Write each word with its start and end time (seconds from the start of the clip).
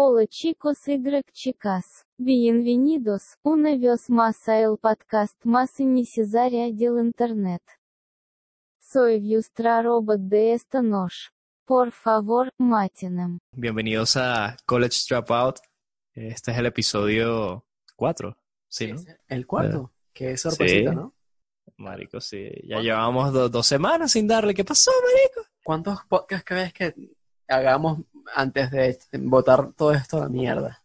Hola 0.00 0.28
chicos 0.28 0.86
y 0.86 1.02
chicas. 1.32 2.06
Bienvenidos. 2.16 3.36
Una 3.42 3.76
vez 3.76 4.08
más 4.08 4.48
a 4.48 4.60
el 4.60 4.78
podcast 4.78 5.44
más 5.44 5.80
innecesaria 5.80 6.66
del 6.72 7.04
internet. 7.04 7.62
Soy 8.78 9.18
vuestra 9.18 9.82
robot 9.82 10.20
de 10.20 10.52
esta 10.52 10.82
noche. 10.82 11.30
Por 11.64 11.90
favor, 11.90 12.52
matinen. 12.58 13.40
Bienvenidos 13.50 14.16
a 14.16 14.56
College 14.66 14.98
Dropout. 15.10 15.56
Este 16.14 16.52
es 16.52 16.58
el 16.58 16.66
episodio 16.66 17.66
4. 17.96 18.36
Sí, 18.68 18.92
¿no? 18.92 19.00
El 19.26 19.48
cuarto. 19.48 19.92
Qué 20.12 20.36
sorpresita, 20.36 20.90
Sí. 20.90 20.96
¿no? 20.96 21.12
Marico, 21.76 22.20
sí. 22.20 22.44
Ya 22.62 22.76
¿Cuánto? 22.76 22.82
llevamos 22.82 23.32
do- 23.32 23.48
dos 23.48 23.66
semanas 23.66 24.12
sin 24.12 24.28
darle. 24.28 24.54
¿Qué 24.54 24.64
pasó, 24.64 24.92
marico? 24.92 25.50
¿Cuántos 25.64 26.04
podcasts 26.08 26.44
crees 26.46 26.72
que 26.72 26.94
hagamos 27.48 27.98
antes 28.34 28.70
de 28.70 28.98
votar 29.18 29.72
todo 29.74 29.92
esto 29.92 30.16
a 30.18 30.20
la 30.20 30.28
mierda? 30.28 30.82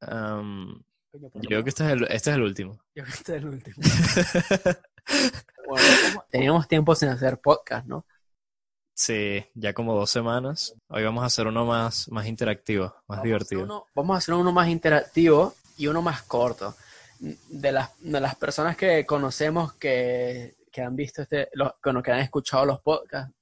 Um, 0.00 0.82
por 1.10 1.20
yo 1.34 1.48
creo 1.48 1.62
que 1.62 1.68
este 1.70 1.84
es 1.84 1.90
el, 1.92 2.02
este 2.04 2.30
es 2.30 2.36
el 2.36 2.42
último. 2.42 2.72
Yo 2.94 3.04
creo 3.04 3.06
que 3.06 3.12
este 3.12 3.36
es 3.36 3.42
el 3.42 3.48
último. 3.48 3.76
Bueno, 5.66 6.24
teníamos- 6.30 6.68
tiempo 6.68 6.94
sin 6.94 7.08
hacer 7.08 7.40
podcast, 7.40 7.86
¿no? 7.86 8.04
sí, 8.94 9.44
ya 9.54 9.72
como 9.72 9.94
dos 9.94 10.10
semanas. 10.10 10.74
Hoy 10.88 11.02
vamos 11.02 11.22
a 11.22 11.26
hacer 11.26 11.46
uno 11.46 11.64
más, 11.64 12.08
más 12.10 12.26
interactivo, 12.26 12.84
más 12.84 12.94
Vamos 13.06 13.08
a 13.08 13.14
hacer 13.20 13.24
divertido. 13.26 13.62
uno- 13.64 13.86
vamos 13.94 14.14
a 14.14 14.18
hacer 14.18 14.34
uno 14.34 14.52
más 14.52 14.68
interactivo 14.68 15.54
y 15.76 15.86
uno 15.88 16.02
más 16.02 16.22
corto. 16.22 16.74
De 17.18 17.72
las, 17.72 17.90
de 18.00 18.20
las 18.20 18.34
personas 18.36 18.76
que 18.76 19.06
conocemos 19.06 19.72
que, 19.74 20.56
que 20.70 20.82
han 20.82 20.94
visto 20.94 21.22
este, 21.22 21.48
los, 21.54 21.72
bueno, 21.82 22.02
que 22.02 22.12
han 22.12 22.18
escuchado 22.20 22.64
los 22.66 22.80
podcasts, 22.80 23.32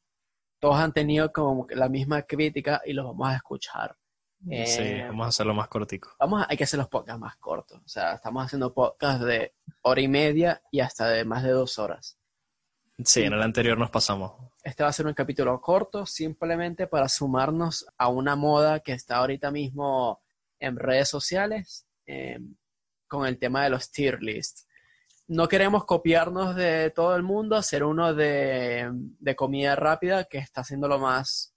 todos 0.61 0.77
han 0.77 0.93
tenido 0.93 1.33
como 1.33 1.67
la 1.71 1.89
misma 1.89 2.23
crítica 2.23 2.81
y 2.85 2.93
los 2.93 3.05
vamos 3.07 3.29
a 3.29 3.37
escuchar. 3.37 3.97
Sí, 4.43 4.83
Eh, 4.83 5.05
vamos 5.07 5.27
a 5.27 5.29
hacerlo 5.29 5.55
más 5.55 5.69
cortico. 5.69 6.13
Vamos 6.19 6.43
a, 6.43 6.47
hay 6.49 6.57
que 6.57 6.65
hacer 6.65 6.79
los 6.79 6.89
podcasts 6.89 7.21
más 7.21 7.37
cortos. 7.37 7.79
O 7.85 7.89
sea, 7.89 8.15
estamos 8.15 8.45
haciendo 8.45 8.73
podcasts 8.73 9.25
de 9.25 9.55
hora 9.83 10.01
y 10.01 10.09
media 10.09 10.63
y 10.71 10.81
hasta 10.81 11.09
de 11.09 11.25
más 11.25 11.43
de 11.43 11.51
dos 11.51 11.79
horas. 11.79 12.19
Sí, 13.05 13.23
en 13.23 13.33
el 13.33 13.43
anterior 13.43 13.79
nos 13.79 13.91
pasamos. 13.91 14.33
Este 14.63 14.83
va 14.83 14.91
a 14.91 14.93
ser 14.93 15.07
un 15.07 15.15
capítulo 15.15 15.59
corto, 15.61 16.05
simplemente 16.05 16.87
para 16.87 17.09
sumarnos 17.09 17.87
a 17.97 18.09
una 18.09 18.37
moda 18.37 18.81
que 18.81 18.93
está 18.93 19.17
ahorita 19.17 19.51
mismo 19.51 20.21
en 20.59 20.77
redes 20.77 21.09
sociales 21.09 21.87
eh, 22.07 22.39
con 23.09 23.27
el 23.27 23.39
tema 23.39 23.65
de 23.65 23.71
los 23.71 23.91
tier 23.91 24.23
lists. 24.23 24.67
No 25.33 25.47
queremos 25.49 25.85
copiarnos 25.85 26.57
de 26.57 26.91
todo 26.91 27.15
el 27.15 27.23
mundo, 27.23 27.55
hacer 27.57 27.85
uno 27.85 28.13
de, 28.15 28.91
de 28.93 29.37
comida 29.37 29.77
rápida, 29.77 30.25
que 30.25 30.39
está 30.39 30.65
siendo 30.65 30.89
lo 30.89 30.99
más 30.99 31.55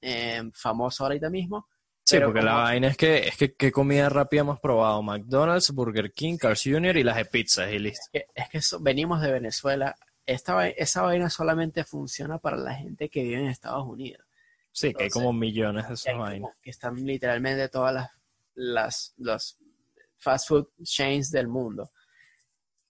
eh, 0.00 0.42
famoso 0.52 1.04
ahorita 1.04 1.30
mismo. 1.30 1.68
Sí, 2.02 2.18
porque 2.20 2.42
la 2.42 2.54
vaina 2.54 2.88
es 2.88 2.96
que, 2.96 3.28
es 3.28 3.36
que 3.36 3.54
¿qué 3.54 3.70
comida 3.72 4.08
rápida 4.08 4.40
hemos 4.42 4.58
probado? 4.60 5.00
McDonald's, 5.02 5.70
Burger 5.70 6.12
King, 6.12 6.36
Carl's 6.36 6.62
Jr. 6.64 6.96
y 6.96 7.04
las 7.04 7.16
de 7.16 7.24
pizzas 7.24 7.70
y 7.72 7.78
listo. 7.78 8.04
que- 8.12 8.26
es 8.34 8.48
que 8.50 8.60
so- 8.60 8.80
venimos 8.80 9.20
de 9.22 9.30
Venezuela. 9.32 9.94
Esta, 10.26 10.68
esa 10.68 11.02
vaina 11.02 11.30
solamente 11.30 11.84
funciona 11.84 12.38
para 12.38 12.56
la 12.56 12.74
gente 12.74 13.08
que 13.08 13.22
vive 13.22 13.40
en 13.40 13.46
Estados 13.46 13.86
Unidos. 13.86 14.26
Sí, 14.72 14.92
que 14.92 15.04
hay 15.04 15.10
como 15.10 15.32
millones 15.32 15.86
de 15.86 15.94
esas 15.94 16.18
vainas. 16.18 16.50
que 16.60 16.70
están 16.70 16.96
literalmente 16.96 17.68
todas 17.68 17.94
las, 17.94 18.10
las 18.54 19.14
los 19.18 19.58
fast 20.18 20.48
food 20.48 20.66
chains 20.82 21.30
del 21.30 21.46
mundo. 21.48 21.90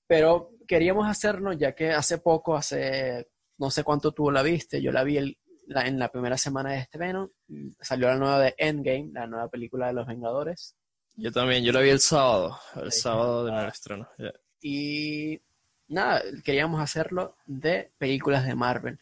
Pero 0.07 0.51
queríamos 0.67 1.09
hacerlo 1.09 1.53
ya 1.53 1.75
que 1.75 1.91
hace 1.93 2.19
poco, 2.19 2.57
hace 2.57 3.29
no 3.59 3.71
sé 3.71 3.85
cuánto 3.85 4.13
tú 4.13 4.31
la 4.31 4.43
viste, 4.43 4.83
yo 4.83 4.91
la 4.93 5.05
vi 5.05 5.17
el- 5.19 5.39
la- 5.67 5.87
en 5.87 5.99
la 5.99 6.11
primera 6.11 6.37
semana 6.37 6.73
de 6.73 6.79
este 6.81 6.99
Venom, 6.99 7.29
salió 7.81 8.09
la 8.09 8.17
nueva 8.17 8.41
de 8.41 8.55
Endgame, 8.59 9.11
la 9.13 9.27
nueva 9.27 9.49
película 9.49 9.87
de 9.87 9.93
los 9.95 10.07
Vengadores. 10.07 10.77
Yo 11.17 11.31
también, 11.33 11.63
yo 11.65 11.73
la 11.73 11.81
vi 11.81 11.91
el 11.91 12.01
sábado, 12.01 12.59
el 12.83 12.91
Sí. 12.93 13.01
sábado 13.01 13.45
de 13.45 13.53
nuestro 13.53 13.71
estreno. 13.71 14.09
ya. 14.19 14.33
Y 14.61 15.41
nada, 15.89 16.23
queríamos 16.45 16.81
hacerlo 16.81 17.37
de 17.47 17.93
películas 17.99 18.45
de 18.47 18.55
Marvel, 18.55 18.99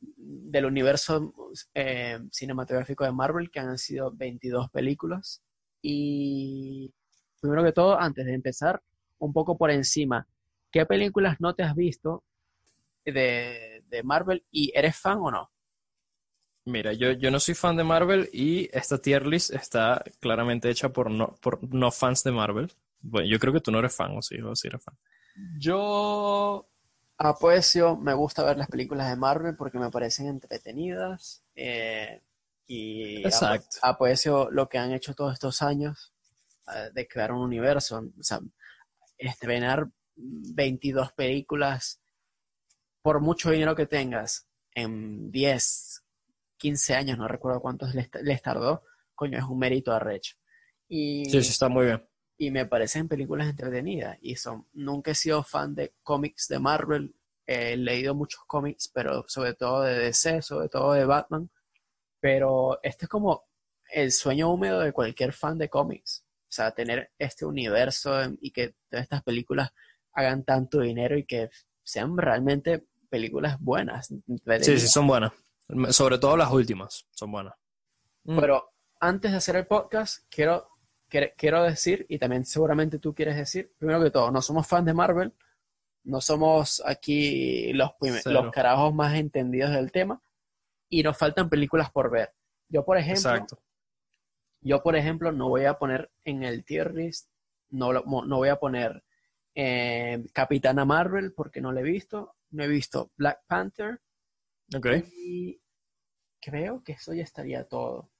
del 0.00 0.64
universo 0.66 1.32
eh, 1.74 2.18
cinematográfico 2.32 3.04
de 3.04 3.12
Marvel, 3.12 3.50
que 3.50 3.60
han 3.60 3.78
sido 3.78 4.10
22 4.10 4.70
películas. 4.70 5.42
Y 5.82 6.92
primero 7.40 7.62
que 7.62 7.72
todo, 7.72 7.98
antes 8.00 8.24
de 8.26 8.34
empezar, 8.34 8.82
un 9.18 9.32
poco 9.32 9.56
por 9.56 9.70
encima, 9.70 10.26
¿qué 10.72 10.86
películas 10.86 11.40
no 11.40 11.54
te 11.54 11.62
has 11.64 11.74
visto 11.76 12.24
de, 13.04 13.84
de 13.88 14.02
Marvel 14.04 14.44
y 14.52 14.72
eres 14.76 14.96
fan 14.96 15.18
o 15.20 15.30
no? 15.30 15.50
Mira, 16.64 16.92
yo, 16.92 17.12
yo 17.12 17.30
no 17.30 17.38
soy 17.40 17.54
fan 17.54 17.76
de 17.76 17.84
Marvel 17.84 18.28
y 18.32 18.68
esta 18.76 18.98
tier 18.98 19.26
list 19.26 19.52
está 19.52 20.02
claramente 20.20 20.70
hecha 20.70 20.92
por 20.92 21.10
no, 21.10 21.34
por 21.40 21.60
no 21.74 21.90
fans 21.90 22.22
de 22.24 22.32
Marvel. 22.32 22.72
Bueno, 23.00 23.28
yo 23.28 23.38
creo 23.40 23.52
que 23.52 23.60
tú 23.60 23.70
no 23.72 23.78
eres 23.80 23.94
fan, 23.94 24.16
o 24.16 24.22
sí, 24.22 24.40
o 24.40 24.54
sí 24.54 24.68
eres 24.68 24.82
fan. 24.84 24.96
Yo 25.58 26.66
aprecio, 27.18 27.96
me 27.96 28.14
gusta 28.14 28.44
ver 28.44 28.56
las 28.58 28.68
películas 28.68 29.08
de 29.08 29.16
Marvel 29.16 29.56
porque 29.56 29.78
me 29.78 29.90
parecen 29.90 30.26
entretenidas 30.26 31.42
eh, 31.54 32.20
y 32.66 33.30
Exacto. 33.30 33.78
ap- 33.82 33.82
aprecio 33.82 34.50
lo 34.50 34.68
que 34.68 34.78
han 34.78 34.92
hecho 34.92 35.14
todos 35.14 35.32
estos 35.34 35.62
años 35.62 36.12
eh, 36.74 36.90
de 36.94 37.08
crear 37.08 37.32
un 37.32 37.40
universo, 37.42 37.98
o 38.18 38.22
sea, 38.22 38.40
estrenar 39.18 39.88
22 40.16 41.12
películas 41.12 42.00
por 43.02 43.20
mucho 43.20 43.50
dinero 43.50 43.74
que 43.74 43.86
tengas 43.86 44.48
en 44.74 45.30
10, 45.30 46.04
15 46.56 46.94
años, 46.94 47.18
no 47.18 47.28
recuerdo 47.28 47.60
cuántos 47.60 47.94
les, 47.94 48.08
les 48.22 48.40
tardó, 48.42 48.84
coño, 49.14 49.38
es 49.38 49.44
un 49.44 49.58
mérito 49.58 49.92
arrecho. 49.92 50.36
Y 50.88 51.24
Sí, 51.26 51.42
sí, 51.42 51.50
está 51.50 51.68
muy 51.68 51.86
bien. 51.86 52.06
y 52.38 52.50
me 52.50 52.66
parecen 52.66 53.08
películas 53.08 53.48
entretenidas 53.48 54.18
y 54.20 54.36
son 54.36 54.66
nunca 54.72 55.10
he 55.12 55.14
sido 55.14 55.42
fan 55.42 55.74
de 55.74 55.94
cómics 56.02 56.48
de 56.48 56.58
Marvel 56.58 57.14
he 57.46 57.76
leído 57.76 58.14
muchos 58.14 58.40
cómics 58.46 58.88
pero 58.92 59.24
sobre 59.28 59.54
todo 59.54 59.82
de 59.82 59.98
DC 59.98 60.42
sobre 60.42 60.68
todo 60.68 60.92
de 60.92 61.04
Batman 61.04 61.50
pero 62.20 62.78
este 62.82 63.04
es 63.06 63.08
como 63.08 63.44
el 63.90 64.12
sueño 64.12 64.50
húmedo 64.50 64.80
de 64.80 64.92
cualquier 64.92 65.32
fan 65.32 65.58
de 65.58 65.68
cómics 65.68 66.24
o 66.48 66.52
sea 66.52 66.72
tener 66.72 67.12
este 67.18 67.44
universo 67.46 68.20
en- 68.22 68.38
y 68.40 68.50
que 68.50 68.74
todas 68.88 69.04
estas 69.04 69.22
películas 69.22 69.72
hagan 70.12 70.44
tanto 70.44 70.80
dinero 70.80 71.16
y 71.16 71.24
que 71.24 71.50
sean 71.82 72.16
realmente 72.16 72.84
películas 73.08 73.58
buenas 73.60 74.08
Sí, 74.60 74.78
sí, 74.78 74.88
son 74.88 75.06
buenas. 75.06 75.32
Sobre 75.90 76.18
todo 76.18 76.36
las 76.36 76.50
últimas, 76.50 77.06
son 77.10 77.32
buenas. 77.32 77.54
Mm. 78.24 78.38
Pero 78.38 78.70
antes 79.00 79.30
de 79.30 79.36
hacer 79.36 79.56
el 79.56 79.66
podcast, 79.66 80.24
quiero, 80.30 80.68
quiero, 81.08 81.26
quiero 81.36 81.62
decir, 81.62 82.06
y 82.08 82.18
también 82.18 82.44
seguramente 82.44 82.98
tú 82.98 83.14
quieres 83.14 83.36
decir, 83.36 83.72
primero 83.78 84.02
que 84.02 84.10
todo, 84.10 84.30
no 84.30 84.40
somos 84.42 84.66
fans 84.66 84.86
de 84.86 84.94
Marvel, 84.94 85.32
no 86.04 86.20
somos 86.20 86.82
aquí 86.84 87.72
los, 87.72 87.90
los 88.26 88.50
carajos 88.52 88.94
más 88.94 89.14
entendidos 89.14 89.70
del 89.72 89.92
tema, 89.92 90.22
y 90.88 91.02
nos 91.02 91.16
faltan 91.16 91.48
películas 91.48 91.90
por 91.90 92.10
ver. 92.10 92.34
Yo, 92.68 92.84
por 92.84 92.96
ejemplo, 92.98 93.30
Exacto. 93.30 93.62
yo, 94.60 94.82
por 94.82 94.96
ejemplo, 94.96 95.32
no 95.32 95.48
voy 95.48 95.64
a 95.64 95.74
poner 95.74 96.10
en 96.24 96.42
el 96.42 96.64
tier 96.64 96.94
list, 96.94 97.28
no, 97.70 97.92
lo- 97.92 98.04
no 98.04 98.36
voy 98.36 98.48
a 98.48 98.56
poner 98.56 99.02
eh, 99.54 100.24
Capitana 100.32 100.84
Marvel 100.84 101.32
porque 101.32 101.60
no 101.60 101.72
la 101.72 101.80
he 101.80 101.84
visto, 101.84 102.36
no 102.50 102.64
he 102.64 102.68
visto 102.68 103.10
Black 103.16 103.40
Panther, 103.46 104.00
Ok. 104.74 104.86
y 105.16 105.60
creo 106.40 106.82
que 106.82 106.92
eso 106.92 107.12
ya 107.12 107.22
estaría 107.22 107.64
todo. 107.64 108.10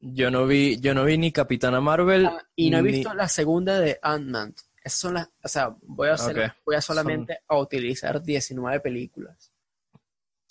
Yo 0.00 0.30
no 0.30 0.46
vi, 0.46 0.78
yo 0.80 0.92
no 0.92 1.04
vi 1.04 1.16
ni 1.16 1.32
Capitana 1.32 1.80
Marvel. 1.80 2.26
Ah, 2.26 2.42
y 2.54 2.70
no 2.70 2.78
he 2.78 2.82
visto 2.82 3.14
la 3.14 3.28
segunda 3.28 3.80
de 3.80 3.98
Ant-Man. 4.02 4.54
Esas 4.82 4.98
son 5.00 5.14
las, 5.14 5.30
o 5.42 5.48
sea, 5.48 5.74
voy 5.80 6.08
a 6.08 6.14
hacer, 6.14 6.52
voy 6.66 6.76
a 6.76 6.82
solamente 6.82 7.38
a 7.48 7.56
utilizar 7.56 8.22
19 8.22 8.80
películas. 8.80 9.50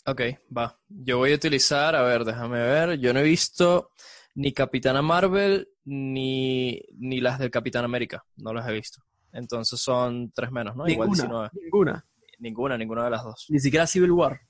Ok, 0.06 0.22
va. 0.56 0.80
Yo 0.90 1.19
voy 1.19 1.34
a 1.34 1.35
utilizar, 1.35 1.95
a 1.95 2.01
ver, 2.01 2.25
déjame 2.25 2.59
ver. 2.59 3.00
Yo 3.00 3.13
no 3.13 3.19
he 3.19 3.24
visto 3.24 3.91
ni 4.35 4.51
Capitana 4.51 5.03
Marvel 5.03 5.69
ni, 5.85 6.81
ni 6.98 7.21
las 7.21 7.38
del 7.38 7.51
Capitán 7.51 7.86
América. 7.86 8.25
No 8.38 8.54
las 8.54 8.68
he 8.68 8.74
visto. 8.74 9.04
Entonces 9.33 9.80
son 9.80 10.31
tres 10.31 10.51
menos, 10.51 10.75
¿no? 10.75 10.88
Igual 10.88 11.09
19. 11.09 11.50
ninguna. 11.62 12.06
Ninguna, 12.39 12.77
ninguna 12.77 13.03
de 13.06 13.09
las 13.09 13.24
dos. 13.24 13.45
Ni 13.50 13.59
siquiera 13.59 13.88
Civil 13.88 14.12
War. 14.12 14.41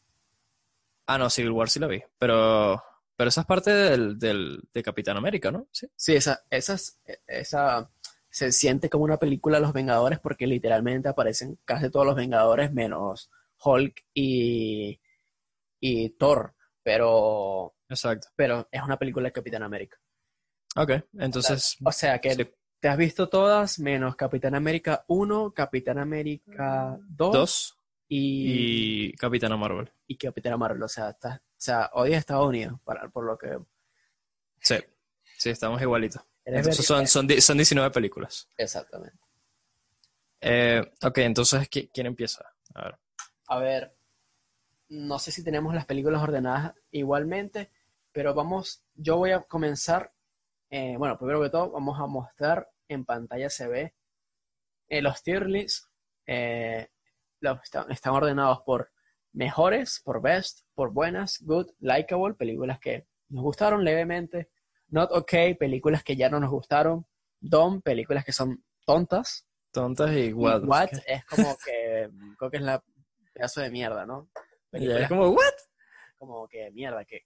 Ah, 1.08 1.18
no, 1.18 1.30
Civil 1.30 1.52
War 1.52 1.70
sí 1.70 1.80
la 1.80 1.88
vi. 1.88 2.02
Pero, 2.18 2.82
pero 3.16 3.30
esa 3.30 3.42
es 3.42 3.48
parte 3.48 3.72
del, 3.72 4.20
del, 4.20 4.62
de 4.74 4.84
Capitán 4.84 5.18
América, 5.18 5.52
¿no? 5.52 5.68
Sí. 5.72 5.88
Sí, 5.96 6.16
esa, 6.16 6.44
esas, 6.50 7.00
esa 7.28 7.90
se 8.30 8.52
siente 8.52 8.90
como 8.90 9.04
una 9.04 9.18
película 9.18 9.58
de 9.58 9.62
los 9.62 9.74
Vengadores 9.74 10.20
porque 10.20 10.48
literalmente 10.48 11.08
aparecen 11.08 11.60
casi 11.66 11.90
todos 11.90 12.06
los 12.06 12.16
Vengadores 12.16 12.74
menos 12.74 13.30
Hulk 13.64 14.06
y, 14.14 15.00
y 15.80 16.10
Thor. 16.12 16.56
Pero, 16.84 17.76
Exacto. 17.88 18.28
pero 18.36 18.68
es 18.72 18.82
una 18.82 18.98
película 18.98 19.28
de 19.28 19.34
Capitán 19.34 19.64
América. 19.64 19.98
Ok, 20.76 20.92
entonces. 21.20 21.78
O 21.84 21.92
sea 21.92 22.20
que 22.20 22.34
sí, 22.34 22.50
te 22.84 22.90
has 22.90 22.98
visto 22.98 23.30
todas 23.30 23.80
menos 23.80 24.18
Capitán 24.18 24.56
América 24.56 25.06
1, 25.08 25.54
Capitán 25.54 26.00
América 26.00 26.98
2, 27.08 27.32
dos 27.34 27.78
y, 28.10 29.06
y 29.08 29.14
Capitana 29.14 29.56
Marvel. 29.56 29.90
y 30.06 30.18
Capitana 30.18 30.58
Marvel. 30.58 30.84
O 30.84 30.90
sea, 30.90 31.12
estás- 31.12 31.38
o 31.40 31.42
sea, 31.56 31.90
odias 31.94 32.20
Estados 32.20 32.46
Unidos, 32.46 32.78
para, 32.84 33.08
por 33.08 33.24
lo 33.24 33.38
que... 33.38 33.58
Sí. 34.60 34.76
Sí, 35.38 35.50
estamos 35.50 35.82
igualitos. 35.82 36.22
¿Quieres 36.44 36.60
Entonces 36.60 36.90
ver- 36.90 37.08
son, 37.08 37.30
son, 37.30 37.42
son 37.42 37.56
19 37.58 37.90
películas. 37.90 38.50
Exactamente. 38.58 39.18
Eh, 40.42 40.82
ok, 41.04 41.18
entonces, 41.20 41.62
¿qui- 41.70 41.90
¿quién 41.94 42.08
empieza? 42.08 42.44
A 42.76 42.84
ver. 42.84 43.00
A 43.48 43.60
ver, 43.60 43.96
no 44.90 45.20
sé 45.20 45.32
si 45.32 45.42
tenemos 45.42 45.74
las 45.74 45.86
películas 45.86 46.22
ordenadas 46.22 46.74
igualmente, 46.92 47.72
pero 48.12 48.34
vamos, 48.34 48.84
yo 48.94 49.16
voy 49.16 49.32
a 49.32 49.40
comenzar, 49.42 50.12
eh, 50.70 50.96
bueno, 50.98 51.18
primero 51.18 51.42
que 51.42 51.50
todo, 51.50 51.72
vamos 51.72 51.98
a 51.98 52.08
mostrar 52.08 52.70
en 52.88 53.06
pantalla 53.06 53.50
se 53.50 53.68
ve 53.68 53.96
eh, 54.90 55.02
los 55.02 55.24
tier 55.24 55.48
lists, 55.48 55.90
eh, 56.28 56.90
los- 57.40 57.62
están, 57.64 57.92
están 57.92 58.14
ordenados 58.14 58.62
por 58.66 58.92
mejores, 59.32 60.02
por 60.04 60.22
best, 60.22 60.62
por 60.76 60.92
buenas, 60.94 61.40
good, 61.42 61.72
likable, 61.80 62.36
películas 62.36 62.80
que 62.80 63.08
nos 63.30 63.44
gustaron 63.44 63.84
levemente, 63.84 64.50
not 64.90 65.10
okay, 65.12 65.56
películas 65.56 66.04
que 66.04 66.16
ya 66.16 66.30
no 66.30 66.40
nos 66.40 66.52
gustaron, 66.52 67.08
dumb, 67.40 67.82
películas 67.82 68.24
que 68.26 68.32
son 68.34 68.64
tontas, 68.86 69.48
Tontas 69.72 70.12
y 70.12 70.26
y 70.26 70.34
what? 70.34 70.64
what 70.66 70.90
es 71.08 71.26
como 71.26 71.58
que 71.66 72.08
creo 72.38 72.52
que 72.52 72.58
es 72.58 72.64
la 72.64 72.84
pedazo 73.34 73.62
de 73.62 73.72
mierda, 73.72 74.06
¿no? 74.06 74.30
Es 74.72 75.08
como, 75.10 75.30
¿what? 75.30 75.54
como 76.18 76.48
que 76.48 76.70
mierda, 76.72 77.04
¿qué, 77.06 77.22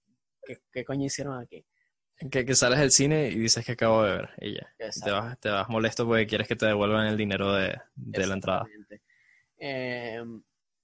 qué, 0.45 0.62
qué 0.71 0.86
coño 0.86 1.06
hicieron 1.06 1.38
aquí? 1.38 1.65
Que, 2.31 2.46
que 2.46 2.56
sales 2.56 2.80
del 2.80 2.92
cine 2.92 3.28
y 3.28 3.36
dices 3.36 3.64
que 3.64 3.74
acabo 3.74 4.04
de 4.04 4.18
ver 4.18 4.30
y 4.40 4.56
ya. 4.56 4.74
Y 4.80 5.00
Te 5.02 5.12
vas, 5.12 5.40
te 5.40 5.50
vas 5.50 5.69
molesto 5.69 6.06
porque 6.06 6.25
quieres 6.25 6.48
que 6.48 6.56
te 6.56 6.66
devuelvan 6.66 7.08
el 7.08 7.18
dinero 7.18 7.54
de, 7.54 7.80
de 7.96 8.28
la 8.28 8.34
entrada. 8.34 8.66
Eh, 9.60 10.24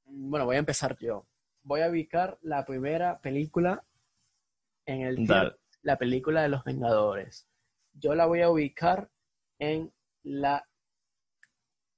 bueno, 0.06 0.46
voy 0.46 0.56
a 0.58 0.60
empezar 0.60 0.98
yo. 1.00 1.26
Voy 1.64 1.82
a 1.82 1.90
ubicar 1.90 2.38
la 2.42 2.66
primera 2.66 3.20
película 3.20 3.84
en 4.86 5.02
el 5.02 5.26
tier, 5.26 5.58
la 5.82 5.98
película 5.98 6.42
de 6.44 6.50
los 6.50 6.64
Vengadores. 6.64 7.48
Yo 7.94 8.14
la 8.16 8.26
voy 8.26 8.42
a 8.42 8.50
ubicar 8.50 9.10
en 9.60 9.92
la 10.24 10.68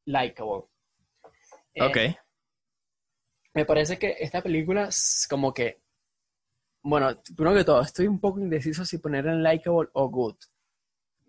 Likeable. 0.05 0.65
Eh, 1.73 1.83
Ok. 1.83 1.97
Me 3.53 3.65
parece 3.65 3.97
que 3.97 4.17
esta 4.19 4.41
película 4.41 4.89
como 5.29 5.53
que, 5.53 5.79
bueno, 6.85 7.19
primero 7.35 7.57
que 7.57 7.63
todo, 7.63 7.81
estoy 7.81 8.05
un 8.05 8.19
poco 8.19 8.39
indeciso 8.39 8.85
si 8.85 8.99
poner 8.99 9.25
en 9.25 9.41
likable 9.41 9.89
o 9.93 10.07
good. 10.07 10.35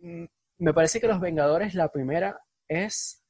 Mm, 0.03 0.25
Me 0.59 0.75
parece 0.75 1.01
que 1.01 1.09
Los 1.09 1.19
Vengadores, 1.19 1.75
la 1.75 1.91
primera, 1.91 2.39
es 2.69 3.25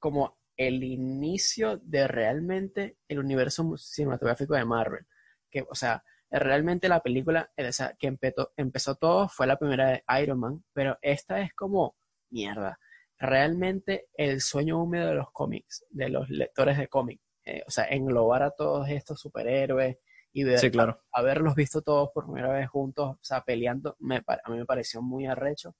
como 0.00 0.38
el 0.56 0.82
inicio 0.82 1.78
de 1.78 2.08
realmente 2.08 2.98
el 3.06 3.20
universo 3.20 3.76
cinematográfico 3.76 4.54
de 4.54 4.64
Marvel. 4.64 5.06
Que, 5.50 5.64
o 5.70 5.74
sea, 5.76 6.02
realmente 6.30 6.88
la 6.88 7.00
película 7.00 7.48
sea, 7.70 7.94
que 7.96 8.08
empezó, 8.08 8.52
empezó 8.56 8.96
todo 8.96 9.28
fue 9.28 9.46
la 9.46 9.56
primera 9.56 9.88
de 9.88 10.04
Iron 10.20 10.40
Man, 10.40 10.64
pero 10.72 10.98
esta 11.00 11.40
es 11.40 11.54
como 11.54 11.96
mierda. 12.30 12.80
Realmente 13.18 14.08
el 14.14 14.40
sueño 14.40 14.82
húmedo 14.82 15.10
de 15.10 15.14
los 15.14 15.30
cómics, 15.30 15.84
de 15.90 16.08
los 16.08 16.28
lectores 16.28 16.76
de 16.76 16.88
cómics. 16.88 17.22
Eh, 17.44 17.62
o 17.68 17.70
sea, 17.70 17.84
englobar 17.84 18.42
a 18.42 18.50
todos 18.50 18.88
estos 18.88 19.20
superhéroes 19.20 19.96
y 20.32 20.44
ver, 20.44 20.58
Sí, 20.58 20.70
claro. 20.70 21.02
haberlos 21.12 21.54
visto 21.54 21.82
todos 21.82 22.10
por 22.12 22.24
primera 22.24 22.50
vez 22.50 22.68
juntos, 22.68 23.16
o 23.16 23.18
sea, 23.22 23.42
peleando, 23.42 23.96
me, 23.98 24.16
a 24.16 24.50
mí 24.50 24.58
me 24.58 24.66
pareció 24.66 25.02
muy 25.02 25.26
arrecho. 25.26 25.74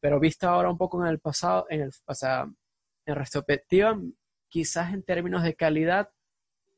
Pero 0.00 0.20
visto 0.20 0.48
ahora 0.48 0.70
un 0.70 0.78
poco 0.78 1.00
en 1.02 1.08
el 1.08 1.18
pasado, 1.20 1.66
en 1.70 1.82
el, 1.82 1.92
o 2.06 2.14
sea, 2.14 2.46
en 3.06 3.14
retrospectiva, 3.14 3.98
quizás 4.48 4.92
en 4.92 5.02
términos 5.02 5.42
de 5.42 5.54
calidad, 5.56 6.10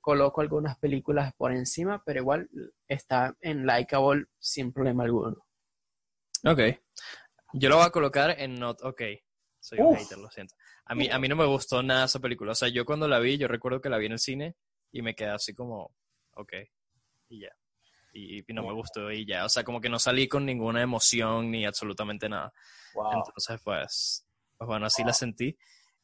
coloco 0.00 0.41
algunas 0.41 0.79
películas 0.79 1.35
por 1.35 1.52
encima, 1.52 2.02
pero 2.05 2.20
igual 2.20 2.49
está 2.88 3.37
en 3.41 3.67
likeable 3.67 4.26
sin 4.38 4.73
problema 4.73 5.05
alguno. 5.05 5.44
Ok. 6.44 6.61
Yo 7.53 7.69
lo 7.69 7.76
voy 7.76 7.85
a 7.87 7.91
colocar 7.91 8.31
en 8.38 8.55
not 8.58 8.81
ok. 8.82 9.03
Soy 9.58 9.79
un 9.81 9.88
Uf. 9.88 9.99
hater, 9.99 10.19
lo 10.19 10.31
siento. 10.31 10.55
A 10.87 10.94
mí, 10.94 11.08
a 11.11 11.19
mí 11.19 11.29
no 11.29 11.37
me 11.37 11.44
gustó 11.44 11.82
nada 11.82 12.06
esa 12.06 12.19
película. 12.19 12.53
O 12.53 12.55
sea, 12.55 12.69
yo 12.69 12.87
cuando 12.87 13.06
la 13.08 13.19
vi, 13.19 13.37
yo 13.37 13.46
recuerdo 13.46 13.81
que 13.81 13.91
la 13.91 13.99
vi 13.99 14.06
en 14.06 14.12
el 14.12 14.19
cine 14.19 14.56
y 14.91 15.03
me 15.03 15.14
quedé 15.14 15.31
así 15.31 15.55
como, 15.55 15.94
ok, 16.32 16.53
y 17.31 17.41
ya. 17.41 17.50
Y, 18.12 18.38
y 18.41 18.55
no 18.55 18.62
me 18.65 18.73
gustó 18.73 19.11
y 19.11 19.25
ya. 19.25 19.44
O 19.44 19.49
sea, 19.49 19.65
como 19.65 19.81
que 19.81 19.88
no 19.88 19.99
salí 19.99 20.29
con 20.29 20.44
ninguna 20.44 20.82
emoción 20.82 21.50
ni 21.50 21.65
absolutamente 21.65 22.29
nada. 22.29 22.53
Wow. 22.94 23.12
Entonces, 23.12 23.61
pues, 23.65 24.27
pues 24.59 24.67
bueno, 24.67 24.87
así 24.87 25.05
la 25.05 25.12
sentí. 25.12 25.56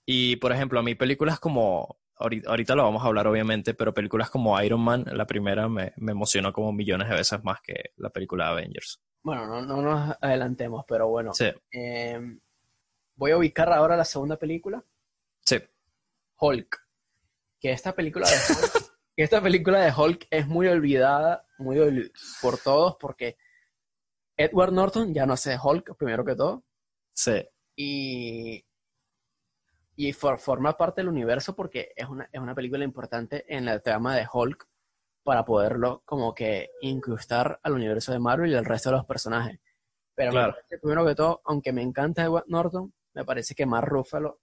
Y, 0.04 0.36
por 0.36 0.52
ejemplo, 0.52 0.78
a 0.78 0.82
mí 0.84 0.94
películas 0.94 1.40
como, 1.40 1.98
ahorita, 2.16 2.48
ahorita 2.48 2.74
lo 2.76 2.84
vamos 2.84 3.02
a 3.02 3.08
hablar 3.08 3.26
obviamente, 3.26 3.74
pero 3.74 3.92
películas 3.92 4.30
como 4.30 4.60
Iron 4.62 4.80
Man, 4.80 5.04
la 5.12 5.26
primera 5.26 5.68
me, 5.68 5.92
me 5.96 6.12
emocionó 6.12 6.52
como 6.52 6.72
millones 6.72 7.08
de 7.08 7.16
veces 7.16 7.42
más 7.42 7.60
que 7.60 7.90
la 7.96 8.10
película 8.10 8.48
Avengers. 8.48 9.00
Bueno, 9.22 9.46
no, 9.46 9.62
no 9.62 9.82
nos 9.82 10.16
adelantemos, 10.20 10.84
pero 10.86 11.08
bueno. 11.08 11.34
Sí, 11.34 11.46
Eh, 11.72 12.38
voy 13.16 13.32
a 13.32 13.36
ubicar 13.36 13.72
ahora 13.72 13.96
la 13.96 14.04
segunda 14.04 14.36
película, 14.36 14.84
sí, 15.44 15.58
Hulk. 16.38 16.86
Que 17.58 17.72
esta 17.72 17.92
película 17.92 18.28
de 18.28 18.36
Hulk, 18.36 18.92
esta 19.22 19.40
película 19.42 19.80
de 19.80 19.92
Hulk 19.96 20.26
es 20.30 20.46
muy 20.46 20.66
olvidada, 20.68 21.46
muy 21.58 22.10
por 22.42 22.58
todos, 22.58 22.96
porque 23.00 23.36
Edward 24.36 24.72
Norton 24.72 25.14
ya 25.14 25.24
no 25.26 25.32
hace 25.32 25.56
Hulk, 25.62 25.96
primero 25.96 26.24
que 26.24 26.34
todo, 26.36 26.64
sí. 27.14 27.42
y, 27.76 28.64
y 29.96 30.12
for- 30.12 30.38
forma 30.38 30.76
parte 30.76 31.00
del 31.00 31.08
universo 31.08 31.54
porque 31.56 31.92
es 31.96 32.06
una, 32.08 32.28
es 32.30 32.40
una 32.40 32.54
película 32.54 32.84
importante 32.84 33.44
en 33.54 33.64
la 33.64 33.80
trama 33.80 34.14
de 34.16 34.26
Hulk 34.30 34.68
para 35.24 35.44
poderlo 35.44 36.02
como 36.04 36.34
que 36.34 36.70
incrustar 36.82 37.58
al 37.62 37.72
universo 37.72 38.12
de 38.12 38.18
Marvel 38.18 38.52
y 38.52 38.54
al 38.54 38.64
resto 38.64 38.90
de 38.90 38.96
los 38.96 39.06
personajes. 39.06 39.58
Pero 40.14 40.30
Claro. 40.32 40.52
parece, 40.52 40.78
primero 40.78 41.04
que 41.06 41.14
todo, 41.14 41.40
aunque 41.46 41.72
me 41.72 41.82
encanta 41.82 42.22
Edward 42.22 42.44
Norton, 42.48 42.92
me 43.14 43.24
parece 43.24 43.54
que 43.54 43.66
Mark 43.66 43.88
Ruffalo 43.88 44.40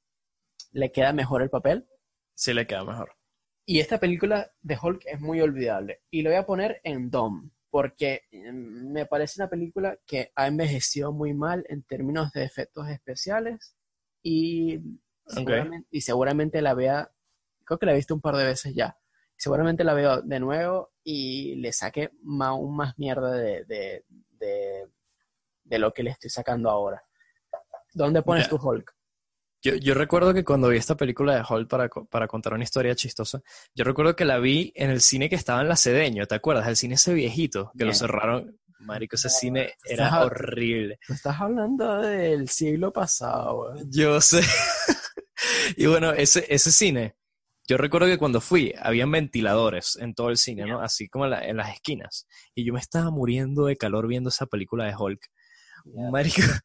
le 0.71 0.91
queda 0.91 1.13
mejor 1.13 1.41
el 1.41 1.49
papel. 1.49 1.87
Sí 2.35 2.53
le 2.53 2.65
queda 2.67 2.83
mejor. 2.83 3.15
Y 3.65 3.79
esta 3.79 3.97
película 3.97 4.51
de 4.61 4.77
Hulk 4.81 5.03
es 5.05 5.21
muy 5.21 5.39
olvidable. 5.41 6.01
Y 6.09 6.21
lo 6.21 6.29
voy 6.29 6.37
a 6.37 6.45
poner 6.45 6.81
en 6.83 7.09
Dom, 7.09 7.49
porque 7.69 8.23
mm, 8.31 8.91
me 8.91 9.05
parece 9.05 9.41
una 9.41 9.49
película 9.49 9.97
que 10.05 10.31
ha 10.35 10.47
envejecido 10.47 11.13
muy 11.13 11.33
mal 11.33 11.65
en 11.69 11.83
términos 11.83 12.31
de 12.33 12.43
efectos 12.43 12.89
especiales. 12.89 13.75
Y 14.21 14.79
seguramente, 15.27 15.87
y 15.91 16.01
seguramente 16.01 16.61
la 16.61 16.73
vea, 16.73 17.11
creo 17.63 17.79
que 17.79 17.85
la 17.85 17.93
he 17.93 17.97
visto 17.97 18.13
un 18.13 18.21
par 18.21 18.35
de 18.35 18.45
veces 18.45 18.73
ya. 18.75 18.97
Seguramente 19.37 19.83
la 19.83 19.93
veo 19.93 20.21
de 20.21 20.39
nuevo 20.39 20.93
y 21.03 21.55
le 21.55 21.71
saque 21.73 22.11
aún 22.41 22.75
más 22.75 22.97
mierda 22.97 23.31
de, 23.31 23.65
de, 23.65 24.05
de, 24.31 24.87
de 25.63 25.79
lo 25.79 25.93
que 25.93 26.03
le 26.03 26.11
estoy 26.11 26.29
sacando 26.29 26.69
ahora. 26.69 27.03
¿Dónde 27.93 28.21
pones 28.21 28.49
tu 28.49 28.57
Hulk? 28.57 28.93
Yo, 29.63 29.75
yo 29.75 29.93
recuerdo 29.93 30.33
que 30.33 30.43
cuando 30.43 30.67
vi 30.67 30.77
esta 30.77 30.97
película 30.97 31.35
de 31.35 31.43
Hulk 31.47 31.69
para, 31.69 31.87
para 31.89 32.27
contar 32.27 32.53
una 32.53 32.63
historia 32.63 32.95
chistosa, 32.95 33.41
yo 33.73 33.85
recuerdo 33.85 34.15
que 34.15 34.25
la 34.25 34.37
vi 34.39 34.73
en 34.75 34.89
el 34.89 34.99
cine 35.01 35.29
que 35.29 35.35
estaba 35.35 35.61
en 35.61 35.69
la 35.69 35.77
Cedeño, 35.77 36.25
¿te 36.25 36.35
acuerdas? 36.35 36.67
El 36.67 36.75
cine 36.75 36.95
ese 36.95 37.13
viejito, 37.13 37.71
que 37.77 37.85
lo 37.85 37.91
cerraron. 37.93 38.59
Marico, 38.79 39.15
ese 39.15 39.29
cine 39.29 39.73
era 39.85 40.09
horrible. 40.25 40.99
Tú 41.07 41.13
estás 41.13 41.39
hablando 41.39 42.01
del 42.01 42.49
siglo 42.49 42.91
pasado. 42.91 43.73
Yo 43.89 44.19
sé. 44.19 44.41
y 45.77 45.85
bueno, 45.85 46.11
ese, 46.11 46.45
ese 46.49 46.71
cine, 46.71 47.15
yo 47.65 47.77
recuerdo 47.77 48.07
que 48.07 48.17
cuando 48.17 48.41
fui, 48.41 48.73
habían 48.81 49.09
ventiladores 49.11 49.95
en 49.95 50.13
todo 50.13 50.29
el 50.29 50.35
cine, 50.37 50.65
¿no? 50.65 50.81
Así 50.81 51.07
como 51.07 51.23
en, 51.23 51.31
la- 51.31 51.47
en 51.47 51.55
las 51.55 51.73
esquinas. 51.73 52.27
Y 52.53 52.65
yo 52.65 52.73
me 52.73 52.81
estaba 52.81 53.09
muriendo 53.11 53.65
de 53.67 53.77
calor 53.77 54.07
viendo 54.07 54.29
esa 54.29 54.45
película 54.47 54.85
de 54.85 54.95
Hulk. 54.97 55.21
Marico. 55.85 56.41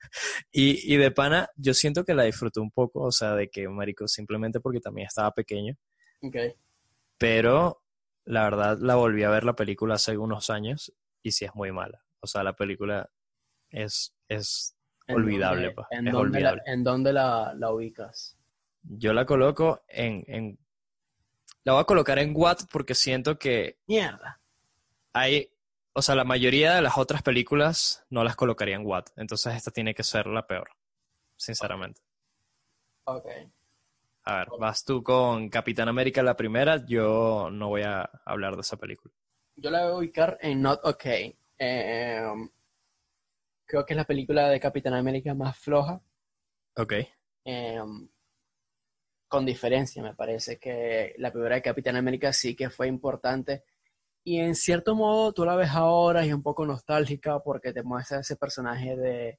Y, 0.52 0.94
y 0.94 0.96
de 0.96 1.10
pana, 1.10 1.48
yo 1.56 1.74
siento 1.74 2.04
que 2.04 2.14
la 2.14 2.22
disfruté 2.24 2.58
un 2.60 2.70
poco, 2.70 3.02
o 3.02 3.12
sea, 3.12 3.34
de 3.34 3.48
que, 3.50 3.68
Marico, 3.68 4.08
simplemente 4.08 4.60
porque 4.60 4.80
también 4.80 5.06
estaba 5.06 5.32
pequeño. 5.32 5.74
Ok. 6.22 6.36
Pero 7.18 7.82
la 8.24 8.44
verdad, 8.44 8.78
la 8.80 8.94
volví 8.94 9.22
a 9.24 9.30
ver 9.30 9.44
la 9.44 9.54
película 9.54 9.94
hace 9.94 10.16
unos 10.16 10.50
años 10.50 10.92
y 11.22 11.32
sí 11.32 11.44
es 11.44 11.54
muy 11.54 11.72
mala. 11.72 12.02
O 12.20 12.26
sea, 12.26 12.42
la 12.42 12.54
película 12.54 13.10
es, 13.70 14.14
es 14.28 14.76
¿En 15.06 15.16
olvidable, 15.16 15.70
pa. 15.72 15.86
¿En 15.90 16.08
Es 16.08 16.12
dónde, 16.12 16.40
la, 16.40 16.62
en 16.66 16.84
dónde 16.84 17.12
la, 17.12 17.54
la 17.56 17.72
ubicas? 17.72 18.36
Yo 18.82 19.12
la 19.12 19.26
coloco 19.26 19.82
en, 19.88 20.24
en... 20.26 20.58
La 21.64 21.72
voy 21.74 21.82
a 21.82 21.84
colocar 21.84 22.18
en 22.18 22.32
Watt 22.34 22.62
porque 22.70 22.94
siento 22.94 23.38
que 23.38 23.78
Mierda. 23.86 24.40
hay... 25.12 25.50
O 25.98 26.02
sea, 26.02 26.14
la 26.14 26.22
mayoría 26.22 26.76
de 26.76 26.82
las 26.82 26.96
otras 26.96 27.22
películas 27.22 28.06
no 28.08 28.22
las 28.22 28.36
colocaría 28.36 28.76
en 28.76 28.86
Watt. 28.86 29.10
Entonces 29.16 29.56
esta 29.56 29.72
tiene 29.72 29.94
que 29.94 30.04
ser 30.04 30.28
la 30.28 30.46
peor. 30.46 30.70
Sinceramente. 31.36 32.00
Ok. 33.02 33.26
A 34.22 34.36
ver, 34.36 34.48
vas 34.60 34.84
tú 34.84 35.02
con 35.02 35.48
Capitán 35.48 35.88
América 35.88 36.22
la 36.22 36.36
primera. 36.36 36.86
Yo 36.86 37.48
no 37.50 37.70
voy 37.70 37.82
a 37.82 38.08
hablar 38.24 38.54
de 38.54 38.60
esa 38.60 38.76
película. 38.76 39.12
Yo 39.56 39.72
la 39.72 39.86
voy 39.86 39.90
a 39.90 39.96
ubicar 39.96 40.38
en 40.40 40.62
Not 40.62 40.78
Okay. 40.84 41.36
Eh, 41.58 42.22
um, 42.32 42.48
creo 43.66 43.84
que 43.84 43.94
es 43.94 43.96
la 43.96 44.04
película 44.04 44.48
de 44.50 44.60
Capitán 44.60 44.94
América 44.94 45.34
más 45.34 45.58
floja. 45.58 46.00
Ok. 46.76 46.92
eh, 47.44 47.80
um, 47.80 48.08
con 49.26 49.44
diferencia, 49.44 50.00
me 50.00 50.14
parece 50.14 50.60
que 50.60 51.16
la 51.18 51.32
primera 51.32 51.56
de 51.56 51.62
Capitán 51.62 51.96
América 51.96 52.32
sí 52.32 52.54
que 52.54 52.70
fue 52.70 52.86
importante. 52.86 53.64
Y 54.24 54.40
en 54.40 54.54
cierto 54.54 54.94
modo 54.94 55.32
tú 55.32 55.44
la 55.44 55.56
ves 55.56 55.70
ahora 55.70 56.24
y 56.24 56.28
es 56.28 56.34
un 56.34 56.42
poco 56.42 56.66
nostálgica 56.66 57.40
porque 57.40 57.72
te 57.72 57.82
muestra 57.82 58.20
ese 58.20 58.36
personaje 58.36 58.96
de, 58.96 59.38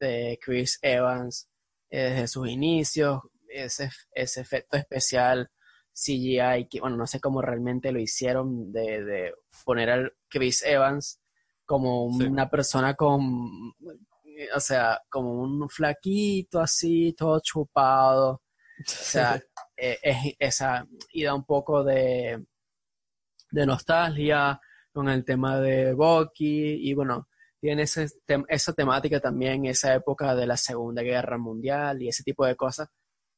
de 0.00 0.38
Chris 0.42 0.78
Evans 0.82 1.48
eh, 1.90 2.10
desde 2.10 2.28
sus 2.28 2.48
inicios, 2.48 3.20
ese, 3.48 3.90
ese 4.12 4.40
efecto 4.40 4.76
especial 4.76 5.50
CGI, 5.92 6.66
que 6.68 6.80
bueno, 6.80 6.96
no 6.96 7.06
sé 7.06 7.20
cómo 7.20 7.40
realmente 7.42 7.92
lo 7.92 8.00
hicieron 8.00 8.72
de, 8.72 9.04
de 9.04 9.34
poner 9.64 9.90
al 9.90 10.12
Chris 10.28 10.64
Evans 10.64 11.20
como 11.66 12.10
Sí. 12.18 12.24
una 12.26 12.50
persona 12.50 12.94
con, 12.94 13.74
o 14.54 14.60
sea, 14.60 15.00
como 15.08 15.32
un 15.40 15.68
flaquito 15.68 16.60
así, 16.60 17.14
todo 17.16 17.40
chupado. 17.40 18.30
O 18.30 18.42
sea, 18.86 19.40
eh, 19.76 19.98
es 20.02 20.34
esa, 20.38 20.84
y 21.12 21.22
da 21.24 21.32
un 21.34 21.44
poco 21.44 21.84
de, 21.84 22.44
de 23.54 23.66
nostalgia 23.66 24.60
con 24.92 25.08
el 25.08 25.24
tema 25.24 25.58
de 25.60 25.94
Bucky, 25.94 26.88
y 26.88 26.94
bueno, 26.94 27.28
tiene 27.60 27.82
ese 27.82 28.06
esa 28.48 28.72
temática 28.72 29.20
también, 29.20 29.64
esa 29.66 29.94
época 29.94 30.34
de 30.34 30.46
la 30.46 30.56
Segunda 30.56 31.02
Guerra 31.02 31.38
Mundial 31.38 32.02
y 32.02 32.08
ese 32.08 32.22
tipo 32.22 32.44
de 32.46 32.56
cosas 32.56 32.88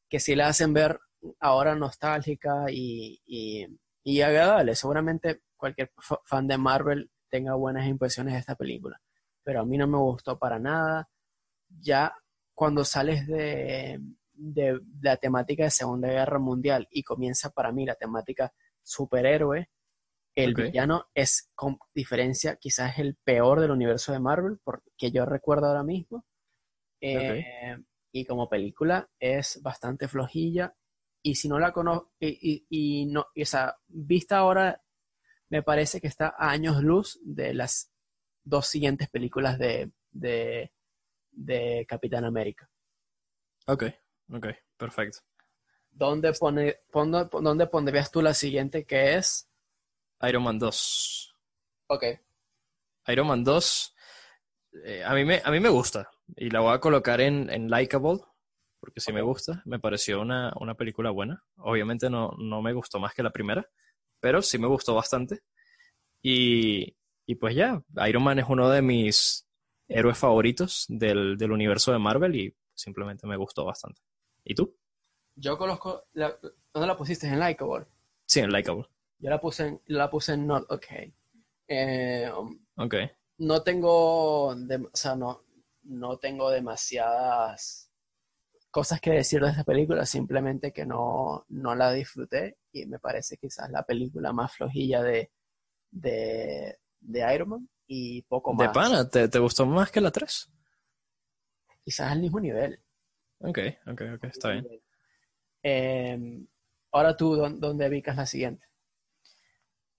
que 0.08 0.18
sí 0.20 0.34
la 0.34 0.48
hacen 0.48 0.72
ver 0.72 0.98
ahora 1.40 1.74
nostálgica 1.74 2.66
y, 2.70 3.20
y, 3.26 3.66
y 4.04 4.20
agradable. 4.22 4.74
Seguramente 4.74 5.42
cualquier 5.56 5.90
fa- 5.98 6.20
fan 6.24 6.46
de 6.48 6.58
Marvel 6.58 7.10
tenga 7.28 7.54
buenas 7.54 7.86
impresiones 7.86 8.34
de 8.34 8.40
esta 8.40 8.54
película, 8.56 9.00
pero 9.44 9.60
a 9.60 9.64
mí 9.64 9.76
no 9.78 9.86
me 9.86 9.98
gustó 9.98 10.38
para 10.38 10.58
nada. 10.58 11.08
Ya 11.80 12.12
cuando 12.54 12.84
sales 12.84 13.26
de, 13.26 14.00
de 14.32 14.80
la 15.00 15.16
temática 15.16 15.64
de 15.64 15.70
Segunda 15.70 16.08
Guerra 16.08 16.38
Mundial 16.38 16.86
y 16.90 17.02
comienza 17.02 17.50
para 17.50 17.72
mí 17.72 17.84
la 17.86 17.94
temática 17.94 18.52
superhéroe, 18.82 19.68
el 20.36 20.54
villano 20.56 21.06
es 21.14 21.50
con 21.56 21.78
diferencia 21.94 22.56
quizás 22.58 22.98
el 23.00 23.16
peor 23.16 23.60
del 23.60 23.72
universo 23.72 24.12
de 24.12 24.20
Marvel, 24.20 24.60
porque 24.64 25.12
yo 25.12 25.26
recuerdo 25.26 25.68
ahora 25.68 25.84
mismo. 25.84 26.26
Eh, 27.00 27.78
Y 28.12 28.24
como 28.26 28.48
película 28.48 29.08
es 29.20 29.60
bastante 29.62 30.08
flojilla. 30.08 30.74
Y 31.22 31.34
si 31.36 31.48
no 31.48 31.58
la 31.58 31.72
conozco, 31.72 32.12
y, 32.20 32.28
y- 32.70 33.02
y 33.02 33.06
no, 33.06 33.26
y, 33.34 33.42
o 33.42 33.46
sea, 33.46 33.76
vista 33.88 34.38
ahora, 34.38 34.82
me 35.50 35.62
parece 35.62 36.00
que 36.00 36.08
está 36.08 36.28
a 36.38 36.50
años 36.50 36.82
luz 36.82 37.20
de 37.24 37.54
las 37.54 37.92
dos 38.44 38.66
siguientes 38.68 39.08
películas 39.10 39.58
de, 39.58 39.92
de, 40.12 40.72
de 41.32 41.86
Capitán 41.88 42.24
América. 42.24 42.70
Ok, 43.68 43.84
ok, 44.32 44.46
perfecto. 44.76 45.20
¿Dónde, 45.90 46.32
pone, 46.32 46.76
pon- 46.92 47.10
¿Dónde 47.10 47.66
pondrías 47.66 48.10
tú 48.12 48.22
la 48.22 48.34
siguiente 48.34 48.84
que 48.84 49.16
es? 49.16 49.45
Iron 50.22 50.42
Man 50.42 50.58
2. 50.58 51.34
Ok. 51.88 52.04
Iron 53.08 53.26
Man 53.26 53.44
2, 53.44 53.94
eh, 54.84 55.04
a, 55.04 55.14
mí 55.14 55.24
me, 55.24 55.40
a 55.44 55.50
mí 55.50 55.60
me 55.60 55.68
gusta 55.68 56.10
y 56.36 56.50
la 56.50 56.60
voy 56.60 56.74
a 56.74 56.80
colocar 56.80 57.20
en, 57.20 57.48
en 57.50 57.70
Likeable, 57.70 58.20
porque 58.80 59.00
sí 59.00 59.12
me 59.12 59.22
gusta, 59.22 59.62
me 59.64 59.78
pareció 59.78 60.20
una, 60.20 60.52
una 60.60 60.74
película 60.74 61.10
buena. 61.10 61.44
Obviamente 61.58 62.10
no, 62.10 62.32
no 62.38 62.62
me 62.62 62.72
gustó 62.72 62.98
más 62.98 63.14
que 63.14 63.22
la 63.22 63.30
primera, 63.30 63.68
pero 64.20 64.42
sí 64.42 64.58
me 64.58 64.66
gustó 64.66 64.94
bastante. 64.94 65.40
Y, 66.22 66.96
y 67.26 67.34
pues 67.36 67.54
ya, 67.54 67.82
Iron 68.08 68.24
Man 68.24 68.38
es 68.38 68.46
uno 68.48 68.68
de 68.68 68.82
mis 68.82 69.48
héroes 69.88 70.18
favoritos 70.18 70.86
del, 70.88 71.36
del 71.36 71.52
universo 71.52 71.92
de 71.92 71.98
Marvel 71.98 72.34
y 72.34 72.56
simplemente 72.74 73.26
me 73.26 73.36
gustó 73.36 73.64
bastante. 73.64 74.00
¿Y 74.44 74.54
tú? 74.54 74.76
Yo 75.36 75.56
conozco. 75.58 76.04
La, 76.14 76.36
¿Dónde 76.72 76.86
la 76.86 76.96
pusiste? 76.96 77.26
En 77.28 77.38
Likeable. 77.38 77.86
Sí, 78.26 78.40
en 78.40 78.50
Likeable. 78.50 78.86
Yo 79.18 79.30
la 79.30 79.40
puse 79.40 79.66
en, 79.66 79.80
la 79.86 80.10
puse 80.10 80.34
en 80.34 80.46
Not 80.46 80.70
Okay. 80.70 81.14
Eh, 81.68 82.30
um, 82.36 82.58
Ok, 82.76 82.94
no 83.38 83.62
tengo, 83.62 84.48
o 84.48 84.56
sea, 84.92 85.16
no, 85.16 85.42
no 85.84 86.18
tengo 86.18 86.50
demasiadas 86.50 87.90
cosas 88.70 89.00
que 89.00 89.10
decir 89.12 89.40
de 89.40 89.48
esta 89.50 89.64
película, 89.64 90.04
simplemente 90.04 90.72
que 90.72 90.84
no, 90.84 91.44
no 91.48 91.74
la 91.74 91.92
disfruté 91.92 92.58
y 92.72 92.84
me 92.86 92.98
parece 92.98 93.38
quizás 93.38 93.70
la 93.70 93.82
película 93.84 94.32
más 94.32 94.52
flojilla 94.54 95.02
de, 95.02 95.30
de, 95.90 96.78
de 97.00 97.34
Iron 97.34 97.48
Man 97.48 97.68
y 97.86 98.22
poco 98.22 98.52
de 98.52 98.64
más. 98.64 98.74
pana, 98.74 99.08
¿te, 99.08 99.28
te 99.28 99.38
gustó 99.38 99.64
más 99.66 99.90
que 99.90 100.00
la 100.00 100.10
3? 100.10 100.50
Quizás 101.84 102.12
al 102.12 102.20
mismo 102.20 102.38
nivel. 102.40 102.78
Ok, 103.38 103.58
ok, 103.86 104.02
ok, 104.16 104.24
está 104.24 104.50
bien. 104.52 104.66
Eh, 105.62 106.44
ahora 106.92 107.16
tú, 107.16 107.34
¿dó- 107.36 107.48
¿dónde 107.50 107.88
ubicas 107.88 108.16
la 108.16 108.26
siguiente? 108.26 108.66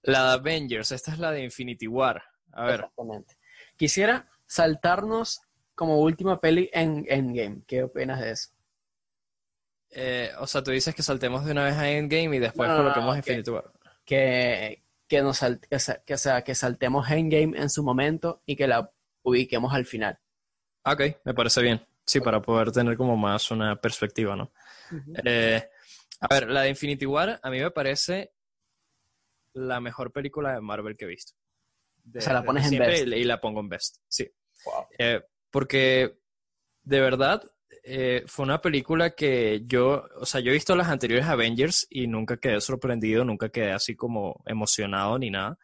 La 0.08 0.24
de 0.30 0.32
Avengers, 0.34 0.92
esta 0.92 1.12
es 1.12 1.20
la 1.20 1.32
de 1.32 1.44
Infinity 1.44 1.88
War. 1.88 2.24
A 2.54 2.66
ver, 2.66 2.76
Exactamente. 2.76 3.38
Quisiera 3.76 4.28
saltarnos 4.46 5.42
como 5.76 6.00
última 6.00 6.40
peli 6.42 6.70
en 6.74 7.06
Endgame. 7.08 7.62
¿Qué 7.68 7.84
opinas 7.84 8.20
de 8.22 8.32
eso? 8.32 8.50
eh, 9.92 10.32
o 10.40 10.48
sea, 10.48 10.64
tú 10.64 10.72
dices 10.72 10.94
que 10.94 11.04
saltemos 11.04 11.46
de 11.46 11.52
una 11.52 11.64
vez 11.66 11.76
a 11.76 11.90
Endgame 11.90 12.36
y 12.36 12.40
después 12.40 12.68
No, 12.70 12.78
no, 12.78 12.84
no, 12.84 12.84
coloquemos 12.84 13.12
ok. 13.12 13.18
Infinity 13.18 13.52
War. 13.52 13.72
que, 14.06 14.84
que, 15.08 15.22
nos 15.22 15.38
sal- 15.38 15.60
que, 15.70 15.80
sa- 15.80 16.04
que, 16.04 16.18
sea, 16.18 16.44
que 16.44 16.56
saltemos 16.56 17.10
Endgame 17.10 17.58
en 17.58 17.70
su 17.70 17.84
momento 17.84 18.42
y 18.46 18.56
que 18.56 18.68
la 18.68 18.92
ubiquemos 19.24 19.74
al 19.74 19.86
final. 19.86 20.20
Ah, 20.84 20.94
Ok, 20.94 21.02
me 21.26 21.34
parece 21.34 21.62
bien. 21.62 21.86
Sí, 22.06 22.22
para 22.22 22.42
poder 22.42 22.72
tener 22.72 22.96
como 22.96 23.18
más 23.18 23.52
una 23.52 23.76
perspectiva, 23.76 24.36
¿no? 24.36 24.52
Eh, 25.26 25.62
a 26.22 26.28
ver, 26.34 26.50
la 26.50 26.62
de 26.62 26.70
Infinity 26.70 27.06
War 27.06 27.40
a 27.44 27.50
mí 27.50 27.60
me 27.60 27.72
parece 27.72 28.32
la 29.58 29.80
mejor 29.80 30.12
película 30.12 30.54
de 30.54 30.62
Marvel 30.62 30.96
que 30.96 31.06
he 31.06 31.10
visto. 31.10 31.34
De- 32.04 32.20
O 32.20 32.22
sea, 32.22 32.34
la 32.34 32.44
pones 32.44 32.72
en 32.72 32.80
best. 32.80 33.08
Y, 33.08 33.24
la 33.24 33.42
pongo 33.42 33.60
en 33.60 33.70
best, 33.70 33.98
sí. 34.08 34.30
Wow. 34.66 34.86
Eh, 34.98 35.22
porque 35.52 36.20
de 36.84 37.00
verdad 37.02 37.44
eh, 37.84 38.24
fue 38.28 38.44
una 38.44 38.62
película 38.62 39.12
que 39.12 39.64
yo, 39.66 40.06
o 40.20 40.26
sea, 40.26 40.42
yo 40.42 40.52
he 40.52 40.54
visto 40.54 40.76
las 40.76 40.90
anteriores 40.90 41.26
Avengers 41.26 41.88
y 41.90 42.08
nunca 42.08 42.38
quedé 42.38 42.62
sorprendido, 42.62 43.26
nunca 43.26 43.50
quedé 43.50 43.72
así 43.72 43.96
como 43.96 44.42
emocionado 44.46 45.18
ni 45.20 45.30
nada. 45.30 45.58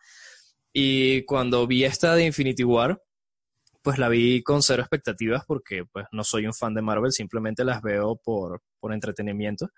Y 0.73 1.23
cuando 1.25 1.67
vi 1.67 1.83
esta 1.83 2.15
de 2.15 2.25
Infinity 2.25 2.63
War, 2.63 3.01
pues 3.81 3.99
la 3.99 4.09
vi 4.09 4.41
con 4.41 4.61
cero 4.63 4.81
expectativas 4.81 5.43
porque 5.45 5.83
pues 5.91 6.05
no 6.11 6.23
soy 6.23 6.45
un 6.47 6.53
fan 6.53 6.73
de 6.73 6.81
Marvel, 6.81 7.11
simplemente 7.11 7.65
las 7.65 7.81
veo 7.81 8.15
por, 8.15 8.61
por 8.79 8.93
entretenimiento. 8.93 9.69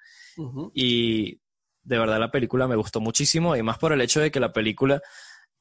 Y 0.74 1.42
de 1.86 2.00
verdad 2.00 2.20
la 2.20 2.32
película 2.32 2.68
me 2.68 2.76
gustó 2.76 3.00
muchísimo 3.00 3.56
y 3.56 3.64
más 3.64 3.78
por 3.78 3.94
el 3.94 4.02
hecho 4.02 4.20
de 4.20 4.32
que 4.32 4.40
la 4.40 4.52
película 4.52 5.02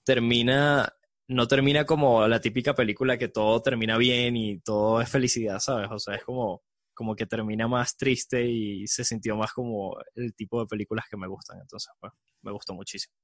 termina, 0.05 0.93
no 1.29 1.47
termina 1.47 1.85
como 1.85 2.27
la 2.27 2.41
típica 2.41 2.75
película 2.75 3.19
que 3.19 3.29
todo 3.29 3.63
termina 3.63 3.99
bien 3.99 4.37
y 4.37 4.59
todo 4.61 5.01
es 5.01 5.09
felicidad, 5.09 5.59
¿sabes? 5.61 5.89
O 5.91 5.99
sea, 5.99 6.15
es 6.17 6.25
como, 6.25 6.63
como 6.95 7.15
que 7.15 7.27
termina 7.27 7.69
más 7.69 7.97
triste 7.97 8.45
y 8.47 8.87
se 8.87 9.05
sintió 9.05 9.37
más 9.37 9.53
como 9.53 9.97
el 10.15 10.35
tipo 10.35 10.61
de 10.61 10.67
películas 10.67 11.05
que 11.11 11.17
me 11.17 11.29
gustan. 11.29 11.61
Entonces, 11.61 11.93
pues, 12.01 12.13
me 12.43 12.53
gustó 12.53 12.75
muchísimo. 12.75 13.15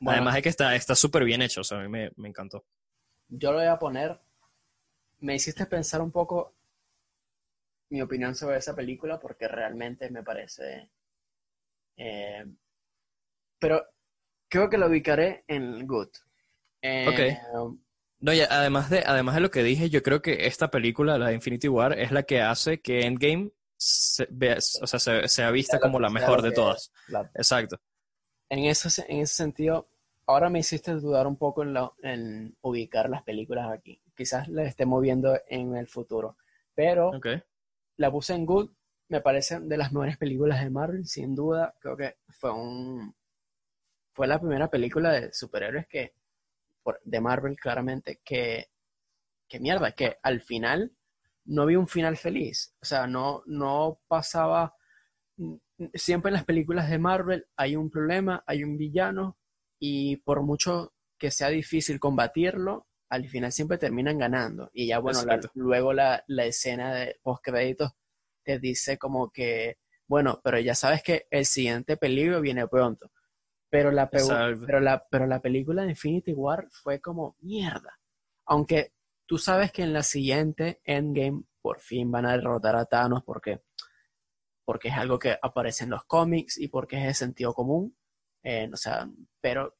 Bueno, 0.00 0.18
Además 0.18 0.34
de 0.34 0.42
que 0.42 0.48
está 0.48 0.74
está 0.76 0.94
súper 0.94 1.24
bien 1.24 1.42
hecho, 1.42 1.60
o 1.62 1.64
sea, 1.64 1.78
a 1.78 1.82
mí 1.82 1.88
me, 1.88 2.10
me 2.16 2.28
encantó. 2.28 2.64
yo 3.28 3.52
lo 3.52 3.58
voy 3.58 3.66
a 3.66 3.78
poner. 3.78 4.20
Me 5.20 5.34
hiciste 5.34 5.66
pensar 5.66 6.00
un 6.02 6.12
poco 6.12 6.54
mi 7.90 8.02
opinión 8.02 8.34
sobre 8.34 8.58
esa 8.58 8.74
película 8.74 9.18
porque 9.18 9.48
realmente 9.48 10.10
me 10.10 10.22
parece. 10.22 10.90
Eh, 11.96 12.44
pero 13.58 13.84
creo 14.48 14.68
que 14.68 14.78
la 14.78 14.86
ubicaré 14.86 15.44
en 15.48 15.86
Good. 15.86 16.08
Eh, 16.82 17.36
No, 18.20 18.32
y 18.32 18.40
además 18.40 18.90
de, 18.90 19.00
además 19.06 19.34
de 19.34 19.40
lo 19.42 19.50
que 19.50 19.62
dije, 19.62 19.90
yo 19.90 20.02
creo 20.02 20.22
que 20.22 20.46
esta 20.46 20.70
película, 20.70 21.18
la 21.18 21.28
de 21.28 21.34
Infinity 21.34 21.68
War, 21.68 21.98
es 21.98 22.10
la 22.10 22.22
que 22.22 22.40
hace 22.40 22.80
que 22.80 23.00
Endgame 23.06 23.50
se, 23.76 24.26
vea- 24.30 24.58
o 24.80 24.86
sea, 24.86 24.98
se- 24.98 25.28
sea 25.28 25.50
vista 25.50 25.76
lo 25.76 25.82
como 25.82 26.00
la 26.00 26.08
mejor 26.10 26.38
lo 26.38 26.42
de 26.42 26.52
todas. 26.52 26.92
la- 27.08 27.30
Exacto. 27.34 27.80
en, 28.48 28.64
eso, 28.66 28.88
en 29.08 29.20
ese 29.20 29.34
sentido, 29.34 29.88
ahora 30.26 30.48
me 30.48 30.60
hiciste 30.60 30.92
dudar 30.92 31.26
un 31.26 31.36
poco 31.36 31.62
en, 31.62 31.74
la- 31.74 31.92
en 32.02 32.56
ubicar 32.62 33.10
las 33.10 33.22
películas 33.24 33.70
aquí. 33.70 34.00
Quizás 34.16 34.48
las 34.48 34.68
esté 34.68 34.86
moviendo 34.86 35.38
en 35.48 35.76
el 35.76 35.86
futuro. 35.88 36.36
Pero 36.74 37.10
Ok. 37.10 37.26
la 37.96 38.10
puse 38.10 38.34
en 38.34 38.46
Good. 38.46 38.70
Me 39.14 39.20
parece 39.20 39.60
de 39.60 39.76
las 39.76 39.92
mejores 39.92 40.16
películas 40.16 40.60
de 40.60 40.70
Marvel, 40.70 41.06
sin 41.06 41.36
duda. 41.36 41.72
Creo 41.78 41.96
que 41.96 42.16
fue 42.30 42.50
un 42.50 43.14
fue 44.12 44.26
la 44.26 44.40
primera 44.40 44.68
película 44.68 45.12
de 45.12 45.32
superhéroes 45.32 45.86
que 45.86 46.14
de 47.04 47.20
Marvel 47.20 47.56
claramente 47.56 48.20
que 48.24 48.70
que 49.48 49.60
mierda, 49.60 49.92
que 49.92 50.16
al 50.20 50.40
final 50.40 50.96
no 51.44 51.64
vi 51.66 51.76
un 51.76 51.86
final 51.86 52.16
feliz. 52.16 52.74
O 52.82 52.84
sea, 52.84 53.06
no 53.06 53.44
no 53.46 54.00
pasaba 54.08 54.74
siempre 55.94 56.30
en 56.30 56.34
las 56.34 56.44
películas 56.44 56.90
de 56.90 56.98
Marvel 56.98 57.46
hay 57.56 57.76
un 57.76 57.88
problema, 57.90 58.42
hay 58.48 58.64
un 58.64 58.76
villano 58.76 59.38
y 59.78 60.16
por 60.16 60.42
mucho 60.42 60.92
que 61.18 61.30
sea 61.30 61.50
difícil 61.50 62.00
combatirlo, 62.00 62.88
al 63.10 63.28
final 63.28 63.52
siempre 63.52 63.78
terminan 63.78 64.18
ganando. 64.18 64.70
Y 64.72 64.88
ya 64.88 64.98
bueno, 64.98 65.20
la- 65.24 65.34
luego 65.54 65.92
la, 65.92 66.24
la 66.26 66.44
escena 66.46 66.92
de 66.92 67.20
postcréditos 67.22 67.92
te 68.44 68.58
dice 68.58 68.98
como 68.98 69.30
que, 69.30 69.78
bueno, 70.06 70.40
pero 70.44 70.58
ya 70.58 70.74
sabes 70.74 71.02
que 71.02 71.26
el 71.30 71.46
siguiente 71.46 71.96
peligro 71.96 72.40
viene 72.40 72.68
pronto. 72.68 73.10
Pero 73.70 73.90
la, 73.90 74.08
pero 74.08 74.78
la, 74.78 75.04
pero 75.10 75.26
la 75.26 75.40
película 75.40 75.82
de 75.82 75.90
Infinity 75.90 76.32
War 76.32 76.68
fue 76.70 77.00
como 77.00 77.36
mierda. 77.40 77.98
Aunque 78.46 78.92
tú 79.26 79.38
sabes 79.38 79.72
que 79.72 79.82
en 79.82 79.92
la 79.92 80.02
siguiente 80.02 80.80
Endgame 80.84 81.42
por 81.60 81.80
fin 81.80 82.10
van 82.10 82.26
a 82.26 82.32
derrotar 82.32 82.76
a 82.76 82.84
Thanos 82.84 83.24
porque, 83.24 83.62
porque 84.64 84.88
es 84.88 84.94
algo 84.94 85.18
que 85.18 85.36
aparece 85.42 85.84
en 85.84 85.90
los 85.90 86.04
cómics 86.04 86.58
y 86.58 86.68
porque 86.68 86.98
es 86.98 87.04
de 87.04 87.14
sentido 87.14 87.52
común. 87.52 87.96
Eh, 88.44 88.70
o 88.72 88.76
sea, 88.76 89.08
pero 89.40 89.74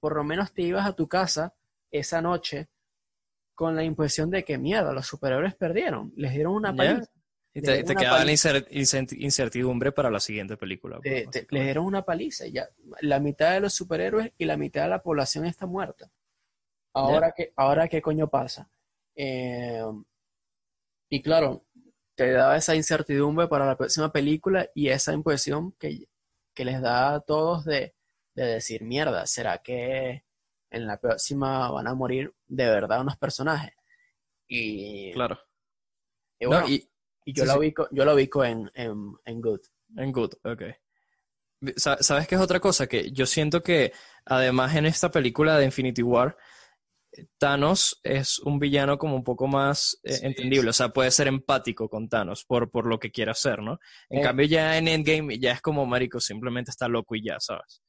por 0.00 0.16
lo 0.16 0.24
menos 0.24 0.54
te 0.54 0.62
ibas 0.62 0.86
a 0.86 0.94
tu 0.94 1.08
casa 1.08 1.54
esa 1.90 2.22
noche 2.22 2.68
con 3.54 3.76
la 3.76 3.84
impresión 3.84 4.30
de 4.30 4.44
que 4.44 4.58
mierda, 4.58 4.92
los 4.92 5.06
superhéroes 5.06 5.54
perdieron, 5.54 6.12
les 6.16 6.32
dieron 6.32 6.54
una 6.54 6.74
paliza. 6.74 7.10
Y 7.56 7.62
te, 7.62 7.84
quedaba 7.84 8.24
la 8.24 8.32
incertidumbre 8.32 9.92
para 9.92 10.10
la 10.10 10.18
siguiente 10.18 10.56
película. 10.56 10.98
les 11.04 11.48
dieron 11.50 11.86
una 11.86 12.04
paliza. 12.04 12.46
Ya, 12.48 12.68
la 13.00 13.20
mitad 13.20 13.52
de 13.52 13.60
los 13.60 13.72
superhéroes 13.72 14.32
y 14.36 14.44
la 14.44 14.56
mitad 14.56 14.82
de 14.82 14.88
la 14.88 15.02
población 15.02 15.46
está 15.46 15.64
muerta. 15.64 16.10
Ahora, 16.92 17.32
que, 17.32 17.52
ahora 17.56 17.86
¿qué 17.86 18.02
coño 18.02 18.28
pasa? 18.28 18.68
Eh, 19.14 19.84
y 21.08 21.22
claro, 21.22 21.64
te 22.16 22.32
daba 22.32 22.56
esa 22.56 22.74
incertidumbre 22.74 23.46
para 23.46 23.66
la 23.66 23.76
próxima 23.76 24.10
película 24.10 24.68
y 24.74 24.88
esa 24.88 25.12
impresión 25.12 25.72
que, 25.78 26.08
les 26.56 26.82
da 26.82 27.14
a 27.14 27.20
todos 27.20 27.64
de, 27.64 27.94
decir, 28.34 28.82
mierda, 28.82 29.26
¿será 29.26 29.58
que 29.58 30.24
en 30.70 30.86
la 30.88 30.98
próxima 30.98 31.70
van 31.70 31.86
a 31.86 31.94
morir 31.94 32.34
de 32.48 32.66
verdad 32.66 33.00
unos 33.00 33.16
personajes? 33.16 33.74
Y, 34.48 35.12
claro. 35.12 35.38
Y, 36.40 36.88
yo, 37.32 37.44
lo 37.44 37.58
ubico, 37.58 37.88
yo 37.90 38.04
lo 38.04 38.14
ubico 38.14 38.44
en, 38.44 38.70
en, 38.74 39.40
Good. 39.40 39.60
En 39.96 40.12
Good, 40.12 40.34
ok. 40.44 40.62
¿Sabes 41.76 42.28
qué 42.28 42.34
es 42.34 42.40
otra 42.40 42.60
cosa? 42.60 42.86
Que 42.86 43.10
yo 43.10 43.24
siento 43.24 43.62
que 43.62 43.92
además 44.26 44.76
en 44.76 44.86
esta 44.86 45.10
película 45.10 45.56
de 45.56 45.64
Infinity 45.64 46.02
War, 46.02 46.36
Thanos 47.38 48.00
es 48.02 48.38
un 48.40 48.58
villano 48.58 48.98
como 48.98 49.14
un 49.14 49.24
poco 49.24 49.46
más 49.46 49.98
eh, 50.02 50.18
entendible, 50.22 50.70
o 50.70 50.72
sea, 50.72 50.88
puede 50.88 51.10
ser 51.10 51.28
empático 51.28 51.88
con 51.88 52.08
Thanos 52.08 52.44
por, 52.44 52.70
por 52.70 52.86
lo 52.86 52.98
que 52.98 53.10
quiera 53.10 53.32
hacer, 53.32 53.60
¿no? 53.62 53.78
En 54.10 54.18
eh. 54.18 54.22
cambio 54.22 54.46
ya 54.46 54.76
en 54.76 54.88
Endgame 54.88 55.38
ya 55.38 55.52
es 55.52 55.60
como 55.60 55.86
marico, 55.86 56.20
simplemente 56.20 56.70
está 56.70 56.88
loco 56.88 57.14
y 57.14 57.24
ya, 57.24 57.38
¿sabes? 57.38 57.82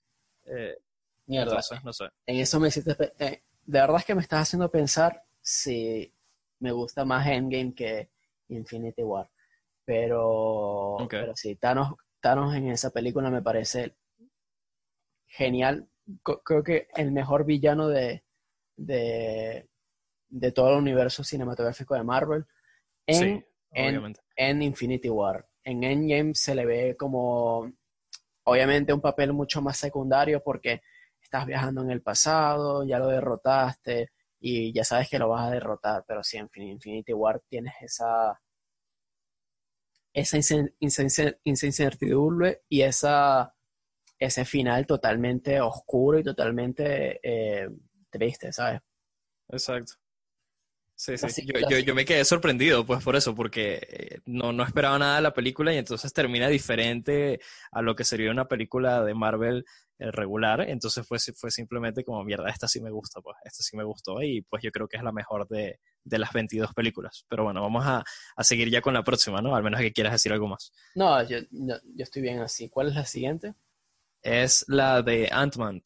Eh, 0.45 0.77
Mierda. 1.25 1.59
no 1.83 1.91
sé. 1.91 2.05
En 2.27 2.37
eso 2.37 2.59
me 2.59 2.67
hiciste... 2.67 2.95
de 2.95 3.41
verdad 3.65 3.97
es 3.97 4.05
que 4.05 4.15
me 4.15 4.21
estás 4.21 4.43
haciendo 4.43 4.69
pensar 4.69 5.23
si 5.41 6.13
me 6.59 6.71
gusta 6.71 7.03
más 7.03 7.25
Endgame 7.27 7.73
que 7.73 8.11
Infinity 8.49 9.03
War. 9.03 9.29
Pero, 9.85 10.97
pero 11.09 11.35
sí, 11.35 11.55
Thanos, 11.55 11.93
Thanos 12.19 12.55
en 12.55 12.69
esa 12.69 12.89
película 12.89 13.29
me 13.29 13.41
parece 13.41 13.95
genial. 15.27 15.87
creo 16.23 16.63
que 16.63 16.87
el 16.95 17.11
mejor 17.11 17.45
villano 17.45 17.87
de, 17.87 18.23
de, 18.77 19.67
todo 20.53 20.71
el 20.71 20.77
universo 20.77 21.23
cinematográfico 21.23 21.95
de 21.95 22.03
Marvel 22.03 22.45
en, 23.05 23.45
en, 23.71 24.61
Infinity 24.61 25.09
War. 25.09 25.47
En 25.63 25.83
Endgame 25.83 26.33
se 26.33 26.55
le 26.55 26.65
ve 26.65 26.95
como, 26.97 27.71
obviamente, 28.43 28.93
un 28.93 29.01
papel 29.01 29.33
mucho 29.33 29.61
más 29.61 29.77
secundario 29.77 30.41
porque 30.43 30.81
estás 31.21 31.45
viajando 31.45 31.81
en 31.83 31.91
el 31.91 32.01
pasado, 32.01 32.83
ya 32.85 32.99
lo 32.99 33.07
derrotaste 33.07 34.11
y 34.39 34.73
ya 34.73 34.83
sabes 34.83 35.09
que 35.09 35.19
lo 35.19 35.29
vas 35.29 35.47
a 35.47 35.51
derrotar, 35.51 36.03
pero 36.07 36.23
sí, 36.23 36.37
en 36.37 36.49
Infinity 36.55 37.13
War 37.13 37.41
tienes 37.49 37.73
esa 37.81 38.39
esa 40.15 40.37
incertidumbre 41.43 42.61
y 42.69 42.81
esa, 42.83 43.53
ese 44.17 44.45
final 44.45 44.87
totalmente 44.87 45.59
oscuro 45.59 46.19
y 46.19 46.23
totalmente 46.23 47.19
eh, 47.21 47.69
triste, 48.09 48.53
¿sabes? 48.53 48.81
Exacto. 49.49 49.93
Sí, 50.97 51.17
sí. 51.17 51.45
Yo, 51.69 51.79
yo, 51.79 51.93
me 51.93 52.05
quedé 52.05 52.23
sorprendido, 52.23 52.85
pues, 52.85 53.03
por 53.03 53.17
eso, 53.17 53.35
porque 53.35 53.85
eh, 53.89 54.19
no, 54.25 54.53
no 54.53 54.63
esperaba 54.63 54.97
nada 54.97 55.17
de 55.17 55.21
la 55.21 55.33
película 55.33 55.73
y 55.73 55.77
entonces 55.77 56.13
termina 56.13 56.47
diferente 56.47 57.41
a 57.71 57.81
lo 57.81 57.97
que 57.97 58.05
sería 58.05 58.31
una 58.31 58.47
película 58.47 59.03
de 59.03 59.13
Marvel 59.13 59.65
regular. 59.99 60.61
Entonces 60.61 61.07
fue, 61.07 61.17
fue 61.19 61.51
simplemente 61.51 62.03
como, 62.03 62.23
mierda, 62.23 62.49
esta 62.49 62.67
sí 62.67 62.81
me 62.81 62.91
gusta, 62.91 63.21
pues, 63.21 63.37
esta 63.43 63.63
sí 63.63 63.75
me 63.77 63.83
gustó 63.83 64.21
y 64.21 64.41
pues 64.43 64.63
yo 64.63 64.71
creo 64.71 64.87
que 64.87 64.97
es 64.97 65.03
la 65.03 65.11
mejor 65.11 65.47
de, 65.47 65.79
de 66.03 66.19
las 66.19 66.31
22 66.33 66.73
películas. 66.73 67.25
Pero 67.29 67.43
bueno, 67.43 67.61
vamos 67.61 67.85
a, 67.85 68.03
a, 68.35 68.43
seguir 68.43 68.69
ya 68.69 68.81
con 68.81 68.93
la 68.93 69.03
próxima, 69.03 69.41
¿no? 69.41 69.55
Al 69.55 69.63
menos 69.63 69.79
que 69.79 69.93
quieras 69.93 70.13
decir 70.13 70.31
algo 70.31 70.47
más. 70.47 70.71
No, 70.95 71.21
yo, 71.23 71.39
yo 71.51 71.75
estoy 71.97 72.21
bien 72.21 72.39
así. 72.39 72.69
¿Cuál 72.69 72.89
es 72.89 72.95
la 72.95 73.05
siguiente? 73.05 73.55
Es 74.21 74.65
la 74.67 75.01
de 75.01 75.29
Ant-Man. 75.31 75.81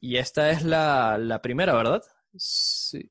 Y 0.00 0.18
esta 0.18 0.50
es 0.50 0.62
la, 0.62 1.16
la 1.18 1.40
primera, 1.40 1.74
¿verdad? 1.74 2.02
Sí. 2.36 3.10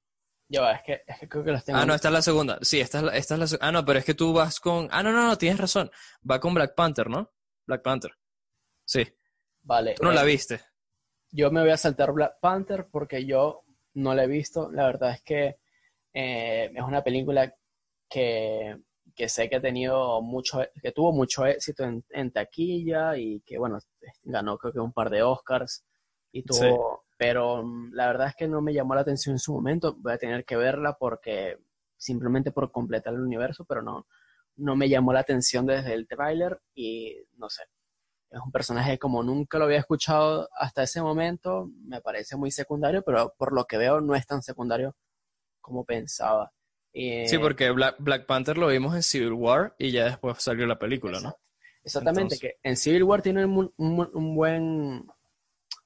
Ya 0.50 0.62
va, 0.62 0.74
es 0.74 0.84
que, 0.84 1.02
es 1.08 1.20
que 1.20 1.28
creo 1.28 1.44
que 1.44 1.52
las 1.52 1.66
tengo. 1.66 1.80
Ah, 1.80 1.86
no, 1.86 1.96
esta 1.96 2.10
es 2.10 2.14
la 2.14 2.22
segunda. 2.22 2.60
Sí, 2.62 2.80
esta 2.80 3.00
es 3.00 3.04
la, 3.04 3.16
esta 3.18 3.36
es 3.36 3.52
la 3.54 3.58
Ah, 3.62 3.72
no, 3.72 3.84
pero 3.84 3.98
es 3.98 4.06
que 4.06 4.14
tú 4.14 4.34
vas 4.34 4.60
con. 4.60 4.88
Ah, 4.92 5.02
no, 5.02 5.12
no, 5.12 5.26
no, 5.26 5.38
tienes 5.38 5.60
razón. 5.60 5.90
Va 6.30 6.40
con 6.40 6.54
Black 6.54 6.76
Panther, 6.76 7.10
¿no? 7.10 7.34
Black 7.66 7.82
Panther. 7.82 8.12
Sí. 8.86 9.04
Vale. 9.64 9.96
Tú 9.96 10.04
no 10.04 10.12
la 10.12 10.24
eh, 10.24 10.28
viste. 10.28 10.60
Yo 11.32 11.52
me 11.52 11.62
voy 11.62 11.72
a 11.72 11.78
saltar 11.78 12.12
Black 12.12 12.40
Panther 12.40 12.88
porque 12.92 13.26
yo 13.26 13.64
no 13.96 14.14
la 14.14 14.26
he 14.26 14.28
visto. 14.28 14.72
La 14.72 14.86
verdad 14.86 15.12
es 15.12 15.22
que 15.22 15.58
eh, 16.14 16.72
es 16.74 16.84
una 16.84 17.04
película 17.04 17.54
que, 18.10 18.78
que, 19.16 19.30
sé 19.30 19.50
que 19.50 19.56
ha 19.56 19.62
tenido 19.62 20.22
mucho, 20.22 20.62
que 20.82 20.92
tuvo 20.92 21.12
mucho 21.12 21.46
éxito 21.46 21.84
en, 21.84 22.04
en, 22.10 22.32
taquilla 22.32 23.18
y 23.18 23.42
que, 23.42 23.58
bueno, 23.58 23.80
ganó 24.24 24.58
creo 24.58 24.74
que 24.74 24.80
un 24.80 24.94
par 24.94 25.10
de 25.10 25.24
Oscars 25.24 25.84
y 26.32 26.44
tuvo, 26.44 27.06
pero 27.18 27.64
mm, 27.64 27.94
la 27.94 28.08
verdad 28.08 28.28
es 28.28 28.36
que 28.36 28.48
no 28.48 28.62
me 28.62 28.74
llamó 28.74 28.96
la 28.96 29.02
atención 29.02 29.34
en 29.34 29.40
su 29.40 29.54
momento, 29.54 29.96
voy 29.98 30.14
a 30.14 30.18
tener 30.18 30.46
que 30.46 30.56
verla 30.56 30.98
porque 31.00 31.58
simplemente 31.98 32.52
por 32.52 32.72
completar 32.72 33.14
el 33.14 33.22
universo, 33.22 33.66
pero 33.66 33.82
no, 33.82 34.08
no 34.58 34.76
me 34.76 34.90
llamó 34.90 35.14
la 35.14 35.22
atención 35.22 35.66
desde 35.66 35.94
el 35.94 36.08
tráiler 36.08 36.62
y 36.76 37.16
no 37.38 37.50
sé, 37.50 37.64
es 38.34 38.40
un 38.44 38.52
personaje 38.52 38.98
como 38.98 39.24
nunca 39.24 39.58
lo 39.58 39.66
había 39.66 39.80
escuchado 39.80 40.50
hasta 40.58 40.84
ese 40.84 41.02
momento, 41.02 41.70
me 41.86 42.02
parece 42.02 42.36
muy 42.36 42.52
secundario, 42.52 43.04
pero 43.04 43.34
por 43.38 43.54
lo 43.54 43.66
que 43.66 43.78
veo 43.78 44.02
no 44.02 44.16
es 44.16 44.26
tan 44.26 44.42
secundario 44.42 44.96
como 45.62 45.86
pensaba. 45.86 46.52
sí, 46.94 47.38
porque 47.40 47.70
Black, 47.72 47.96
Black, 48.00 48.26
Panther 48.26 48.58
lo 48.58 48.68
vimos 48.68 48.96
en 48.96 49.04
Civil 49.04 49.34
War 49.34 49.76
y 49.78 49.92
ya 49.92 50.06
después 50.06 50.42
salió 50.42 50.66
la 50.66 50.80
película, 50.80 51.20
¿no? 51.20 51.36
Exactamente, 51.84 52.38
que 52.40 52.56
en 52.64 52.76
Civil 52.76 53.04
War 53.04 53.22
tiene 53.22 53.46
un 53.46 54.36
buen 54.36 55.06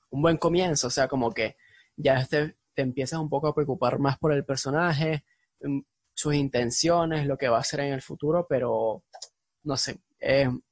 un 0.09 0.21
buen 0.21 0.37
comienzo, 0.37 0.87
o 0.87 0.89
sea, 0.89 1.07
como 1.07 1.31
que 1.31 1.57
ya 1.95 2.25
te, 2.25 2.57
te 2.73 2.81
empiezas 2.81 3.19
un 3.19 3.29
poco 3.29 3.47
a 3.47 3.55
preocupar 3.55 3.99
más 3.99 4.17
por 4.17 4.31
el 4.31 4.45
personaje, 4.45 5.25
mm, 5.61 5.79
sus 6.13 6.33
intenciones, 6.33 7.27
lo 7.27 7.37
que 7.37 7.49
va 7.49 7.57
a 7.57 7.61
hacer 7.61 7.81
en 7.81 7.93
el 7.93 8.01
futuro, 8.01 8.45
pero 8.47 9.03
no 9.63 9.77
sé, 9.77 9.99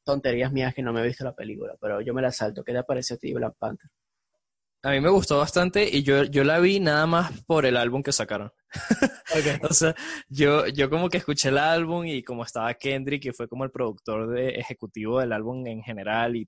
tonterías 0.03 0.51
mías 0.51 0.73
que 0.73 0.81
no 0.81 0.93
me 0.93 1.01
he 1.01 1.05
visto 1.05 1.23
la 1.23 1.35
película, 1.35 1.75
pero 1.79 2.01
yo 2.01 2.13
me 2.13 2.21
la 2.21 2.31
salto. 2.31 2.63
¿Qué 2.63 2.73
te 2.73 2.83
pareció 2.83 3.15
a 3.15 3.19
ti 3.19 3.33
Black 3.33 3.55
Panther? 3.57 3.89
A 4.85 4.91
mí 4.91 5.01
me 5.01 5.09
gustó 5.09 5.39
bastante 5.39 5.89
y 5.91 6.03
yo, 6.03 6.25
yo 6.25 6.43
la 6.43 6.59
vi 6.59 6.79
nada 6.79 7.07
más 7.07 7.41
por 7.47 7.65
el 7.65 7.75
álbum 7.75 8.03
que 8.03 8.11
sacaron. 8.11 8.51
o 9.67 9.73
sea, 9.73 9.95
yo, 10.29 10.67
yo 10.67 10.91
como 10.91 11.09
que 11.09 11.17
escuché 11.17 11.49
el 11.49 11.57
álbum 11.57 12.05
y 12.05 12.21
como 12.21 12.43
estaba 12.43 12.71
Kendrick, 12.75 13.23
que 13.23 13.33
fue 13.33 13.47
como 13.47 13.63
el 13.63 13.71
productor 13.71 14.29
de, 14.29 14.49
ejecutivo 14.49 15.19
del 15.19 15.31
álbum 15.31 15.65
en 15.65 15.81
general 15.81 16.35
y, 16.35 16.45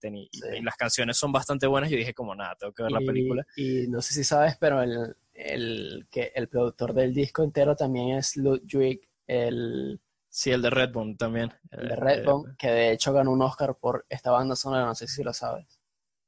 las 0.62 0.76
canciones 0.76 1.18
son 1.18 1.32
bastante 1.32 1.66
buenas, 1.66 1.90
yo 1.90 1.98
dije 1.98 2.14
como 2.14 2.36
nada, 2.36 2.56
tengo 2.60 2.74
que 2.74 2.84
ver 2.84 2.92
la 2.92 3.00
película. 3.00 3.44
Y 3.56 3.88
no 3.88 4.04
sé 4.04 4.14
si 4.14 4.24
sabes, 4.24 4.56
pero 4.60 4.84
el, 4.84 5.16
el, 5.34 6.08
que 6.12 6.32
el 6.36 6.48
productor 6.48 6.94
del 6.94 7.16
disco 7.16 7.44
entero 7.44 7.76
también 7.76 8.20
es 8.20 8.38
Ludwig, 8.38 9.02
el... 9.26 10.00
Sí, 10.38 10.52
el 10.52 10.62
de 10.62 10.70
Redbone 10.70 11.16
también. 11.16 11.52
El 11.72 11.88
de 11.88 11.96
Redbone, 11.96 12.54
que 12.60 12.68
de 12.68 12.92
hecho 12.92 13.12
ganó 13.12 13.32
un 13.32 13.42
Oscar 13.42 13.76
por 13.76 14.06
esta 14.08 14.30
banda 14.30 14.56
sonora, 14.56 14.86
no 14.86 14.94
sé 14.94 15.08
si 15.08 15.24
lo 15.24 15.34
sabes. 15.34 15.82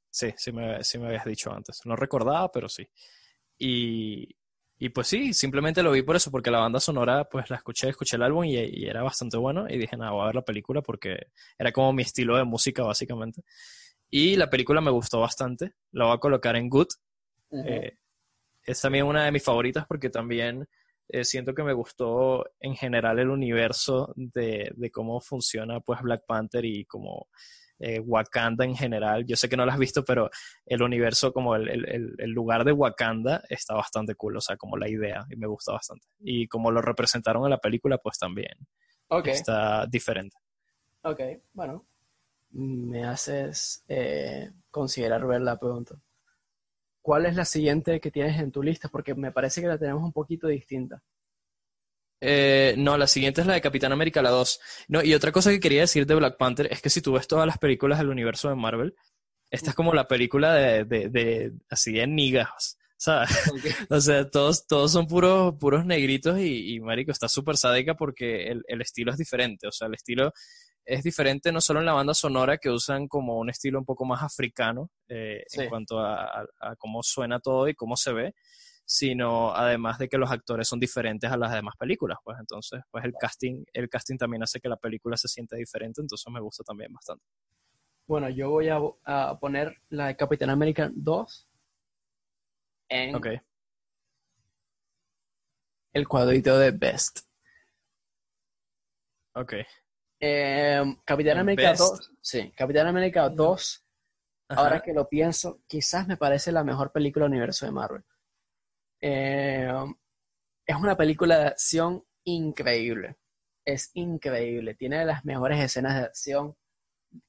Sí, 0.10 0.34
sí 0.36 0.52
me, 0.52 0.84
sí 0.84 0.98
me 0.98 1.10
habías 1.10 1.26
dicho 1.26 1.54
antes. 1.54 1.82
No 1.86 1.96
recordaba, 1.96 2.52
pero 2.52 2.68
sí. 2.68 2.90
Y, 3.60 4.36
y 4.80 4.90
pues 4.90 5.06
sí, 5.06 5.32
simplemente 5.32 5.84
lo 5.84 5.92
vi 5.92 6.02
por 6.02 6.16
eso, 6.16 6.32
porque 6.32 6.50
la 6.50 6.58
banda 6.58 6.80
sonora, 6.80 7.30
pues 7.30 7.52
la 7.52 7.58
escuché, 7.58 7.90
escuché 7.90 8.16
el 8.16 8.24
álbum 8.24 8.46
y, 8.46 8.58
era 8.88 9.04
bastante 9.04 9.38
bueno. 9.38 9.68
Y 9.70 9.78
dije, 9.78 9.96
nada, 9.96 10.10
voy 10.10 10.24
a 10.24 10.26
ver 10.26 10.36
la 10.38 10.42
película 10.42 10.82
porque 10.82 11.28
era 11.60 11.72
como 11.72 11.94
mi 11.94 12.02
estilo 12.02 12.36
de 12.36 12.46
música, 12.46 12.82
básicamente. 12.82 13.44
Y 14.10 14.38
la 14.38 14.50
película 14.50 14.82
me 14.82 14.90
gustó 14.90 15.20
bastante. 15.20 15.74
La 15.92 16.06
voy 16.06 16.16
a 16.16 16.20
colocar 16.20 16.56
en 16.56 16.68
Good. 16.68 16.88
Eh, 17.52 17.96
es 18.64 18.82
también 18.82 19.06
una 19.06 19.26
de 19.26 19.32
mis 19.32 19.44
favoritas 19.44 19.86
porque 19.88 20.10
también 20.10 20.68
eh, 21.10 21.24
siento 21.24 21.54
que 21.54 21.64
me 21.64 21.74
gustó 21.74 22.46
en 22.60 22.76
general 22.76 23.20
el 23.20 23.30
universo 23.30 24.14
de, 24.16 24.72
de 24.76 24.92
cómo 24.92 25.20
funciona 25.22 25.80
pues 25.80 26.02
Black 26.02 26.24
Panther 26.26 26.64
y 26.66 26.86
cómo 26.86 27.28
eh, 27.80 28.00
Wakanda 28.00 28.66
en 28.66 28.76
general. 28.76 29.26
Yo 29.26 29.36
sé 29.36 29.48
que 29.48 29.58
no 29.58 29.66
lo 29.66 29.72
has 29.72 29.80
visto, 29.80 30.04
pero 30.04 30.30
el 30.66 30.82
universo, 30.82 31.32
como 31.32 31.56
el, 31.56 31.70
el, 31.70 32.16
el, 32.18 32.32
lugar 32.32 32.66
de 32.66 32.74
Wakanda, 32.74 33.42
está 33.50 33.74
bastante 33.74 34.16
cool, 34.16 34.38
o 34.38 34.42
sea, 34.42 34.58
como 34.58 34.78
la 34.78 34.90
idea, 34.90 35.26
y 35.30 35.38
me 35.38 35.48
gusta 35.48 35.72
bastante. 35.72 36.06
Y 36.20 36.48
como 36.48 36.72
lo 36.72 36.82
representaron 36.82 37.44
en 37.46 37.52
la 37.52 37.58
película, 37.58 37.98
pues 37.98 38.18
también 38.20 38.52
está 39.26 39.86
diferente. 39.88 40.36
Ok, 41.04 41.22
bueno, 41.54 41.88
me 42.52 43.06
haces 43.06 43.84
eh, 43.88 44.52
considerar 44.70 45.26
ver 45.26 45.42
la 45.42 45.58
pregunta. 45.58 45.96
¿Cuál 47.02 47.26
es 47.26 47.36
la 47.36 47.46
siguiente 47.46 48.00
que 48.00 48.12
tienes 48.12 48.40
en 48.40 48.52
tu 48.52 48.62
lista? 48.62 48.90
Porque 48.90 49.16
me 49.16 49.32
parece 49.32 49.62
que 49.62 49.68
la 49.68 49.78
tenemos 49.78 50.04
un 50.04 50.14
poquito 50.14 50.48
distinta. 50.48 51.02
Eh, 52.22 52.76
no, 52.78 52.98
la 52.98 53.08
siguiente 53.08 53.42
es 53.42 53.48
la 53.48 53.54
de 53.54 53.62
Capitán 53.62 53.92
América, 53.92 54.22
la 54.22 54.30
2. 54.30 54.60
No, 54.90 55.04
y 55.04 55.14
otra 55.14 55.32
cosa 55.32 55.52
que 55.52 55.60
quería 55.60 55.82
decir 55.82 56.06
de 56.06 56.16
Black 56.16 56.38
Panther 56.38 56.68
es 56.72 56.82
que 56.82 56.90
si 56.90 57.02
tú 57.02 57.14
ves 57.14 57.28
todas 57.28 57.48
las 57.48 57.58
películas 57.58 58.00
del 58.00 58.10
universo 58.10 58.50
de 58.50 58.56
Marvel, 58.56 58.96
esta 59.50 59.72
es 59.72 59.76
como 59.76 59.94
la 59.94 60.08
película 60.08 60.54
de, 60.54 60.86
de, 60.86 61.10
de 61.10 61.54
así 61.70 61.94
de 61.94 62.06
niggas, 62.08 62.78
¿sabes? 62.98 63.30
O 63.90 64.02
sea, 64.02 64.30
todos, 64.30 64.68
todos 64.68 64.92
son 64.92 65.08
puros, 65.08 65.56
puros 65.60 65.86
negritos 65.86 66.38
y, 66.40 66.76
y 66.76 66.80
marico, 66.82 67.12
está 67.12 67.30
súper 67.30 67.58
sádica 67.58 67.96
porque 67.96 68.48
el, 68.48 68.64
el 68.68 68.82
estilo 68.82 69.12
es 69.12 69.18
diferente. 69.18 69.68
O 69.68 69.72
sea, 69.72 69.88
el 69.88 69.96
estilo 69.96 70.34
es 70.90 71.04
diferente 71.04 71.52
no 71.52 71.62
solo 71.62 71.80
en 71.80 71.86
la 71.86 71.94
banda 71.94 72.14
sonora, 72.14 72.58
que 72.58 72.70
usan 72.70 73.08
como 73.08 73.38
un 73.38 73.50
estilo 73.50 73.80
un 73.80 73.86
poco 73.86 74.06
más 74.06 74.24
africano 74.24 74.90
eh, 75.08 75.44
Sí. 75.48 75.62
en 75.62 75.70
cuanto 75.70 76.00
a, 76.00 76.24
a- 76.42 76.46
a 76.60 76.76
cómo 76.78 77.04
suena 77.04 77.40
todo 77.40 77.68
y 77.68 77.76
cómo 77.76 77.96
se 77.96 78.12
ve, 78.14 78.34
sino 78.86 79.54
además 79.54 80.00
de 80.00 80.10
que 80.10 80.18
los 80.18 80.32
actores 80.32 80.68
son 80.68 80.80
diferentes 80.80 81.32
a 81.32 81.38
las 81.38 81.54
demás 81.54 81.76
películas, 81.78 82.18
pues 82.24 82.38
entonces, 82.40 82.82
pues 82.90 83.06
el 83.06 83.14
casting, 83.20 83.64
el 83.74 83.88
casting 83.88 84.18
también 84.18 84.42
hace 84.44 84.60
que 84.60 84.68
la 84.70 84.78
película 84.78 85.16
se 85.16 85.28
sienta 85.28 85.56
diferente, 85.56 86.02
entonces 86.02 86.26
me 86.34 86.42
gusta 86.42 86.64
también 86.64 86.92
bastante. 86.92 87.24
Bueno, 88.08 88.30
yo 88.30 88.50
voy 88.50 88.70
a, 88.70 88.80
a 89.06 89.40
poner 89.40 89.82
la 89.90 90.08
de 90.08 90.16
Capitán 90.16 90.50
América 90.50 90.90
2 90.94 91.48
en 92.90 93.14
el 95.94 96.08
cuadrito 96.08 96.58
de 96.58 96.72
Best. 96.72 97.20
ok. 99.36 99.54
Eh, 100.20 100.84
Capitán 101.06 101.38
América 101.38 101.70
Best. 101.72 101.82
2, 101.82 102.12
sí, 102.22 102.52
Capitán 102.56 102.88
América 102.88 103.30
2, 103.30 103.86
Ajá. 104.50 104.62
ahora 104.62 104.82
que 104.82 104.94
lo 104.94 105.08
pienso, 105.08 105.62
quizás 105.68 106.08
me 106.08 106.18
parece 106.18 106.52
la 106.52 106.64
mejor 106.64 106.92
película 106.92 107.26
del 107.26 107.32
universo 107.32 107.66
de 107.66 107.72
Marvel. 107.72 108.04
Eh, 109.02 109.72
es 110.66 110.76
una 110.76 110.98
película 110.98 111.38
de 111.40 111.46
acción 111.48 112.04
increíble. 112.26 113.18
Es 113.66 113.92
increíble. 113.94 114.76
Tiene 114.76 115.06
las 115.06 115.26
mejores 115.26 115.60
escenas 115.60 115.96
de 115.96 116.06
acción, 116.06 116.56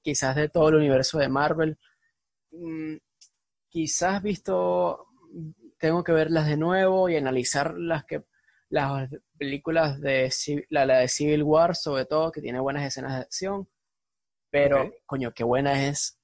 quizás 0.03 0.37
de 0.37 0.49
todo 0.49 0.69
el 0.71 0.77
universo 0.77 1.19
de 1.19 1.29
Marvel. 1.29 1.79
Mm, 2.51 2.97
quizás 3.69 4.23
visto, 4.23 5.07
tengo 5.79 6.03
que 6.05 6.13
verlas 6.13 6.47
de 6.47 6.57
nuevo 6.57 7.09
y 7.09 7.17
analizar 7.17 7.75
las 7.79 8.05
que 8.05 8.25
las 8.69 9.11
películas 9.41 10.01
de 10.03 10.31
la, 10.71 10.87
la 10.87 10.99
de 11.01 11.09
Civil 11.09 11.43
War, 11.45 11.75
sobre 11.77 12.07
todo, 12.07 12.33
que 12.33 12.43
tiene 12.43 12.61
buenas 12.61 12.85
escenas 12.85 13.15
de 13.17 13.23
acción. 13.23 13.69
Pero, 14.51 14.83
Ok. 14.85 14.95
coño, 15.07 15.33
qué 15.35 15.45
buena 15.45 15.89
es 15.89 16.19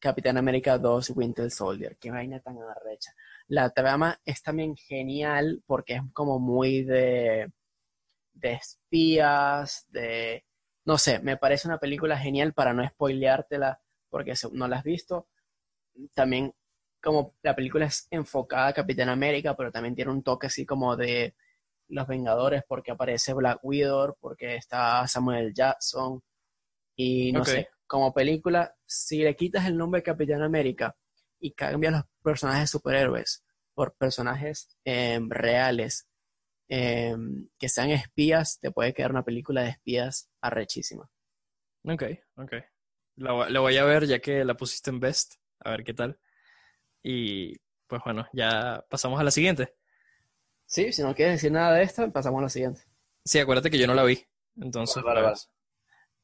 Capitán 0.00 0.38
América 0.38 0.78
2 0.78 1.10
Winter 1.10 1.50
Soldier. 1.50 1.96
Qué 1.98 2.10
vaina 2.10 2.40
tan 2.40 2.58
arrecha. 2.58 3.12
La 3.48 3.70
trama 3.70 4.20
es 4.24 4.42
también 4.42 4.76
genial 4.76 5.62
porque 5.66 5.94
es 5.96 6.02
como 6.14 6.38
muy 6.40 6.84
de, 6.84 7.52
de 8.34 8.52
espías, 8.54 9.86
de... 9.90 10.44
No 10.86 10.98
sé, 10.98 11.20
me 11.20 11.36
parece 11.38 11.68
una 11.68 11.78
película 11.78 12.18
genial 12.18 12.54
para 12.54 12.74
no 12.74 12.86
spoileártela 12.88 13.80
porque 14.10 14.34
no 14.52 14.68
la 14.68 14.78
has 14.78 14.84
visto. 14.84 15.28
También 16.14 16.54
como 17.02 17.34
la 17.42 17.54
película 17.56 17.86
es 17.86 18.06
enfocada 18.10 18.68
a 18.68 18.72
Capitán 18.74 19.08
América, 19.08 19.56
pero 19.56 19.70
también 19.72 19.94
tiene 19.94 20.10
un 20.12 20.22
toque 20.22 20.46
así 20.48 20.66
como 20.66 20.96
de 20.96 21.34
Los 21.88 22.06
Vengadores 22.06 22.62
porque 22.66 22.92
aparece 22.92 23.34
Black 23.34 23.60
Widow, 23.62 24.16
porque 24.20 24.56
está 24.56 25.06
Samuel 25.06 25.52
Jackson. 25.54 26.22
Y 26.96 27.32
no 27.32 27.44
sé, 27.44 27.68
como 27.86 28.12
película, 28.12 28.74
si 28.86 29.22
le 29.22 29.36
quitas 29.36 29.66
el 29.66 29.76
nombre 29.76 30.00
de 30.00 30.04
Capitán 30.04 30.42
América 30.42 30.96
y 31.40 31.52
cambias 31.52 31.92
los 31.92 32.02
personajes 32.22 32.70
superhéroes 32.70 33.44
por 33.74 33.94
personajes 33.96 34.76
em, 34.84 35.28
reales 35.28 36.08
em, 36.68 37.48
que 37.58 37.68
sean 37.68 37.90
espías, 37.90 38.58
te 38.60 38.70
puede 38.70 38.94
quedar 38.94 39.10
una 39.10 39.24
película 39.24 39.62
de 39.62 39.70
espías 39.70 40.30
arrechísima. 40.40 41.10
Ok, 41.84 42.04
ok. 42.36 42.52
La, 43.16 43.50
la 43.50 43.60
voy 43.60 43.76
a 43.76 43.84
ver 43.84 44.06
ya 44.06 44.20
que 44.20 44.44
la 44.44 44.56
pusiste 44.56 44.90
en 44.90 45.00
Best, 45.00 45.34
a 45.60 45.70
ver 45.70 45.84
qué 45.84 45.92
tal. 45.92 46.18
Y 47.02 47.56
pues 47.86 48.02
bueno, 48.04 48.26
ya 48.32 48.84
pasamos 48.88 49.20
a 49.20 49.24
la 49.24 49.30
siguiente. 49.30 49.74
Sí, 50.66 50.92
si 50.92 51.02
no 51.02 51.14
quieres 51.14 51.34
decir 51.36 51.52
nada 51.52 51.74
de 51.74 51.82
esta, 51.82 52.08
pasamos 52.10 52.38
a 52.40 52.42
la 52.42 52.48
siguiente. 52.48 52.82
Sí, 53.24 53.38
acuérdate 53.38 53.70
que 53.70 53.78
yo 53.78 53.86
no 53.86 53.94
la 53.94 54.04
vi. 54.04 54.24
Entonces, 54.60 55.02
Vale, 55.02 55.22
vale, 55.22 55.32
pues, 55.32 55.50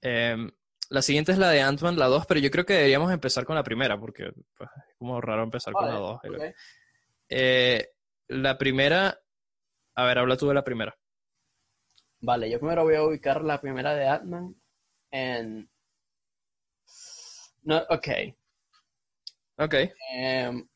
em, 0.03 0.51
la 0.89 1.03
siguiente 1.03 1.33
es 1.33 1.39
la 1.39 1.51
de 1.51 1.63
Ant-Man, 1.63 1.99
la 1.99 2.07
2, 2.07 2.27
pero 2.27 2.41
yo 2.41 2.51
creo 2.51 2.67
que 2.67 2.75
deberíamos 2.75 3.13
empezar 3.13 3.45
con 3.45 3.57
la 3.57 3.63
primera, 3.63 3.99
porque 3.99 4.33
pues, 4.57 4.71
es 4.89 4.97
como 4.99 5.21
raro 5.21 5.43
empezar 5.43 5.73
con 5.73 5.87
la 5.87 5.95
2. 5.95 6.17
ok. 6.17 6.55
Eh, 7.29 7.91
la 8.29 8.59
primera, 8.59 9.21
a 9.95 10.05
ver, 10.05 10.19
habla 10.19 10.37
tú 10.37 10.49
de 10.49 10.55
la 10.55 10.65
primera. 10.65 10.97
Vale, 12.21 12.51
yo 12.51 12.59
primero 12.59 12.85
voy 12.85 12.97
a 12.97 13.03
ubicar 13.05 13.43
la 13.43 13.61
primera 13.61 13.95
de 13.95 14.07
Atman 14.07 14.55
en... 15.11 15.71
No, 17.63 17.79
ok. 17.89 18.09
Ok, 19.59 19.75
Em, 20.13 20.67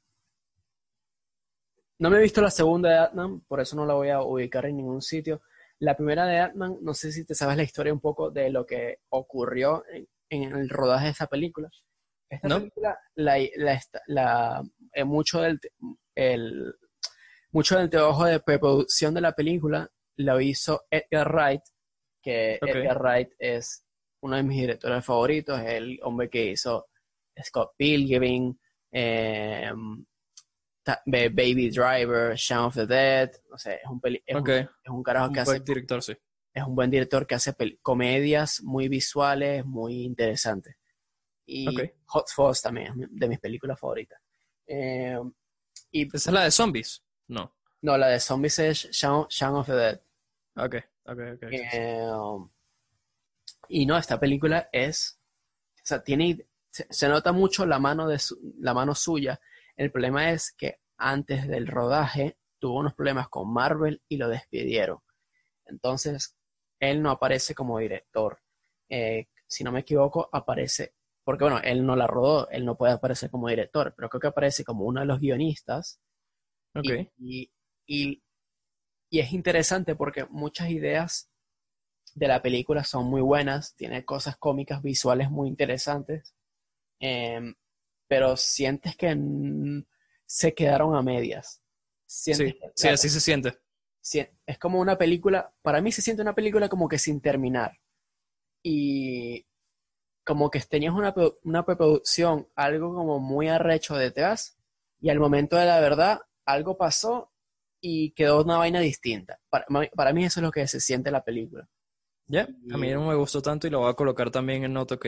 no 2.05 2.11
me 2.11 2.19
he 2.19 2.23
visto 2.23 2.43
la 2.43 2.51
segunda 2.51 2.91
de 2.91 2.99
Atman, 2.99 3.41
por 3.49 3.61
eso 3.61 3.75
no 3.77 3.87
la 3.87 3.95
voy 3.95 4.11
a 4.11 4.21
ubicar 4.21 4.67
en 4.67 4.77
ningún 4.77 5.01
sitio. 5.01 5.41
La 5.79 5.97
primera 5.97 6.27
de 6.27 6.39
Atman, 6.39 6.77
no 6.83 6.93
sé 6.93 7.11
si 7.11 7.25
te 7.25 7.35
sabes 7.35 7.57
la 7.57 7.63
historia 7.63 7.95
un 7.95 8.01
poco 8.01 8.31
de 8.31 8.51
lo 8.51 8.67
que 8.67 8.99
ocurrió 9.09 9.83
en, 9.91 10.07
en 10.29 10.53
el 10.53 10.69
rodaje 10.69 11.07
de 11.07 11.11
esta 11.13 11.27
película. 11.27 11.71
Esta 12.29 12.47
No. 12.49 12.59
película, 12.59 12.99
la, 13.15 13.39
la, 13.57 13.73
esta- 13.73 14.03
la- 14.07 14.63
eh, 14.93 15.05
mucho, 15.05 15.41
del, 15.41 15.59
el, 16.15 16.75
mucho 17.53 17.79
del 17.79 17.89
trabajo 17.89 18.27
de 18.27 18.41
preproducción 18.41 19.15
de 19.15 19.21
la 19.23 19.33
película 19.33 19.91
lo 20.17 20.41
hizo 20.41 20.83
Edgar 20.91 21.33
Wright, 21.33 21.63
que. 22.23 22.59
Edgar 22.61 23.01
Wright 23.01 23.31
es 23.39 23.85
uno 24.23 24.37
de 24.37 24.43
mis 24.43 24.61
directores 24.61 25.05
favoritos, 25.05 25.59
es 25.61 25.71
el 25.73 25.99
hombre 26.03 26.29
que 26.29 26.53
hizo 26.53 26.87
Scott 27.43 27.73
Pilgrim, 27.77 28.57
eh, 28.93 29.71
Baby 31.07 31.71
Driver, 31.71 32.35
Shaun 32.37 32.67
of 32.67 32.75
the 32.75 32.87
Dead, 32.87 33.31
no 33.51 33.57
sé, 33.59 33.77
es 33.77 33.89
un, 33.91 34.01
peli- 34.01 34.23
es 34.27 34.37
ok. 34.37 34.49
un, 34.49 34.55
es 34.55 34.69
un 34.91 35.03
carajo 35.03 35.29
Un 35.29 35.35
que 35.35 35.41
hace, 35.41 35.51
buen 35.53 35.65
director, 35.65 36.03
sí. 36.03 36.17
es 36.53 36.63
un 36.65 36.75
buen 36.75 36.91
director 36.91 37.27
que 37.27 37.35
hace 37.35 37.55
comedias 37.81 38.63
muy 38.63 38.89
visuales, 38.89 39.65
muy 39.65 40.03
interesantes. 40.03 40.77
Y 41.47 41.69
Ok. 41.69 41.91
Hot 42.07 42.29
Fuzz 42.29 42.63
también 42.63 42.93
de 43.11 43.29
mis 43.29 43.39
películas 43.41 43.79
favoritas. 43.79 44.19
Eh, 44.67 45.19
y 45.91 46.07
¿Esa 46.15 46.31
es 46.31 46.35
la 46.35 46.45
de 46.45 46.51
zombies? 46.51 47.03
No. 47.29 47.55
no, 47.83 47.97
la 47.99 48.09
de 48.09 48.21
Zombies 48.21 48.59
es 48.59 48.91
Shaun, 48.91 49.27
Shaun 49.29 49.57
of 49.57 49.67
the 49.67 49.73
Dead. 49.75 50.01
Ok, 50.57 50.75
ok, 51.05 51.19
ok. 51.35 51.43
Eh, 51.51 52.09
y 53.69 53.87
no, 53.87 53.97
esta 53.97 54.19
película 54.21 54.69
es, 54.73 55.19
o 55.77 55.87
sea, 55.87 56.03
tiene, 56.03 56.47
se, 56.71 56.87
se 56.91 57.09
nota 57.09 57.33
mucho 57.33 57.65
la 57.67 57.79
mano 57.79 58.07
de 58.09 58.19
su- 58.19 58.39
la 58.61 58.75
mano 58.75 58.95
suya. 58.95 59.41
El 59.77 59.93
problema 59.93 60.31
es 60.33 60.53
que 60.53 60.79
antes 60.99 61.47
del 61.49 61.67
rodaje 61.69 62.37
tuvo 62.59 62.81
unos 62.81 62.95
problemas 62.95 63.29
con 63.29 63.53
Marvel 63.53 64.03
y 64.09 64.17
lo 64.17 64.29
despidieron. 64.29 64.99
Entonces, 65.67 66.37
él 66.81 67.03
no 67.03 67.11
aparece 67.11 67.55
como 67.55 67.79
director. 67.79 68.39
Eh, 68.89 69.29
si 69.47 69.65
no 69.65 69.73
me 69.73 69.81
equivoco, 69.81 70.29
aparece, 70.33 70.95
porque 71.25 71.45
bueno, 71.45 71.61
él 71.65 71.87
no 71.87 71.97
la 71.97 72.07
rodó, 72.07 72.49
él 72.51 72.65
no 72.67 72.77
puede 72.77 72.95
aparecer 72.95 73.31
como 73.31 73.49
director, 73.49 73.95
pero 73.97 74.09
creo 74.11 74.21
que 74.21 74.29
aparece 74.29 74.65
como 74.65 74.85
uno 74.87 75.01
de 75.01 75.07
los 75.07 75.21
guionistas 75.21 76.01
Ok, 76.75 76.91
y, 77.19 77.51
y- 77.87 78.23
y 79.11 79.21
es 79.21 79.33
interesante 79.33 79.95
porque 79.97 80.27
muchas 80.31 80.71
ideas 80.71 81.31
de 82.15 82.29
la 82.29 82.43
película 82.43 82.85
son 82.85 83.07
muy 83.07 83.23
buenas, 83.23 83.75
tiene 83.77 84.05
cosas 84.05 84.37
cómicas, 84.39 84.83
visuales 84.83 85.31
muy 85.31 85.49
interesantes, 85.49 86.35
em, 87.01 87.55
pero 88.09 88.37
sientes 88.37 88.97
que 88.97 89.15
se 90.27 90.55
quedaron 90.55 90.95
a 90.97 91.03
medias. 91.03 91.63
Sientes 92.07 92.55
sí, 92.55 92.59
que- 92.61 92.73
sí, 92.75 92.89
así 92.89 93.09
se 93.09 93.21
siente. 93.21 93.59
si- 94.01 94.27
es 94.47 94.59
como 94.59 94.81
una 94.81 94.97
película, 94.99 95.53
para 95.63 95.81
mí 95.81 95.93
se 95.93 96.03
siente 96.03 96.23
una 96.23 96.35
película 96.35 96.69
como 96.69 96.89
que 96.89 96.99
sin 96.99 97.21
terminar. 97.21 97.79
Y 98.63 99.47
como 100.25 100.51
que 100.51 100.61
tenías 100.61 100.95
una, 100.95 101.15
una 101.45 101.65
preproducción, 101.67 102.49
algo 102.57 102.95
como 102.95 103.21
muy 103.21 103.49
arrecho 103.49 103.97
detrás, 103.97 104.59
y 105.01 105.11
al 105.11 105.21
momento 105.21 105.57
de 105.57 105.67
la 105.67 105.81
verdad, 105.81 106.21
algo 106.47 106.77
pasó 106.79 107.33
y 107.81 108.13
quedó 108.13 108.43
una 108.43 108.59
vaina 108.59 108.81
distinta. 108.81 109.41
Para, 109.51 109.67
para 109.97 110.13
mí 110.13 110.25
eso 110.25 110.41
es 110.41 110.45
lo 110.45 110.53
que 110.53 110.67
se 110.69 110.81
siente 110.81 111.11
la 111.11 111.25
película. 111.25 111.69
Ya, 112.27 112.49
a 112.71 112.79
mí 112.79 112.91
no 112.91 113.07
me 113.09 113.15
gustó 113.15 113.43
tanto 113.43 113.67
y 113.67 113.71
lo 113.71 113.81
voy 113.81 113.91
a 113.91 113.95
colocar 113.95 114.31
también 114.31 114.65
en 114.65 114.73
Not 114.75 114.93
OK. 114.93 115.07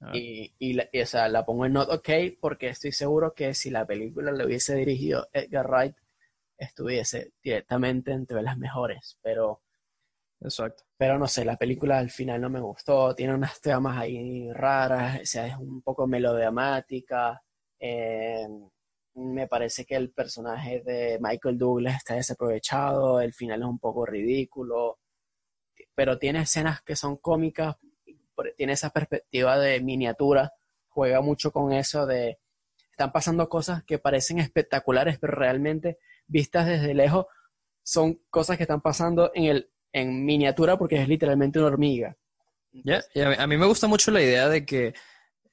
A 0.00 0.12
ver. 0.12 0.16
Y, 0.16 0.54
y, 0.58 0.72
la, 0.74 0.88
y, 0.92 1.00
o 1.00 1.06
sea, 1.06 1.28
la 1.28 1.44
pongo 1.44 1.66
en 1.66 1.72
not 1.74 1.90
ok 1.90 2.08
porque 2.40 2.68
estoy 2.68 2.92
seguro 2.92 3.34
que 3.34 3.54
si 3.54 3.70
la 3.70 3.86
película 3.86 4.32
le 4.32 4.44
hubiese 4.46 4.74
dirigido 4.74 5.28
Edgar 5.32 5.68
Wright, 5.68 5.96
estuviese 6.58 7.32
directamente 7.42 8.12
entre 8.12 8.42
las 8.42 8.58
mejores. 8.58 9.18
Pero 9.22 9.62
Exacto. 10.40 10.84
Pero 10.96 11.18
no 11.18 11.26
sé, 11.26 11.44
la 11.44 11.56
película 11.56 11.98
al 11.98 12.10
final 12.10 12.40
no 12.40 12.50
me 12.50 12.60
gustó, 12.60 13.14
tiene 13.14 13.34
unas 13.34 13.60
tramas 13.60 13.98
ahí 13.98 14.50
raras, 14.52 15.20
o 15.22 15.26
sea, 15.26 15.46
es 15.46 15.56
un 15.56 15.82
poco 15.82 16.06
melodramática. 16.06 17.42
eh, 17.78 18.46
me 19.14 19.46
parece 19.48 19.86
que 19.86 19.96
el 19.96 20.10
personaje 20.10 20.82
de 20.82 21.18
Michael 21.20 21.56
Douglas 21.58 21.96
está 21.96 22.14
desaprovechado, 22.16 23.20
el 23.20 23.32
final 23.32 23.60
es 23.62 23.66
un 23.68 23.78
poco 23.78 24.04
ridículo. 24.06 24.98
pero 25.94 26.18
tiene 26.18 26.40
escenas 26.42 26.82
que 26.82 26.96
son 26.96 27.16
cómicas, 27.18 27.76
tiene 28.56 28.74
esa 28.74 28.90
perspectiva 28.90 29.58
de 29.58 29.80
miniatura, 29.80 30.52
juega 30.88 31.20
mucho 31.20 31.52
con 31.52 31.72
eso 31.72 32.06
de, 32.06 32.38
están 32.90 33.12
pasando 33.12 33.48
cosas 33.48 33.84
que 33.84 33.98
parecen 33.98 34.38
espectaculares, 34.38 35.18
pero 35.18 35.34
realmente 35.34 35.98
vistas 36.26 36.66
desde 36.66 36.94
lejos 36.94 37.26
son 37.82 38.20
cosas 38.30 38.56
que 38.56 38.64
están 38.64 38.80
pasando 38.80 39.30
en, 39.34 39.44
el, 39.44 39.70
en 39.92 40.24
miniatura 40.24 40.76
porque 40.76 41.00
es 41.00 41.08
literalmente 41.08 41.58
una 41.58 41.68
hormiga. 41.68 42.16
Y 42.72 42.92
a 42.92 43.28
mí, 43.28 43.34
a 43.38 43.46
mí 43.46 43.56
me 43.56 43.66
gusta 43.66 43.86
mucho 43.86 44.10
la 44.10 44.20
idea 44.20 44.48
de 44.48 44.66
que 44.66 44.94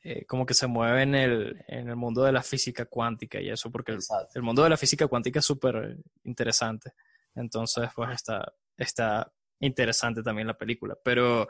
eh, 0.06 0.26
como 0.26 0.46
que 0.46 0.54
se 0.54 0.67
mueve 0.67 1.04
en 1.04 1.15
el, 1.15 1.63
en 1.67 1.88
el 1.88 1.96
mundo 1.96 2.24
de 2.24 2.34
la 2.34 2.43
física 2.43 2.86
cuántica 2.86 3.39
y 3.39 3.50
eso, 3.50 3.72
porque 3.72 3.98
el 4.34 4.41
mundo 4.41 4.62
de 4.62 4.69
la 4.69 4.76
física 4.76 5.08
cuántica 5.08 5.39
es 5.39 5.46
súper 5.46 5.98
interesante. 6.26 6.91
Entonces, 7.34 7.88
pues 7.96 8.12
está, 8.12 8.54
está 8.76 9.32
interesante 9.62 10.22
también 10.22 10.48
la 10.48 10.58
película. 10.58 10.98
Pero, 11.02 11.48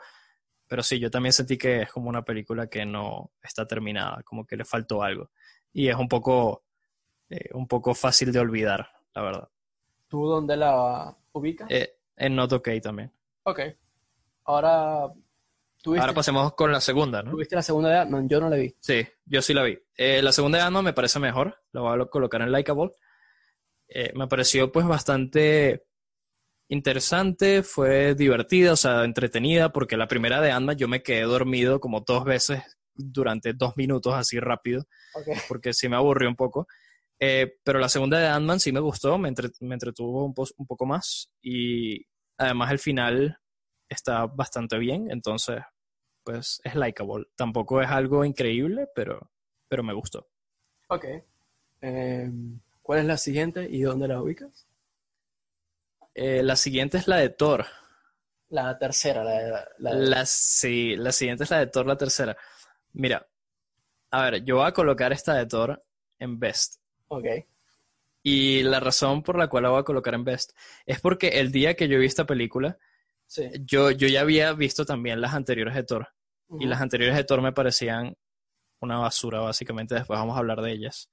pero 0.66 0.82
sí, 0.82 0.98
yo 0.98 1.10
también 1.10 1.32
sentí 1.32 1.56
que 1.58 1.82
es 1.82 1.92
como 1.92 2.08
una 2.08 2.22
película 2.24 2.66
que 2.68 2.84
no 2.86 3.32
está 3.42 3.66
terminada, 3.66 4.22
como 4.24 4.46
que 4.46 4.56
le 4.56 4.64
faltó 4.64 5.02
algo. 5.02 5.30
Y 5.72 5.88
es 5.88 5.96
un 5.96 6.08
poco, 6.08 6.64
eh, 7.30 7.50
un 7.52 7.66
poco 7.68 7.94
fácil 7.94 8.32
de 8.32 8.38
olvidar, 8.40 8.88
la 9.14 9.22
verdad. 9.22 9.48
¿Tú 10.08 10.26
dónde 10.26 10.56
la 10.56 11.16
ubicas? 11.32 11.68
Eh, 11.70 11.96
en 12.16 12.36
Not 12.36 12.52
OK 12.52 12.68
también. 12.82 13.12
ok. 13.44 13.60
Ahora, 14.46 15.06
¿tú 15.82 15.92
viste, 15.92 16.00
Ahora 16.02 16.12
pasemos 16.14 16.52
con 16.54 16.70
la 16.70 16.80
segunda, 16.80 17.22
¿no? 17.22 17.30
tú 17.30 17.38
viste 17.38 17.56
la 17.56 17.62
segunda 17.62 17.88
de 17.90 17.98
Ant-Man? 17.98 18.28
Yo 18.28 18.40
no 18.40 18.48
la 18.50 18.56
vi. 18.56 18.74
Sí, 18.80 19.06
yo 19.24 19.40
sí 19.42 19.54
la 19.54 19.62
vi. 19.62 19.78
Eh, 19.96 20.20
la 20.22 20.32
segunda 20.32 20.58
de 20.58 20.64
Ant-Man 20.64 20.84
me 20.84 20.92
parece 20.92 21.18
mejor, 21.18 21.58
la 21.72 21.80
voy 21.80 21.92
a 21.92 21.96
lo- 21.96 22.10
colocar 22.10 22.42
en 22.42 22.52
Likeable. 22.52 22.92
Me 24.14 24.26
pareció 24.26 24.72
pues 24.72 24.86
bastante 24.86 25.86
interesante, 26.68 27.62
fue 27.62 28.14
divertida, 28.14 28.72
o 28.72 28.76
sea, 28.76 29.04
entretenida, 29.04 29.72
porque 29.72 29.96
la 29.96 30.08
primera 30.08 30.40
de 30.40 30.50
Ant-Man 30.50 30.76
yo 30.76 30.88
me 30.88 31.02
quedé 31.02 31.22
dormido 31.22 31.80
como 31.80 32.00
dos 32.00 32.24
veces 32.24 32.62
durante 32.94 33.52
dos 33.52 33.76
minutos 33.76 34.14
así 34.14 34.38
rápido, 34.38 34.84
porque 35.48 35.72
sí 35.72 35.88
me 35.88 35.96
aburrió 35.96 36.28
un 36.28 36.36
poco. 36.36 36.66
Eh, 37.20 37.56
pero 37.62 37.78
la 37.78 37.88
segunda 37.88 38.18
de 38.18 38.26
Ant-Man 38.26 38.60
sí 38.60 38.72
me 38.72 38.80
gustó, 38.80 39.18
me, 39.18 39.28
entre- 39.28 39.50
me 39.60 39.74
entretuvo 39.74 40.24
un, 40.24 40.34
poco 40.34 40.86
más 40.86 41.30
y 41.42 42.04
además 42.36 42.72
el 42.72 42.78
final 42.78 43.38
está 43.88 44.26
bastante 44.26 44.78
bien, 44.78 45.10
entonces 45.10 45.62
pues 46.24 46.60
es 46.64 46.74
likeable. 46.74 47.26
Tampoco 47.36 47.82
es 47.82 47.88
algo 47.88 48.24
increíble, 48.24 48.88
pero, 48.94 49.30
pero 49.68 49.82
me 49.82 49.92
gustó. 49.92 50.26
Ok. 50.88 51.04
Eh, 51.82 52.30
¿Cuál 52.82 53.00
es 53.00 53.04
la 53.04 53.16
siguiente 53.18 53.68
y 53.70 53.82
dónde 53.82 54.08
la 54.08 54.20
ubicas? 54.22 54.66
Eh, 56.14 56.42
la 56.42 56.56
siguiente 56.56 56.98
es 56.98 57.08
la 57.08 57.16
de 57.16 57.30
Thor. 57.30 57.66
La 58.50 58.78
tercera, 58.78 59.24
la 59.24 59.30
de... 59.32 59.50
La 59.78 59.94
de- 59.94 60.06
La, 60.08 60.26
sí, 60.26 60.96
la 60.96 61.12
siguiente 61.12 61.44
es 61.44 61.50
la 61.50 61.58
de 61.58 61.66
Thor, 61.66 61.86
la 61.86 61.96
tercera. 61.96 62.36
Mira, 62.92 63.26
a 64.10 64.22
ver, 64.30 64.44
yo 64.44 64.56
voy 64.56 64.66
a 64.66 64.72
colocar 64.72 65.12
esta 65.12 65.34
de 65.34 65.46
Thor 65.46 65.84
en 66.18 66.38
Best. 66.38 66.76
Ok. 67.08 67.26
Y 68.22 68.62
la 68.62 68.80
razón 68.80 69.22
por 69.22 69.36
la 69.36 69.48
cual 69.48 69.64
la 69.64 69.70
voy 69.70 69.80
a 69.80 69.84
colocar 69.84 70.14
en 70.14 70.24
Best 70.24 70.52
es 70.86 71.00
porque 71.00 71.40
el 71.40 71.50
día 71.52 71.74
que 71.74 71.88
yo 71.88 71.98
vi 71.98 72.06
esta 72.06 72.24
película, 72.26 72.78
Sí. 73.26 73.50
yo, 73.64 73.90
yo 73.90 74.06
ya 74.06 74.20
había 74.20 74.52
visto 74.52 74.84
también 74.84 75.20
las 75.20 75.34
anteriores 75.34 75.74
de 75.74 75.82
Thor. 75.82 76.08
Y 76.60 76.66
las 76.66 76.80
anteriores 76.80 77.16
de 77.16 77.24
Thor 77.24 77.40
me 77.42 77.52
parecían 77.52 78.16
una 78.84 78.98
basura, 78.98 79.40
básicamente. 79.40 79.94
Después 79.94 80.18
vamos 80.18 80.36
a 80.36 80.38
hablar 80.38 80.60
de 80.60 80.72
ellas. 80.72 81.10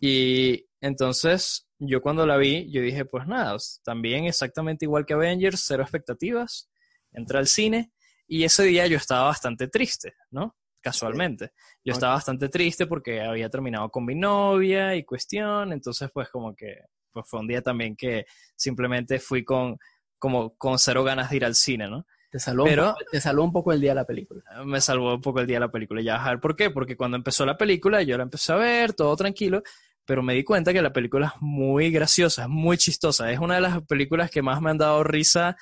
Y 0.00 0.66
entonces, 0.80 1.68
yo 1.78 2.00
cuando 2.00 2.26
la 2.26 2.38
vi, 2.38 2.70
yo 2.72 2.80
dije, 2.80 3.04
pues 3.04 3.26
nada, 3.26 3.56
también 3.84 4.24
exactamente 4.24 4.86
igual 4.86 5.04
que 5.04 5.12
Avengers, 5.12 5.62
cero 5.66 5.82
expectativas, 5.82 6.70
entré 7.12 7.38
al 7.38 7.46
cine 7.46 7.92
y 8.26 8.44
ese 8.44 8.64
día 8.64 8.86
yo 8.86 8.96
estaba 8.96 9.24
bastante 9.24 9.68
triste, 9.68 10.14
¿no? 10.30 10.56
Casualmente. 10.80 11.52
Yo 11.84 11.92
estaba 11.92 12.14
bastante 12.14 12.48
triste 12.48 12.86
porque 12.86 13.20
había 13.20 13.50
terminado 13.50 13.90
con 13.90 14.04
mi 14.04 14.14
novia 14.14 14.94
y 14.94 15.04
cuestión, 15.04 15.72
entonces 15.72 16.08
pues 16.12 16.30
como 16.30 16.54
que 16.54 16.76
pues 17.10 17.26
fue 17.28 17.40
un 17.40 17.48
día 17.48 17.62
también 17.62 17.96
que 17.96 18.26
simplemente 18.54 19.18
fui 19.18 19.44
con 19.44 19.76
como 20.18 20.56
con 20.56 20.78
cero 20.78 21.04
ganas 21.04 21.30
de 21.30 21.36
ir 21.36 21.44
al 21.44 21.54
cine, 21.54 21.88
¿no? 21.88 22.06
Te 22.30 22.38
salvó, 22.38 22.64
Pero- 22.64 22.88
un 22.88 22.92
poco, 22.92 23.04
te 23.10 23.20
salvó 23.20 23.44
un 23.44 23.52
poco 23.52 23.72
el 23.72 23.80
día 23.80 23.92
de 23.92 23.94
la 23.96 24.04
película. 24.04 24.42
me 24.64 24.80
salvó 24.80 25.14
un 25.14 25.20
poco 25.20 25.40
el 25.40 25.46
día 25.46 25.56
de 25.56 25.60
la 25.60 25.70
película. 25.70 26.02
Ya, 26.02 26.22
a 26.22 26.30
ver, 26.30 26.40
¿por 26.40 26.54
qué? 26.56 26.70
Porque 26.70 26.96
cuando 26.96 27.16
empezó 27.16 27.46
la 27.46 27.56
película, 27.56 28.02
yo 28.02 28.16
la 28.18 28.24
empecé 28.24 28.52
a 28.52 28.56
ver, 28.56 28.92
todo 28.92 29.16
tranquilo, 29.16 29.62
pero 30.04 30.22
me 30.22 30.34
di 30.34 30.44
cuenta 30.44 30.72
que 30.72 30.82
la 30.82 30.92
película 30.92 31.32
es 31.34 31.40
muy 31.40 31.90
graciosa, 31.90 32.42
es 32.42 32.48
muy 32.48 32.76
chistosa. 32.76 33.30
Es 33.32 33.38
una 33.38 33.54
de 33.56 33.60
las 33.62 33.82
películas 33.82 34.30
que 34.30 34.42
más 34.42 34.60
me 34.60 34.70
han 34.70 34.78
dado 34.78 35.02
risa 35.04 35.56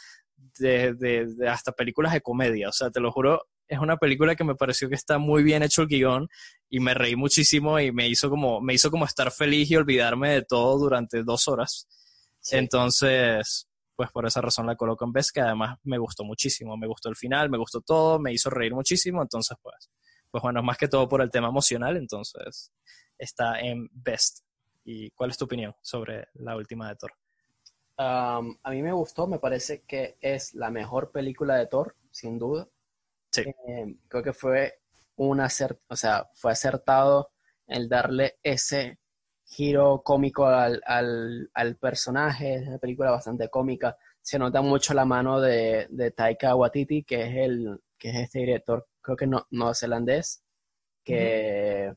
de, 0.58 0.94
de- 0.94 1.26
de 1.36 1.48
hasta 1.48 1.72
películas 1.72 2.12
de 2.12 2.20
comedia. 2.20 2.68
O 2.68 2.72
sea, 2.72 2.90
te 2.90 2.98
lo 3.00 3.12
juro, 3.12 3.46
es 3.68 3.78
una 3.78 3.96
película 3.96 4.34
que 4.34 4.44
me 4.44 4.54
pareció 4.56 4.88
que 4.88 4.94
está 4.96 5.18
muy 5.18 5.42
bien 5.44 5.62
hecho 5.62 5.82
el 5.82 5.88
guion 5.88 6.28
y 6.68 6.80
me 6.80 6.94
reí 6.94 7.14
muchísimo 7.16 7.78
y 7.78 7.92
me 7.92 8.08
hizo 8.08 8.28
como, 8.30 8.60
me 8.60 8.74
hizo 8.74 8.90
como 8.90 9.04
estar 9.04 9.30
feliz 9.30 9.70
y 9.70 9.76
olvidarme 9.76 10.30
de 10.30 10.42
todo 10.42 10.78
durante 10.78 11.22
dos 11.22 11.46
horas. 11.48 11.86
Sí. 12.40 12.56
Entonces, 12.56 13.65
pues 13.96 14.10
por 14.12 14.26
esa 14.26 14.42
razón 14.42 14.66
la 14.66 14.76
coloco 14.76 15.04
en 15.04 15.12
Best, 15.12 15.30
que 15.32 15.40
además 15.40 15.78
me 15.82 15.98
gustó 15.98 16.22
muchísimo. 16.22 16.76
Me 16.76 16.86
gustó 16.86 17.08
el 17.08 17.16
final, 17.16 17.48
me 17.48 17.58
gustó 17.58 17.80
todo, 17.80 18.18
me 18.18 18.32
hizo 18.32 18.50
reír 18.50 18.74
muchísimo. 18.74 19.22
Entonces, 19.22 19.56
pues, 19.62 19.90
pues 20.30 20.42
bueno, 20.42 20.62
más 20.62 20.76
que 20.76 20.88
todo 20.88 21.08
por 21.08 21.22
el 21.22 21.30
tema 21.30 21.48
emocional, 21.48 21.96
entonces 21.96 22.72
está 23.16 23.58
en 23.60 23.88
Best. 23.92 24.44
¿Y 24.84 25.10
cuál 25.12 25.30
es 25.30 25.38
tu 25.38 25.46
opinión 25.46 25.74
sobre 25.80 26.28
la 26.34 26.54
última 26.56 26.88
de 26.88 26.96
Thor? 26.96 27.12
Um, 27.98 28.56
a 28.62 28.70
mí 28.70 28.82
me 28.82 28.92
gustó, 28.92 29.26
me 29.26 29.38
parece 29.38 29.82
que 29.82 30.18
es 30.20 30.54
la 30.54 30.70
mejor 30.70 31.10
película 31.10 31.56
de 31.56 31.66
Thor, 31.66 31.96
sin 32.10 32.38
duda. 32.38 32.68
Sí. 33.32 33.42
Eh, 33.42 33.96
creo 34.06 34.22
que 34.22 34.34
fue 34.34 34.80
un 35.16 35.40
acert, 35.40 35.80
o 35.88 35.96
sea, 35.96 36.28
fue 36.34 36.52
acertado 36.52 37.30
el 37.66 37.88
darle 37.88 38.38
ese 38.42 38.98
giro 39.46 40.02
cómico 40.02 40.46
al, 40.46 40.82
al, 40.84 41.50
al 41.54 41.76
personaje. 41.76 42.56
Es 42.56 42.68
una 42.68 42.78
película 42.78 43.10
bastante 43.10 43.48
cómica. 43.48 43.96
Se 44.20 44.38
nota 44.38 44.60
mucho 44.60 44.92
la 44.92 45.04
mano 45.04 45.40
de, 45.40 45.86
de 45.88 46.10
Taika 46.10 46.54
Waititi, 46.56 47.04
que 47.04 47.22
es 47.22 47.36
el, 47.36 47.80
que 47.98 48.10
es 48.10 48.16
este 48.16 48.40
director, 48.40 48.86
creo 49.00 49.16
que 49.16 49.26
no, 49.26 49.46
neozelandés, 49.50 50.42
que, 51.04 51.94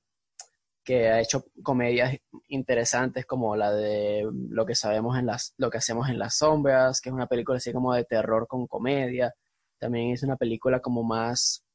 que 0.84 1.10
ha 1.10 1.20
hecho 1.20 1.46
comedias 1.64 2.16
interesantes 2.50 3.26
como 3.26 3.56
la 3.56 3.72
de 3.74 4.30
lo 4.50 4.66
que 4.66 4.76
sabemos 4.76 5.18
en 5.18 5.26
las, 5.26 5.56
lo 5.58 5.70
que 5.72 5.80
hacemos 5.80 6.08
en 6.08 6.20
las 6.20 6.38
sombras, 6.38 7.02
que 7.02 7.10
es 7.10 7.14
una 7.14 7.28
película 7.28 7.58
así 7.58 7.74
como 7.74 7.94
de 7.94 8.06
terror 8.06 8.48
con 8.48 8.68
comedia. 8.68 9.34
También 9.80 10.12
es 10.12 10.24
una 10.24 10.36
película 10.36 10.82
como 10.82 11.04
más 11.04 11.66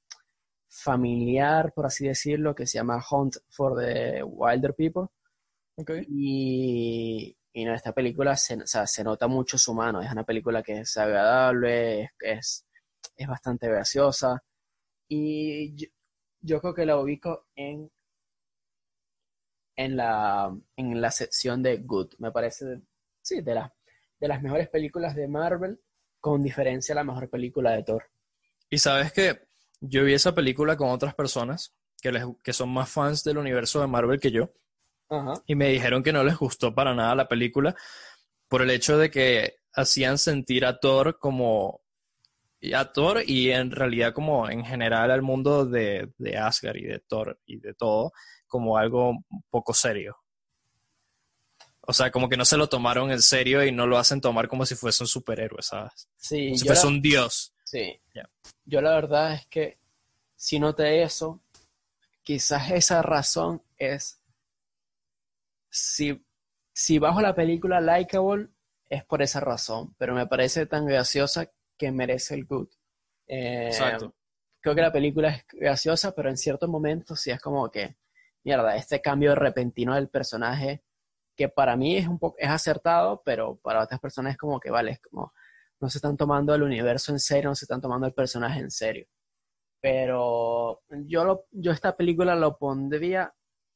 familiar, 0.69 1.73
por 1.75 1.87
así 1.87 2.07
decirlo, 2.07 2.55
que 2.55 2.67
se 2.67 2.79
llama 2.79 3.03
Hunt 3.11 3.37
for 3.49 3.77
the 3.77 4.23
Wilder 4.23 4.75
People. 4.75 5.09
Y, 6.09 7.37
y 7.53 7.65
no, 7.65 7.75
esta 7.75 7.93
película 7.93 8.37
se, 8.37 8.55
o 8.55 8.67
sea, 8.67 8.87
se 8.87 9.05
nota 9.05 9.27
mucho 9.27 9.59
su 9.59 9.75
mano. 9.75 10.01
Es 10.01 10.11
una 10.11 10.25
película 10.25 10.63
que 10.63 10.81
es 10.81 10.97
agradable, 10.97 12.03
es, 12.03 12.11
es, 12.21 12.67
es 13.17 13.29
bastante 13.29 13.69
graciosa. 13.69 14.43
Y 15.09 15.75
yo, 15.75 15.89
yo 16.41 16.61
creo 16.61 16.75
que 16.75 16.87
la 16.87 16.99
ubico 16.99 17.47
en, 17.55 17.91
en, 19.77 19.97
la, 19.97 20.57
en 20.77 21.01
la 21.01 21.11
sección 21.11 21.63
de 21.63 21.79
Good. 21.79 22.15
Me 22.19 22.31
parece, 22.31 22.83
sí, 23.23 23.41
de, 23.41 23.55
la, 23.55 23.75
de 24.21 24.29
las 24.29 24.43
mejores 24.43 24.69
películas 24.69 25.15
de 25.17 25.29
Marvel, 25.29 25.81
con 26.21 26.43
diferencia 26.43 26.95
la 26.95 27.05
mejor 27.05 27.29
película 27.29 27.73
de 27.73 27.83
Thor. 27.83 28.05
Y 28.71 28.79
sabes 28.79 29.13
que 29.13 29.47
yo 29.81 30.05
vi 30.05 30.15
esa 30.15 30.35
película 30.35 30.77
con 30.77 30.89
otras 30.89 31.15
personas 31.15 31.75
que, 32.01 32.13
les, 32.13 32.25
que 32.43 32.53
son 32.53 32.71
más 32.71 32.91
fans 32.91 33.25
del 33.25 33.39
universo 33.39 33.81
de 33.81 33.87
Marvel 33.87 34.21
que 34.21 34.31
yo. 34.31 34.53
Ajá. 35.09 35.35
y 35.47 35.55
me 35.55 35.69
dijeron 35.69 36.03
que 36.03 36.13
no 36.13 36.25
les 36.25 36.37
gustó 36.37 36.75
para 36.75 36.95
nada 36.95 37.15
la 37.15 37.29
película 37.29 37.75
por 38.49 38.63
el 38.63 38.71
hecho 38.71 38.97
de 38.99 39.11
que 39.11 39.57
hacían 39.75 40.19
sentir 40.19 40.65
a 40.65 40.79
Thor 40.81 41.19
como 41.19 41.81
a 42.75 42.93
Thor 42.93 43.23
y 43.27 43.51
en 43.51 43.71
realidad 43.71 44.15
como 44.15 44.49
en 44.49 44.65
general 44.65 45.11
al 45.11 45.21
mundo 45.23 45.67
de, 45.67 46.11
de 46.17 46.39
Asgard 46.39 46.77
y 46.77 46.85
de 46.87 47.01
Thor 47.01 47.39
y 47.45 47.59
de 47.59 47.75
todo 47.75 48.13
como 48.47 48.79
algo 48.79 49.11
un 49.11 49.25
poco 49.51 49.75
serio. 49.75 50.17
O 51.87 51.93
sea, 51.93 52.11
como 52.11 52.29
que 52.31 52.37
no 52.39 52.47
se 52.47 52.57
lo 52.57 52.67
tomaron 52.69 53.11
en 53.11 53.21
serio 53.21 53.63
y 53.65 53.71
no 53.71 53.87
lo 53.87 53.99
hacen 53.99 54.21
tomar 54.23 54.49
como 54.49 54.65
si 54.65 54.75
fuese 54.75 55.03
un 55.05 55.09
superhéroe, 55.09 55.61
¿sabes? 55.61 56.09
Sí, 56.17 56.47
Como 56.47 56.59
si 56.59 56.67
fuese 56.67 56.83
la- 56.85 56.89
un 56.89 57.03
dios. 57.03 57.53
Sí. 57.65 58.01
Yo 58.65 58.81
la 58.81 58.95
verdad 58.95 59.35
es 59.35 59.47
que 59.47 59.79
si 60.37 60.59
noté 60.59 61.03
eso, 61.03 61.43
quizás 62.23 62.71
esa 62.71 63.03
razón 63.03 63.63
es 63.77 64.23
si, 65.75 66.25
si 66.73 67.01
bajo 67.01 67.21
la 67.21 67.35
película 67.35 67.81
Likeable 67.81 68.49
es 68.89 69.05
por 69.05 69.23
esa 69.23 69.41
razón, 69.41 69.95
pero 69.99 70.15
me 70.15 70.27
parece 70.27 70.67
tan 70.67 70.87
graciosa 70.87 71.51
que 71.77 71.91
merece 71.91 72.35
el 72.35 72.45
good. 72.47 72.69
Eh, 73.27 73.67
Exacto. 73.67 74.15
Creo 74.61 74.75
que 74.77 74.81
la 74.81 74.93
película 74.93 75.31
es 75.31 75.45
graciosa, 75.53 76.15
pero 76.15 76.31
en 76.31 76.37
ciertos 76.37 76.69
momentos 76.69 77.21
sí 77.21 77.33
es 77.33 77.41
como 77.41 77.69
que, 77.71 77.97
mierda, 78.45 78.77
este 78.77 79.03
cambio 79.03 79.35
repentino 79.35 79.97
del 79.97 80.09
personaje, 80.09 80.85
que 81.37 81.49
para 81.49 81.77
mí 81.77 81.97
es 81.97 82.07
un 82.07 82.21
poco, 82.21 82.37
es 82.39 82.49
acertado, 82.49 83.21
pero 83.25 83.57
para 83.57 83.83
otras 83.83 83.99
personas 83.99 84.33
es 84.33 84.39
como 84.39 84.61
que, 84.61 84.71
vale, 84.71 84.93
es 84.93 85.01
como, 85.01 85.33
no 85.81 85.91
se 85.91 85.99
están 85.99 86.17
tomando 86.17 86.55
el 86.55 86.63
universo 86.63 87.11
en 87.11 87.19
serio, 87.19 87.51
no 87.51 87.57
se 87.57 87.65
están 87.65 87.81
tomando 87.81 88.07
el 88.07 88.15
personaje 88.15 88.61
en 88.61 88.71
serio. 88.71 89.07
Pero 89.81 90.83
yo, 90.89 91.25
lo, 91.25 91.47
yo 91.51 91.73
esta 91.73 91.97
película 91.97 92.37
lo 92.37 92.57
pondría, 92.57 93.35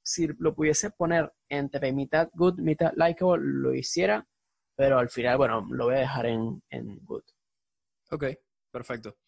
si 0.09 0.27
lo 0.38 0.55
pudiese 0.55 0.90
poner 0.90 1.31
entre 1.51 1.92
mitad 1.92 2.31
good, 2.33 2.59
mitad 2.61 2.92
likeable, 2.97 3.44
lo 3.44 3.75
hiciera, 3.75 4.27
pero 4.75 4.99
al 4.99 5.11
final, 5.11 5.37
bueno, 5.37 5.66
lo 5.71 5.85
voy 5.85 5.97
a 5.97 5.99
dejar 5.99 6.25
en, 6.25 6.62
en 6.71 6.99
good. 7.05 7.25
Ok, 8.11 8.25
perfecto. 8.71 9.18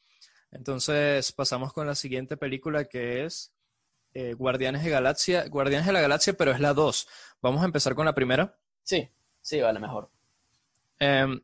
Entonces 0.51 1.33
pasamos 1.33 1.75
con 1.75 1.87
la 1.87 1.95
siguiente 1.95 2.39
película 2.39 2.87
que 2.87 3.27
es 3.27 3.55
eh, 4.15 4.33
Guardianes 4.33 4.83
de 4.83 4.89
Galaxia. 4.89 5.47
Guardianes 5.49 5.87
de 5.87 5.93
la 5.93 6.01
Galaxia, 6.01 6.33
pero 6.33 6.51
es 6.51 6.61
la 6.61 6.73
2. 6.73 7.07
Vamos 7.43 7.61
a 7.61 7.67
empezar 7.67 7.95
con 7.95 8.07
la 8.07 8.15
primera. 8.15 8.59
Sí, 8.83 9.07
sí, 9.43 9.61
vale, 9.61 9.81
mejor. 9.81 10.09
Em, 10.99 11.43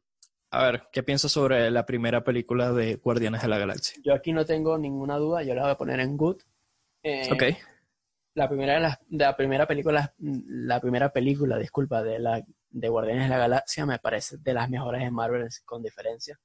a 0.50 0.62
ver, 0.62 0.88
¿qué 0.90 1.02
piensas 1.02 1.30
sobre 1.30 1.70
la 1.70 1.84
primera 1.84 2.24
película 2.24 2.72
de 2.72 2.94
Guardianes 2.96 3.42
de 3.42 3.48
la 3.48 3.58
Galaxia? 3.58 4.00
Yo 4.02 4.14
aquí 4.14 4.32
no 4.32 4.46
tengo 4.46 4.78
ninguna 4.78 5.18
duda, 5.18 5.42
yo 5.42 5.54
la 5.54 5.62
voy 5.62 5.70
a 5.72 5.76
poner 5.76 6.00
en 6.00 6.16
good. 6.16 6.40
Eh, 7.02 7.28
ok. 7.30 7.75
La 8.36 8.48
primera, 8.48 8.78
la, 8.78 9.00
la 9.08 9.34
primera 9.34 9.66
película, 9.66 10.14
la 10.18 10.78
primera 10.78 11.10
película, 11.10 11.56
disculpa, 11.58 12.02
de 12.02 12.18
la 12.18 12.44
de 12.68 12.88
Guardianes 12.90 13.24
de 13.24 13.30
la 13.30 13.38
Galaxia 13.38 13.86
me 13.86 13.98
parece 13.98 14.36
de 14.36 14.52
las 14.52 14.68
mejores 14.68 15.00
de 15.00 15.10
Marvel 15.10 15.48
con 15.64 15.82
diferencia. 15.82 16.38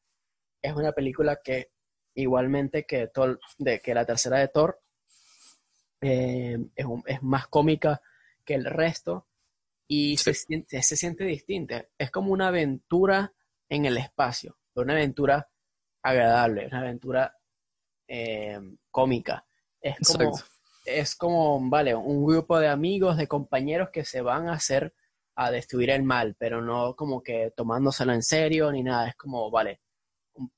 Es 0.62 0.74
una 0.74 0.94
película 0.94 1.42
que 1.44 1.72
igualmente 2.16 2.86
que, 2.86 3.08
Thor, 3.08 3.40
de, 3.58 3.82
que 3.82 3.94
la 3.94 4.06
tercera 4.06 4.38
de 4.38 4.48
Thor 4.48 4.82
eh, 6.00 6.58
es, 6.74 6.86
es, 7.06 7.22
más 7.22 7.48
cómica 7.48 8.02
que 8.46 8.54
el 8.56 8.64
resto 8.64 9.28
y 9.90 10.16
se, 10.16 10.34
siente, 10.34 10.82
se 10.82 10.96
siente 10.96 11.26
distinta. 11.26 11.86
Es 11.98 12.10
como 12.12 12.32
una 12.32 12.48
aventura 12.48 13.34
en 13.68 13.86
el 13.86 13.98
espacio, 13.98 14.58
una 14.76 14.94
aventura 14.94 15.50
agradable, 16.02 16.68
una 16.68 16.80
aventura 16.80 17.38
eh, 18.08 18.58
cómica. 18.90 19.46
Es 19.82 19.98
como, 20.08 20.32
es 20.86 21.16
como, 21.16 21.60
vale, 21.70 21.96
un 21.96 22.26
grupo 22.26 22.60
de 22.60 22.68
amigos, 22.68 23.18
de 23.18 23.28
compañeros 23.28 23.90
que 23.92 24.06
se 24.06 24.22
van 24.22 24.50
a 24.50 24.54
hacer 24.54 24.94
a 25.36 25.52
destruir 25.52 25.90
el 25.92 26.04
mal, 26.04 26.36
pero 26.38 26.62
no 26.62 26.96
como 26.96 27.24
que 27.24 27.52
tomándoselo 27.56 28.14
en 28.14 28.24
serio 28.24 28.72
ni 28.72 28.84
nada. 28.84 29.10
Es 29.10 29.16
como, 29.16 29.50
vale, 29.50 29.82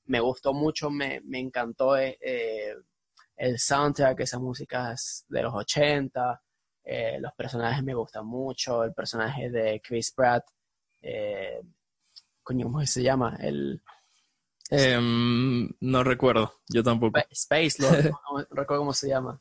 me 0.06 0.20
gustó 0.20 0.52
mucho, 0.52 0.90
me, 0.90 1.20
me 1.24 1.38
encantó 1.38 1.96
eh, 1.96 2.18
eh, 2.20 2.74
el 3.36 3.58
soundtrack, 3.58 4.20
esas 4.20 4.40
músicas 4.40 5.24
de 5.28 5.42
los 5.42 5.54
80, 5.54 6.42
eh, 6.84 7.18
los 7.20 7.32
personajes 7.34 7.82
me 7.82 7.94
gustan 7.94 8.26
mucho, 8.26 8.84
el 8.84 8.92
personaje 8.92 9.50
de 9.50 9.80
Chris 9.82 10.12
Pratt, 10.12 10.44
coño, 12.42 12.66
¿cómo 12.66 12.84
se 12.86 13.02
llama? 13.02 13.36
El... 13.40 13.82
Em, 14.70 15.68
no 15.80 16.02
recuerdo, 16.02 16.60
yo 16.68 16.82
tampoco. 16.82 17.18
Space 17.30 17.82
Lord, 17.82 18.10
no 18.10 18.38
recuerdo 18.50 18.80
cómo 18.80 18.92
se 18.92 19.08
llama. 19.08 19.40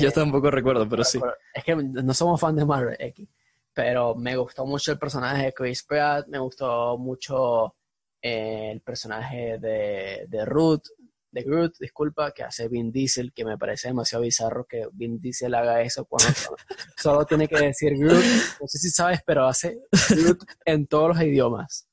Yo 0.00 0.12
tampoco 0.12 0.50
recuerdo, 0.50 0.88
pero 0.88 1.04
sí. 1.04 1.20
Es 1.54 1.64
que 1.64 1.74
no 1.74 2.14
somos 2.14 2.40
fan 2.40 2.56
de 2.56 2.64
Marvel 2.64 2.96
X, 2.98 3.28
pero 3.72 4.14
me 4.14 4.36
gustó 4.36 4.64
mucho 4.66 4.92
el 4.92 4.98
personaje 4.98 5.46
de 5.46 5.52
Chris 5.52 5.82
Pratt, 5.82 6.28
me 6.28 6.38
gustó 6.38 6.96
mucho 6.98 7.74
el 8.20 8.80
personaje 8.80 9.58
de, 9.58 10.26
de 10.28 10.44
Ruth, 10.44 10.84
de 11.32 11.42
Groot, 11.42 11.78
disculpa, 11.80 12.32
que 12.32 12.44
hace 12.44 12.68
Vin 12.68 12.92
Diesel, 12.92 13.32
que 13.32 13.44
me 13.44 13.56
parece 13.56 13.88
demasiado 13.88 14.22
bizarro 14.22 14.66
que 14.66 14.86
Vin 14.92 15.18
Diesel 15.18 15.54
haga 15.54 15.80
eso 15.80 16.04
cuando 16.04 16.28
solo, 16.96 17.24
tiene 17.24 17.48
que 17.48 17.58
decir 17.58 17.96
Groot. 17.96 18.22
No 18.60 18.68
sé 18.68 18.78
si 18.78 18.90
sabes, 18.90 19.20
pero 19.26 19.46
hace 19.46 19.80
Groot 20.10 20.44
en 20.66 20.86
todos 20.86 21.08
los 21.08 21.22
idiomas. 21.22 21.88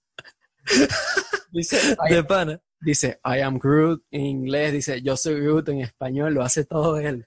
Dice, 1.52 1.95
de 2.10 2.23
pana. 2.23 2.62
Dice, 2.82 3.19
I 3.25 3.39
am 3.39 3.58
Groot 3.58 4.04
en 4.12 4.21
inglés, 4.21 4.73
dice, 4.73 5.02
yo 5.02 5.15
soy 5.17 5.39
Groot 5.41 5.69
en 5.69 5.82
español, 5.82 6.34
lo 6.34 6.43
hace 6.43 6.65
todo 6.65 6.99
él. 6.99 7.25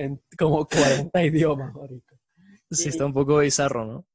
En 0.00 0.22
como 0.38 0.66
40 1.12 1.22
idiomas 1.24 1.74
ahorita. 1.74 2.16
Sí, 2.70 2.88
está 2.88 3.04
un 3.04 3.12
poco 3.12 3.38
bizarro, 3.38 3.84
¿no? 3.84 4.06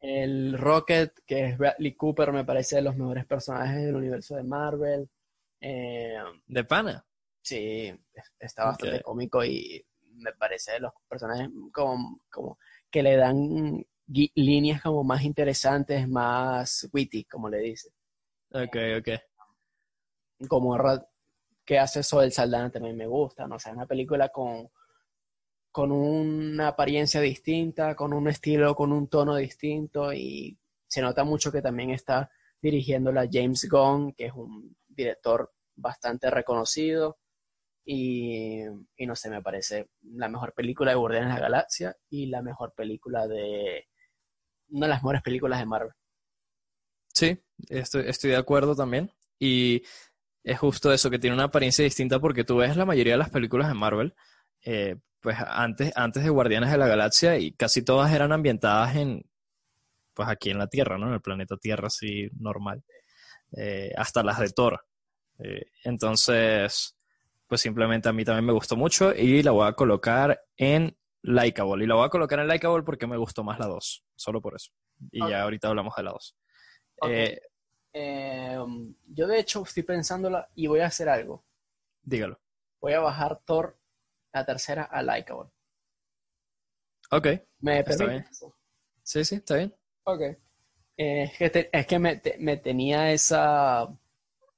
El 0.00 0.56
Rocket, 0.56 1.12
que 1.26 1.46
es 1.46 1.58
Bradley 1.58 1.94
Cooper, 1.94 2.32
me 2.32 2.44
parece 2.44 2.76
de 2.76 2.82
los 2.82 2.96
mejores 2.96 3.26
personajes 3.26 3.84
del 3.84 3.96
universo 3.96 4.36
de 4.36 4.44
Marvel. 4.44 5.10
Eh, 5.60 6.16
¿De 6.46 6.64
pana? 6.64 7.04
Sí, 7.42 7.92
está 8.38 8.64
bastante 8.64 9.02
cómico 9.02 9.44
y 9.44 9.84
me 10.14 10.32
parece 10.32 10.72
de 10.72 10.80
los 10.80 10.92
personajes 11.08 11.50
como, 11.72 12.20
como 12.30 12.58
que 12.90 13.02
le 13.02 13.16
dan 13.16 13.84
líneas 14.06 14.80
como 14.80 15.04
más 15.04 15.22
interesantes, 15.24 16.08
más 16.08 16.88
witty, 16.92 17.24
como 17.24 17.50
le 17.50 17.58
dice. 17.58 17.90
Ok, 18.50 18.76
ok. 18.98 20.48
Como 20.48 20.78
que 21.66 21.78
hace 21.78 22.00
eso 22.00 22.20
del 22.20 22.32
Saldana 22.32 22.70
también 22.70 22.96
me 22.96 23.06
gusta, 23.06 23.46
¿no? 23.46 23.56
O 23.56 23.58
sea, 23.58 23.72
es 23.72 23.76
una 23.76 23.86
película 23.86 24.28
con 24.28 24.70
con 25.76 25.92
una 25.92 26.68
apariencia 26.68 27.20
distinta, 27.20 27.94
con 27.94 28.14
un 28.14 28.28
estilo, 28.28 28.74
con 28.74 28.92
un 28.92 29.08
tono 29.08 29.36
distinto 29.36 30.10
y 30.10 30.58
se 30.86 31.02
nota 31.02 31.22
mucho 31.22 31.52
que 31.52 31.60
también 31.60 31.90
está 31.90 32.30
dirigiéndola 32.62 33.28
James 33.30 33.68
Gunn, 33.70 34.14
que 34.14 34.24
es 34.24 34.32
un 34.32 34.74
director 34.88 35.52
bastante 35.74 36.30
reconocido 36.30 37.18
y, 37.84 38.62
no 39.00 39.14
sé, 39.14 39.28
me 39.28 39.42
parece 39.42 39.90
la 40.00 40.30
mejor 40.30 40.54
película 40.54 40.92
de 40.92 40.96
Guardianes 40.96 41.28
de 41.28 41.34
la 41.34 41.40
Galaxia 41.40 41.96
y 42.08 42.24
la 42.24 42.40
mejor 42.40 42.72
película 42.74 43.26
de... 43.26 43.86
una 44.70 44.86
de 44.86 44.90
las 44.90 45.02
mejores 45.02 45.20
películas 45.20 45.58
de 45.58 45.66
Marvel. 45.66 45.92
Sí, 47.12 47.38
estoy, 47.68 48.04
estoy 48.06 48.30
de 48.30 48.36
acuerdo 48.36 48.74
también 48.74 49.12
y 49.38 49.82
es 50.42 50.58
justo 50.58 50.90
eso, 50.90 51.10
que 51.10 51.18
tiene 51.18 51.36
una 51.36 51.44
apariencia 51.44 51.84
distinta 51.84 52.18
porque 52.18 52.44
tú 52.44 52.56
ves 52.56 52.78
la 52.78 52.86
mayoría 52.86 53.12
de 53.12 53.18
las 53.18 53.28
películas 53.28 53.68
de 53.68 53.74
Marvel, 53.74 54.14
eh, 54.64 54.96
pues 55.20 55.36
antes, 55.40 55.92
antes 55.96 56.22
de 56.22 56.30
Guardianes 56.30 56.70
de 56.70 56.78
la 56.78 56.86
Galaxia 56.86 57.38
y 57.38 57.52
casi 57.52 57.82
todas 57.82 58.12
eran 58.12 58.32
ambientadas 58.32 58.96
en, 58.96 59.28
pues 60.14 60.28
aquí 60.28 60.50
en 60.50 60.58
la 60.58 60.68
Tierra, 60.68 60.98
¿no? 60.98 61.08
En 61.08 61.14
el 61.14 61.20
planeta 61.20 61.56
Tierra 61.56 61.88
así 61.88 62.28
normal. 62.38 62.84
Eh, 63.56 63.92
hasta 63.96 64.22
las 64.22 64.38
de 64.38 64.50
Thor. 64.50 64.84
Eh, 65.38 65.66
entonces, 65.84 66.96
pues 67.46 67.60
simplemente 67.60 68.08
a 68.08 68.12
mí 68.12 68.24
también 68.24 68.46
me 68.46 68.52
gustó 68.52 68.76
mucho 68.76 69.14
y 69.14 69.42
la 69.42 69.50
voy 69.52 69.68
a 69.68 69.72
colocar 69.72 70.40
en 70.56 70.96
Likeable. 71.22 71.84
Y 71.84 71.86
la 71.86 71.94
voy 71.94 72.06
a 72.06 72.10
colocar 72.10 72.38
en 72.38 72.48
Likeable 72.48 72.82
porque 72.82 73.06
me 73.06 73.16
gustó 73.16 73.44
más 73.44 73.58
la 73.58 73.66
2, 73.66 74.04
solo 74.14 74.40
por 74.40 74.54
eso. 74.54 74.72
Y 75.10 75.20
ya 75.28 75.42
ahorita 75.42 75.68
hablamos 75.68 75.94
de 75.96 76.02
la 76.02 76.10
2. 76.12 76.36
Eh, 77.98 78.58
yo 79.08 79.26
de 79.26 79.38
hecho 79.38 79.62
estoy 79.62 79.82
pensándola 79.82 80.48
y 80.54 80.66
voy 80.66 80.80
a 80.80 80.86
hacer 80.86 81.08
algo. 81.08 81.44
Dígalo. 82.02 82.40
Voy 82.80 82.92
a 82.92 83.00
bajar 83.00 83.40
Thor 83.44 83.78
la 84.36 84.44
tercera 84.44 84.84
a 84.84 85.02
Likeable. 85.02 85.50
Ok. 87.10 87.26
¿Me 87.60 87.82
permite? 87.82 88.26
Sí, 89.02 89.24
sí, 89.24 89.36
está 89.36 89.56
bien. 89.56 89.74
Ok. 90.04 90.20
Eh, 90.98 91.32
es 91.72 91.86
que, 91.86 91.98
me, 91.98 92.56
tenía 92.58 93.12
esa, 93.12 93.86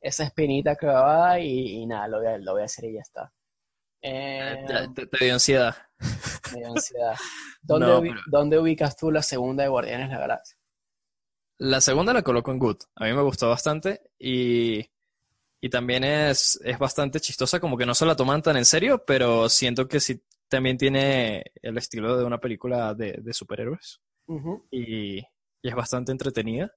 esa 0.01 0.25
espinita 0.25 0.77
clavada 0.77 1.38
y, 1.41 1.83
y 1.83 1.87
nada, 1.87 2.09
lo 2.09 2.19
voy, 2.19 2.27
a, 2.27 2.38
lo 2.38 2.53
voy, 2.53 2.62
a, 2.62 2.64
hacer 2.64 2.87
y 2.87 2.95
ya 2.95 3.01
está. 3.01 3.33
Eh, 4.03 4.67
te, 4.95 5.25
dio 5.25 5.35
ansiedad. 5.35 5.77
Me 6.53 6.59
dio 6.59 6.69
ansiedad. 6.75 7.14
¿Dónde, 7.61 8.14
¿Dónde, 8.27 8.59
ubicas 8.59 8.97
tú 8.97 9.11
la 9.11 9.23
segunda 9.23 9.62
de 9.62 9.69
Guardianes 9.69 10.09
de 10.09 10.14
la 10.14 10.21
Galaxia? 10.21 10.57
La 11.59 11.81
segunda 11.81 12.12
la 12.12 12.23
coloco 12.23 12.51
en 12.51 12.59
Good. 12.59 12.79
A 12.97 13.05
mí 13.05 13.12
me 13.12 13.23
gustó 13.23 13.49
bastante 13.49 14.11
y 14.19 14.88
y 15.61 15.71
también 15.71 16.05
es, 16.05 16.61
es 16.64 16.79
bastante 16.79 17.21
chistosa, 17.21 17.59
como 17.59 17.77
que 17.77 17.87
no 17.87 17.94
se 17.94 18.07
la 18.07 18.16
toman 18.16 18.42
tan 18.42 18.57
en 18.57 18.64
serio, 18.64 19.05
pero 19.05 19.49
siento 19.49 19.88
que 19.88 20.01
sí 20.01 20.23
también 20.49 20.79
tiene 20.79 21.44
el 21.62 21.77
estilo 21.79 22.16
de 22.16 22.25
una 22.25 22.38
película 22.38 22.94
de, 22.94 23.33
superhéroes. 23.33 24.01
y, 24.71 25.18
es 25.62 25.75
bastante 25.75 26.12
entretenida. 26.12 26.72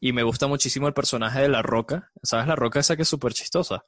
Y 0.00 0.12
me 0.12 0.22
gusta 0.22 0.46
muchísimo 0.46 0.86
el 0.86 0.94
personaje 0.94 1.42
de 1.42 1.48
La 1.48 1.62
Roca. 1.62 2.10
¿Sabes 2.22 2.46
La 2.46 2.56
Roca 2.56 2.80
esa 2.80 2.94
que 2.94 3.02
es 3.02 3.08
súper 3.08 3.32
chistosa? 3.32 3.84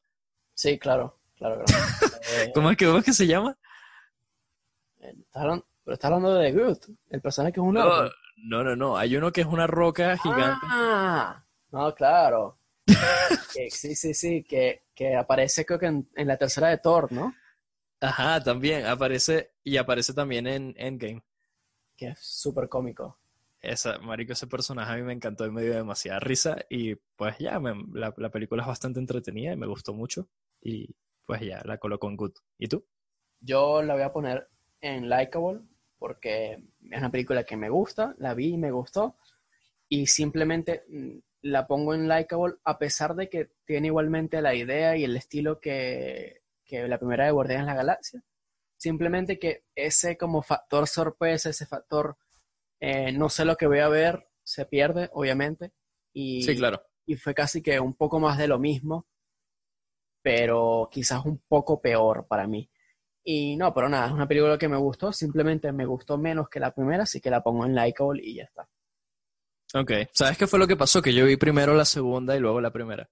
Sí, 0.55 0.78
claro, 0.78 1.20
claro, 1.36 1.62
¿Cómo, 2.55 2.70
es 2.70 2.76
que, 2.76 2.86
¿Cómo 2.86 2.98
es 2.98 3.05
que 3.05 3.12
se 3.12 3.26
llama? 3.26 3.57
Eh, 5.01 5.14
pero 5.32 5.64
está 5.94 6.09
hablando 6.09 6.34
de 6.34 6.51
Groot, 6.51 6.86
el 7.11 7.20
personaje 7.20 7.53
que 7.53 7.61
es 7.61 7.66
un 7.66 7.74
no, 7.74 8.11
no, 8.38 8.64
no, 8.64 8.74
no, 8.74 8.96
hay 8.96 9.16
uno 9.16 9.30
que 9.30 9.42
es 9.42 9.46
una 9.46 9.66
roca 9.66 10.16
gigante. 10.16 10.66
Ah, 10.68 11.44
no, 11.70 11.94
claro 11.94 12.59
sí, 13.70 13.95
sí, 13.95 14.14
sí, 14.14 14.45
que, 14.45 14.82
aparece 15.16 15.64
creo 15.64 15.78
que 15.78 15.87
en, 15.87 16.07
la 16.14 16.37
tercera 16.37 16.68
de 16.68 16.78
Thor, 16.78 17.12
¿no? 17.12 17.34
Ajá, 18.01 18.43
también 18.43 18.87
aparece 18.87 19.53
y 19.64 19.76
aparece 19.76 20.12
también 20.12 20.47
en 20.47 20.74
Endgame. 20.76 21.22
Que 21.97 22.09
es 22.09 22.18
súper 22.20 22.68
cómico. 22.68 23.18
Esa, 23.61 23.99
marico, 23.99 24.32
ese 24.32 24.47
personaje 24.47 24.93
a 24.93 24.97
mí 24.97 25.03
me 25.03 25.14
encantó 25.14 25.47
y 25.47 25.51
me 25.51 25.62
dio 25.62 25.74
demasiada 25.74 26.20
risa 26.20 26.59
y 26.68 26.95
pues 26.95 27.39
ya, 27.39 27.59
la, 27.93 28.30
película 28.30 28.62
es 28.62 28.68
bastante 28.68 29.01
entretenida 29.01 29.53
y 29.53 29.57
me 29.57 29.66
gustó 29.66 29.95
mucho 29.95 30.28
y 30.61 30.95
pues 31.24 31.41
ya, 31.41 31.62
la 31.64 31.78
coloco 31.78 32.09
en 32.09 32.16
good. 32.16 32.34
¿Y 32.59 32.68
tú? 32.68 32.87
Yo 33.41 33.82
la 33.82 33.95
voy 33.95 34.03
a 34.03 34.12
poner 34.12 34.49
en 34.80 35.09
Likeable 35.09 35.62
porque 35.99 36.62
es 36.91 36.99
una 36.99 37.11
película 37.11 37.45
que 37.45 37.57
me 37.57 37.70
gusta, 37.70 38.14
la 38.18 38.34
vi 38.34 38.55
y 38.55 38.59
me 38.59 38.70
gustó 38.70 39.16
y 39.89 40.07
simplemente 40.07 40.84
mm, 40.89 41.18
la 41.43 41.66
pongo 41.66 41.95
en 41.95 42.09
Likeable 42.09 42.57
a 42.64 42.78
pesar 42.78 43.14
de 43.14 43.28
que 43.28 43.51
tiene 43.64 43.89
igualmente 43.89 44.41
la 44.43 44.55
idea 44.55 44.97
y 44.97 45.05
el 45.05 45.16
estilo 45.16 45.61
que, 45.61 46.43
que 46.64 46.89
la 46.89 46.99
primera 46.99 47.26
de 47.26 47.32
Guardianes 47.32 47.66
de 47.66 47.72
la 47.72 47.76
Galaxia. 47.76 48.22
Simplemente 48.76 49.39
que 49.39 49.64
ese 49.74 50.16
como 50.16 50.43
factor 50.43 50.87
sorpresa, 50.87 51.51
ese 51.51 51.66
factor 51.66 52.18
eh, 52.80 53.12
no 53.12 53.28
sé 53.28 53.45
lo 53.45 53.57
que 53.57 53.66
voy 53.66 53.78
a 53.78 53.89
ver, 53.89 54.28
se 54.43 54.66
pierde, 54.66 55.09
obviamente. 55.12 55.72
Y, 56.12 56.43
Sí, 56.43 56.57
claro. 56.57 56.82
y 57.07 57.16
fue 57.16 57.34
casi 57.34 57.62
que 57.62 57.80
un 57.80 57.95
poco 57.95 58.20
más 58.20 58.39
de 58.39 58.49
lo 58.49 58.59
mismo, 58.59 59.07
pero 60.22 60.89
quizás 60.91 61.24
un 61.24 61.39
poco 61.49 61.80
peor 61.80 62.26
para 62.26 62.47
mí. 62.47 62.70
Y 63.24 63.57
no, 63.57 63.74
pero 63.74 63.89
nada, 63.89 64.07
es 64.07 64.12
una 64.12 64.28
película 64.28 64.59
que 64.59 64.68
me 64.68 64.76
gustó, 64.76 65.12
simplemente 65.12 65.72
me 65.72 65.84
gustó 65.84 66.16
menos 66.16 66.49
que 66.49 66.61
la 66.61 66.72
primera, 66.74 67.05
así 67.05 67.20
que 67.20 67.30
la 67.30 67.43
pongo 67.43 67.66
en 67.66 67.74
Likeable 67.74 68.22
y 68.22 68.37
ya 68.37 68.45
está. 68.45 68.68
Ok. 69.74 69.92
¿Sabes 70.12 70.38
qué 70.38 70.46
fue 70.46 70.58
lo 70.58 70.66
que 70.66 70.76
pasó? 70.76 71.02
Que 71.02 71.12
yo 71.14 71.24
vi 71.26 71.36
primero 71.36 71.74
la 71.74 71.84
segunda 71.84 72.36
y 72.36 72.40
luego 72.40 72.60
la 72.60 72.72
primera. 72.72 73.08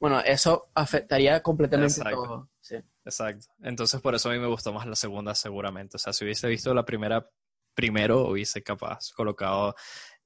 Bueno, 0.00 0.20
eso 0.20 0.70
afectaría 0.74 1.42
completamente 1.42 1.94
Exacto. 2.00 2.22
todo. 2.24 2.50
Sí. 2.60 2.76
Exacto. 3.04 3.46
Entonces 3.62 4.00
por 4.00 4.14
eso 4.14 4.28
a 4.28 4.32
mí 4.32 4.38
me 4.38 4.48
gustó 4.48 4.72
más 4.72 4.86
la 4.86 4.96
segunda 4.96 5.34
seguramente. 5.34 5.96
O 5.96 6.00
sea, 6.00 6.12
si 6.12 6.24
hubiese 6.24 6.48
visto 6.48 6.74
la 6.74 6.84
primera 6.84 7.28
primero, 7.74 8.28
hubiese 8.28 8.62
capaz 8.62 9.12
colocado 9.12 9.74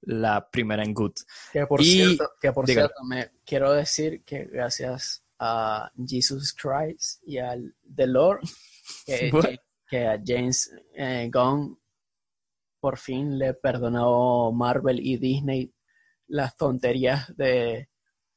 la 0.01 0.49
primera 0.51 0.83
en 0.83 0.95
good. 0.95 1.13
Que 1.53 1.67
por 1.67 1.81
Y- 1.81 1.85
cierto, 1.85 2.31
que 2.41 2.53
por 2.53 2.67
cierto, 2.67 3.05
me 3.05 3.31
quiero 3.45 3.73
decir 3.73 4.25
que 4.25 4.45
gracias 4.47 5.23
a 5.39 5.91
Jesus 6.07 6.55
Christ 6.55 7.23
y 7.27 7.39
al 7.39 7.75
The 7.95 8.07
Lord, 8.07 8.41
que, 9.91 10.07
a 10.07 10.21
James 10.25 10.73
eh, 10.95 11.31
Gunn 11.33 11.79
por 12.87 12.99
fin 12.99 13.37
le 13.37 13.53
perdonó 13.53 14.53
Marvel 14.53 15.01
y 15.05 15.17
Disney 15.17 15.75
las 16.29 16.57
tonterías 16.57 17.37
de 17.37 17.89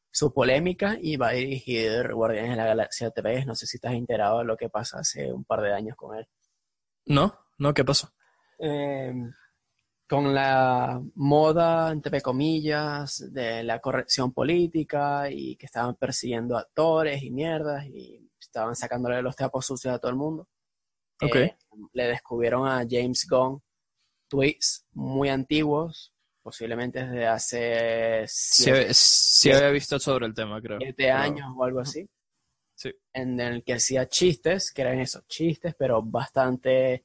su 0.09 0.33
polémica 0.33 0.97
y 0.99 1.17
va 1.17 1.27
a 1.27 1.33
dirigir 1.33 2.11
Guardianes 2.11 2.49
de 2.49 2.57
la 2.57 2.65
Galaxia 2.65 3.11
3. 3.11 3.45
No 3.45 3.53
sé 3.53 3.67
si 3.67 3.77
estás 3.77 3.93
enterado 3.93 4.39
de 4.39 4.45
lo 4.45 4.57
que 4.57 4.67
pasa 4.67 5.01
hace 5.01 5.31
un 5.31 5.43
par 5.45 5.61
de 5.61 5.71
años 5.71 5.95
con 5.95 6.17
él. 6.17 6.27
¿No? 7.05 7.37
¿No? 7.59 7.75
¿Qué 7.75 7.85
pasó? 7.85 8.11
eh, 8.57 9.13
con 10.07 10.33
la 10.33 10.99
moda, 11.13 11.91
entre 11.91 12.19
comillas, 12.19 13.31
de 13.31 13.61
la 13.61 13.79
corrección 13.79 14.33
política 14.33 15.29
y 15.29 15.57
que 15.57 15.67
estaban 15.67 15.93
persiguiendo 15.93 16.57
actores 16.57 17.21
y 17.21 17.29
mierdas 17.29 17.85
y 17.85 18.27
estaban 18.39 18.75
sacándole 18.75 19.21
los 19.21 19.35
trapos 19.35 19.67
sucios 19.67 19.93
a 19.93 19.99
todo 19.99 20.09
el 20.09 20.17
mundo. 20.17 20.47
Ok. 21.21 21.35
Eh, 21.35 21.57
le 21.93 22.07
descubrieron 22.07 22.67
a 22.67 22.83
James 22.89 23.27
Gunn 23.29 23.61
tweets 24.29 24.85
muy 24.93 25.27
antiguos, 25.29 26.13
posiblemente 26.41 27.05
desde 27.05 27.27
hace 27.27 28.23
Sí, 28.27 28.63
siete, 28.63 28.79
había- 28.79 28.93
sí 28.93 29.51
había 29.51 29.69
visto 29.71 29.99
sobre 29.99 30.25
el 30.27 30.33
tema, 30.33 30.61
creo. 30.61 30.77
siete 30.79 31.03
Pero- 31.03 31.17
años 31.17 31.47
o 31.57 31.63
algo 31.63 31.79
así. 31.81 32.09
Sí. 32.75 32.93
En 33.11 33.37
el 33.41 33.63
que 33.65 33.73
hacía 33.73 34.07
chistes, 34.07 34.71
que 34.71 34.83
eran 34.83 34.99
esos 34.99 35.27
chistes, 35.27 35.75
pero 35.77 36.01
bastante, 36.01 37.03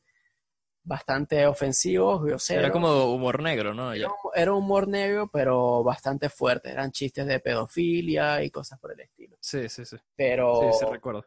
bastante 0.84 1.46
ofensivos, 1.46 2.22
groseros. 2.22 2.62
Era 2.64 2.72
como 2.72 3.06
humor 3.12 3.42
negro, 3.42 3.74
¿no? 3.74 3.92
Era 3.92 4.08
era 4.34 4.52
humor 4.52 4.86
negro, 4.86 5.28
pero 5.32 5.82
bastante 5.82 6.28
fuerte. 6.28 6.70
Eran 6.70 6.92
chistes 6.92 7.26
de 7.26 7.40
pedofilia 7.40 8.42
y 8.44 8.50
cosas 8.50 8.78
por 8.78 8.92
el 8.92 9.00
estilo. 9.00 9.36
Sí, 9.40 9.68
sí, 9.68 9.84
sí. 9.84 9.96
Pero, 10.14 10.60
Sí, 10.72 10.78
sí 10.80 10.86
recuerdo. 10.92 11.24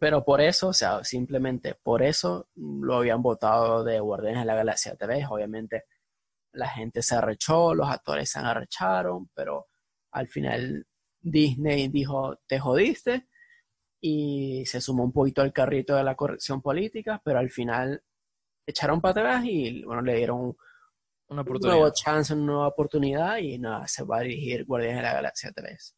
Pero 0.00 0.24
por 0.24 0.40
eso, 0.40 0.68
o 0.68 0.72
sea, 0.72 1.04
simplemente 1.04 1.74
por 1.74 2.02
eso 2.02 2.48
lo 2.54 2.96
habían 2.96 3.22
votado 3.22 3.84
de 3.84 4.00
Guardianes 4.00 4.40
de 4.40 4.46
la 4.46 4.54
Galaxia 4.54 4.96
3. 4.96 5.26
Obviamente 5.30 5.84
la 6.52 6.68
gente 6.68 7.02
se 7.02 7.16
arrechó, 7.16 7.74
los 7.74 7.88
actores 7.88 8.30
se 8.30 8.38
arrecharon, 8.38 9.28
pero 9.34 9.68
al 10.12 10.28
final 10.28 10.86
Disney 11.20 11.88
dijo, 11.88 12.38
te 12.46 12.58
jodiste, 12.58 13.28
y 14.00 14.64
se 14.66 14.80
sumó 14.80 15.04
un 15.04 15.12
poquito 15.12 15.42
al 15.42 15.52
carrito 15.52 15.96
de 15.96 16.04
la 16.04 16.14
corrección 16.14 16.62
política, 16.62 17.20
pero 17.24 17.38
al 17.38 17.50
final 17.50 18.02
echaron 18.66 19.00
para 19.00 19.12
atrás 19.20 19.44
y 19.44 19.82
bueno, 19.84 20.02
le 20.02 20.16
dieron 20.16 20.56
Una 21.28 21.42
un 21.42 21.60
nuevo 21.60 21.86
oportunidad. 21.86 21.92
chance, 21.92 22.34
una 22.34 22.44
nueva 22.44 22.68
oportunidad 22.68 23.38
y 23.38 23.58
nada, 23.58 23.86
se 23.88 24.04
va 24.04 24.18
a 24.18 24.20
dirigir 24.20 24.64
Guardianes 24.64 24.98
de 24.98 25.02
la 25.02 25.14
Galaxia 25.14 25.52
3. 25.52 25.96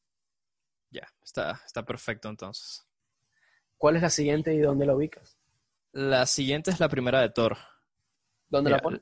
Ya, 0.91 1.07
está, 1.23 1.61
está 1.65 1.85
perfecto 1.85 2.29
entonces. 2.29 2.87
¿Cuál 3.81 3.97
es 3.97 4.03
la 4.03 4.11
siguiente 4.11 4.53
y 4.53 4.59
dónde 4.59 4.85
la 4.85 4.95
ubicas? 4.95 5.39
La 5.93 6.27
siguiente 6.27 6.71
es 6.71 6.81
la 6.81 6.91
primera 6.91 7.23
de 7.23 7.31
Thor. 7.31 7.57
¿Dónde 8.51 8.69
la 8.71 8.79
pones? 8.79 9.01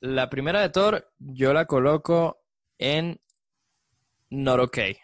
La 0.00 0.30
primera 0.30 0.62
de 0.62 0.70
Thor, 0.70 1.12
yo 1.18 1.52
la 1.52 1.66
coloco 1.66 2.40
en 2.78 3.20
Not 4.30 4.60
Okay. 4.60 4.96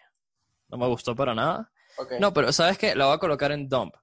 No 0.69 0.79
me 0.79 0.87
gustó 0.87 1.15
para 1.15 1.35
nada. 1.35 1.71
No, 2.19 2.33
pero 2.33 2.51
¿sabes 2.51 2.79
qué? 2.79 2.95
La 2.95 3.05
voy 3.05 3.13
a 3.13 3.19
colocar 3.19 3.51
en 3.51 3.69
Dump. 3.69 3.93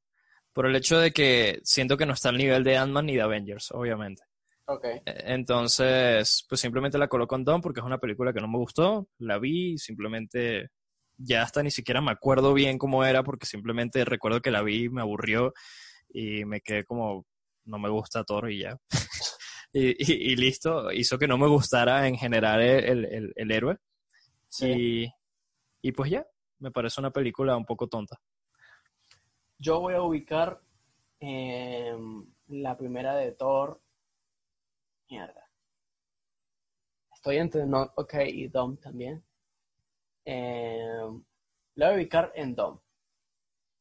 Por 0.53 0.67
el 0.67 0.77
hecho 0.77 1.01
de 1.01 1.11
que 1.11 1.59
siento 1.65 1.97
que 1.97 2.07
no 2.07 2.13
está 2.13 2.29
al 2.29 2.39
nivel 2.39 2.63
de 2.63 2.77
Ant-Man 2.77 3.07
ni 3.07 3.17
de 3.17 3.23
Avengers, 3.23 3.73
obviamente. 3.73 4.23
Ok. 4.67 4.85
E- 4.85 5.03
Entonces, 5.05 6.47
pues 6.49 6.61
simplemente 6.61 6.97
la 6.97 7.09
coloco 7.09 7.35
en 7.35 7.45
Dump 7.45 7.65
porque 7.65 7.81
es 7.81 7.87
una 7.87 7.99
película 7.99 8.33
que 8.33 8.41
no 8.41 8.47
me 8.47 8.59
gustó. 8.59 9.09
La 9.19 9.41
vi 9.41 9.77
simplemente 9.79 10.71
ya 11.17 11.43
hasta 11.43 11.63
ni 11.63 11.71
siquiera 11.71 12.01
me 12.01 12.11
acuerdo 12.13 12.55
bien 12.55 12.79
cómo 12.79 13.05
era 13.05 13.23
porque 13.23 13.47
simplemente 13.47 14.05
recuerdo 14.05 14.41
que 14.41 14.51
la 14.51 14.63
vi, 14.63 14.89
me 14.89 15.01
aburrió 15.03 15.53
y 16.09 16.45
me 16.45 16.61
quedé 16.61 16.85
como, 16.85 17.27
no 17.65 17.79
me 17.79 17.89
gusta 17.91 18.25
Thor 18.25 18.51
y 18.51 18.61
ya. 18.61 18.77
y, 19.73 19.91
y- 19.91 20.33
y 20.33 20.37
listo, 20.37 20.93
hizo 20.93 21.19
que 21.19 21.29
no 21.29 21.39
me 21.39 21.47
gustara 21.49 22.07
en 22.09 22.17
general 22.17 22.61
el, 22.61 23.05
el- 23.05 23.33
el 23.35 23.51
héroe. 23.53 23.77
Sí. 24.49 24.71
Y, 24.71 25.89
y 25.89 25.93
pues 25.93 26.11
ya, 26.11 26.27
me 26.59 26.71
parece 26.71 27.01
una 27.01 27.11
película 27.11 27.57
un 27.57 27.65
poco 27.65 27.89
tonta. 27.89 28.17
Yo 29.59 29.81
voy 29.81 29.95
a 29.95 30.03
ubicar 30.03 30.61
em, 31.21 32.27
la 32.49 32.77
primera 32.77 33.15
de 33.17 33.33
Thor. 33.33 33.81
Mierda. 35.09 35.49
Estoy 37.15 37.37
entre 37.37 37.65
Not 37.67 37.93
OK 37.97 38.15
y 38.27 38.49
Dom 38.49 38.77
también. 38.79 39.25
Em, 40.25 41.25
la 41.75 41.87
voy 41.87 41.95
a 41.95 41.97
ubicar 41.97 42.33
en 42.35 42.55
Dom. 42.55 42.81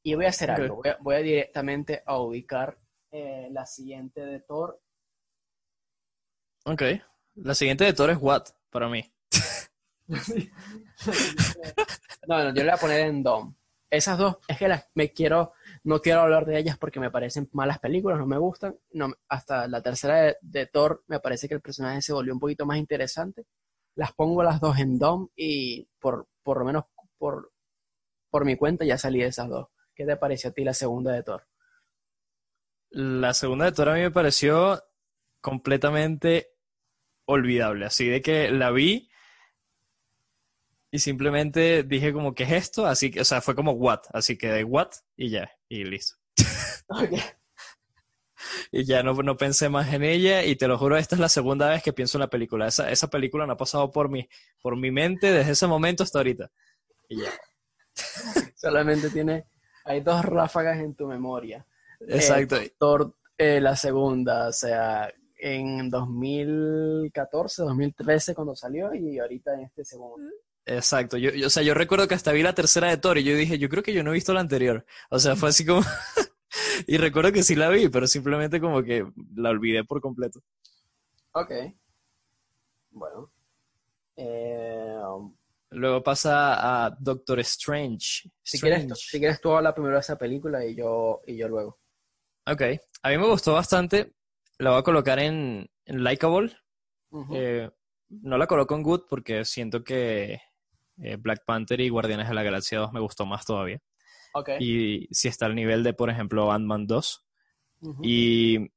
Y 0.04 0.16
voy 0.16 0.26
a 0.26 0.30
hacer 0.30 0.52
algo. 0.52 0.78
Voy 0.78 0.90
a, 0.90 0.98
voy 1.00 1.16
a 1.16 1.20
directamente 1.20 2.02
a 2.06 2.18
ubicar 2.20 2.80
eh, 3.12 3.50
la 3.52 3.66
siguiente 3.66 4.22
de 4.22 4.40
Thor. 4.40 4.82
Ok. 6.66 6.84
La 7.36 7.56
siguiente 7.56 7.86
de 7.86 7.94
Thor 7.94 8.10
es 8.10 8.18
What, 8.20 8.48
para 8.70 8.90
mí. 8.90 9.04
No, 12.28 12.38
no, 12.44 12.50
yo 12.50 12.64
le 12.64 12.64
voy 12.64 12.70
a 12.70 12.78
poner 12.78 13.00
en 13.08 13.24
Dom. 13.24 13.56
Esas 13.90 14.18
dos, 14.18 14.38
es 14.48 14.58
que 14.58 14.68
las, 14.68 14.88
me 14.94 15.12
quiero, 15.12 15.54
no 15.84 16.00
quiero 16.00 16.22
hablar 16.22 16.46
de 16.46 16.60
ellas 16.60 16.78
porque 16.78 17.00
me 17.00 17.10
parecen 17.10 17.50
malas 17.52 17.80
películas, 17.80 18.20
no 18.20 18.28
me 18.28 18.38
gustan. 18.38 18.78
No, 18.92 19.12
hasta 19.28 19.68
la 19.68 19.82
tercera 19.82 20.22
de, 20.22 20.38
de 20.42 20.68
Thor 20.68 21.04
me 21.08 21.20
parece 21.20 21.48
que 21.48 21.56
el 21.56 21.62
personaje 21.62 22.02
se 22.02 22.14
volvió 22.14 22.34
un 22.34 22.40
poquito 22.40 22.66
más 22.66 22.78
interesante. 22.78 23.46
Las 24.02 24.14
pongo 24.14 24.42
las 24.42 24.60
dos 24.60 24.80
en 24.80 24.98
Dom 24.98 25.28
y 25.36 25.88
por, 26.00 26.28
por 26.42 26.58
lo 26.58 26.66
menos 26.66 26.86
por, 27.20 27.52
por 28.32 28.46
mi 28.46 28.58
cuenta 28.58 28.84
ya 28.84 28.98
salí 28.98 29.20
de 29.20 29.28
esas 29.28 29.48
dos. 29.48 29.68
¿Qué 29.94 30.08
te 30.08 30.18
pareció 30.18 30.50
a 30.50 30.54
ti 30.54 30.64
la 30.64 30.74
segunda 30.74 31.12
de 31.12 31.22
Thor? 31.22 31.48
La 32.90 33.36
segunda 33.36 33.66
de 33.66 33.74
Thor 33.74 33.90
a 33.90 33.94
mí 33.94 34.02
me 34.02 34.10
pareció 34.10 34.84
completamente 35.40 36.56
olvidable. 37.26 37.86
Así 37.86 38.08
de 38.08 38.24
que 38.24 38.50
la 38.50 38.72
vi 38.72 39.12
y 40.90 40.98
simplemente 40.98 41.84
dije 41.84 42.12
como, 42.12 42.34
¿qué 42.34 42.46
es 42.46 42.54
esto? 42.54 42.88
Así 42.88 43.12
que, 43.12 43.22
o 43.22 43.26
sea, 43.26 43.40
fue 43.40 43.54
como 43.54 43.74
what. 43.74 44.00
Así 44.14 44.36
que 44.36 44.48
de 44.48 44.64
what 44.64 44.90
y 45.16 45.30
ya, 45.30 45.52
y 45.70 45.84
listo. 45.84 46.16
Y 48.72 48.86
ya 48.86 49.04
no, 49.04 49.14
no 49.14 49.38
pensé 49.38 49.70
más 49.70 49.94
en 49.94 50.04
ella 50.04 50.44
y 50.44 50.56
te 50.56 50.68
lo 50.68 50.78
juro, 50.78 50.98
esta 50.98 51.16
es 51.16 51.20
la 51.22 51.30
segunda 51.30 51.70
vez 51.70 51.84
que 51.84 51.94
pienso 51.94 52.18
en 52.18 52.22
la 52.22 52.30
película. 52.30 52.68
Esa, 52.68 52.90
esa 52.92 53.10
película 53.10 53.46
no 53.46 53.54
ha 53.54 53.58
pasado 53.58 53.92
por 53.92 54.10
mi, 54.10 54.28
por 54.62 54.78
mi 54.78 54.92
mente 54.92 55.32
desde 55.32 55.52
ese 55.52 55.68
momento 55.68 56.04
hasta 56.04 56.20
ahorita. 56.20 56.50
Y 57.10 57.22
ya. 57.22 57.30
Solamente 58.56 59.10
tiene, 59.10 59.46
hay 59.86 60.02
dos 60.02 60.24
ráfagas 60.24 60.80
en 60.80 60.96
tu 60.96 61.08
memoria. 61.08 61.66
Exacto. 62.08 62.58
Eh, 62.58 62.74
Thor, 62.80 63.16
eh, 63.38 63.60
la 63.60 63.76
segunda, 63.76 64.48
o 64.48 64.54
sea, 64.54 65.12
en 65.40 65.90
2014, 65.90 67.64
2013 67.64 68.36
cuando 68.36 68.56
salió 68.56 68.94
y 68.94 69.20
ahorita 69.20 69.54
en 69.54 69.62
este 69.62 69.84
segundo. 69.84 70.30
Exacto, 70.66 71.18
yo, 71.18 71.32
yo- 71.32 71.48
o 71.48 71.50
sea, 71.50 71.64
yo 71.64 71.74
recuerdo 71.74 72.08
que 72.08 72.14
hasta 72.16 72.32
vi 72.32 72.44
la 72.44 72.54
tercera 72.54 72.88
de 72.90 72.98
Thor 72.98 73.18
y 73.18 73.24
yo 73.24 73.36
dije, 73.36 73.58
yo 73.58 73.68
creo 73.70 73.82
que 73.84 73.94
yo 73.94 74.04
no 74.04 74.12
he 74.12 74.14
visto 74.16 74.34
la 74.34 74.42
anterior. 74.42 74.86
O 75.10 75.20
sea, 75.20 75.36
fue 75.36 75.50
así 75.50 75.66
como... 75.66 75.82
y 76.88 76.98
recuerdo 76.98 77.32
que 77.32 77.44
sí 77.44 77.56
la 77.56 77.70
vi, 77.70 77.90
pero 77.90 78.08
simplemente 78.08 78.60
como 78.60 78.84
que 78.84 79.06
la 79.36 79.50
olvidé 79.50 79.84
por 79.84 80.02
completo. 80.02 80.42
Ok. 81.34 81.52
Bueno. 82.92 83.32
Eh, 84.16 84.98
um, 85.08 85.36
Luego 85.72 86.04
pasa 86.04 86.86
a 86.86 86.90
Doctor 87.00 87.40
Strange. 87.40 88.30
si, 88.44 88.60
quieres, 88.60 88.86
si 89.00 89.20
quieres 89.20 89.40
tú 89.40 89.52
habla 89.52 89.74
primero 89.74 89.96
de 89.96 90.02
esa 90.02 90.18
película 90.18 90.66
y 90.66 90.76
yo, 90.76 91.22
y 91.26 91.38
yo 91.38 91.48
luego. 91.48 91.80
Ok, 92.46 92.62
a 93.04 93.10
mí 93.10 93.18
me 93.18 93.28
gustó 93.28 93.54
bastante. 93.54 94.14
La 94.58 94.72
voy 94.72 94.80
a 94.80 94.84
colocar 94.84 95.20
en, 95.20 95.70
en 95.86 96.04
Likeable. 96.04 96.58
Eh, 97.34 97.70
no 98.10 98.38
la 98.38 98.48
coloco 98.48 98.76
en 98.76 98.84
Good 98.84 99.04
porque 99.10 99.46
siento 99.46 99.84
que 99.84 100.42
eh, 101.02 101.16
Black 101.18 101.46
Panther 101.46 101.80
y 101.80 101.90
Guardianes 101.90 102.28
de 102.28 102.36
la 102.36 102.44
Galaxia 102.44 102.80
2 102.80 102.92
me 102.92 103.00
gustó 103.00 103.26
más 103.26 103.46
todavía. 103.46 103.80
Y 104.60 105.08
si 105.12 105.28
está 105.28 105.46
al 105.46 105.56
nivel 105.56 105.84
de, 105.84 105.94
por 105.94 106.10
ejemplo, 106.10 106.52
Ant-Man 106.52 106.88
2. 106.88 107.26
Ujú. 107.82 108.02
Y 108.04 108.72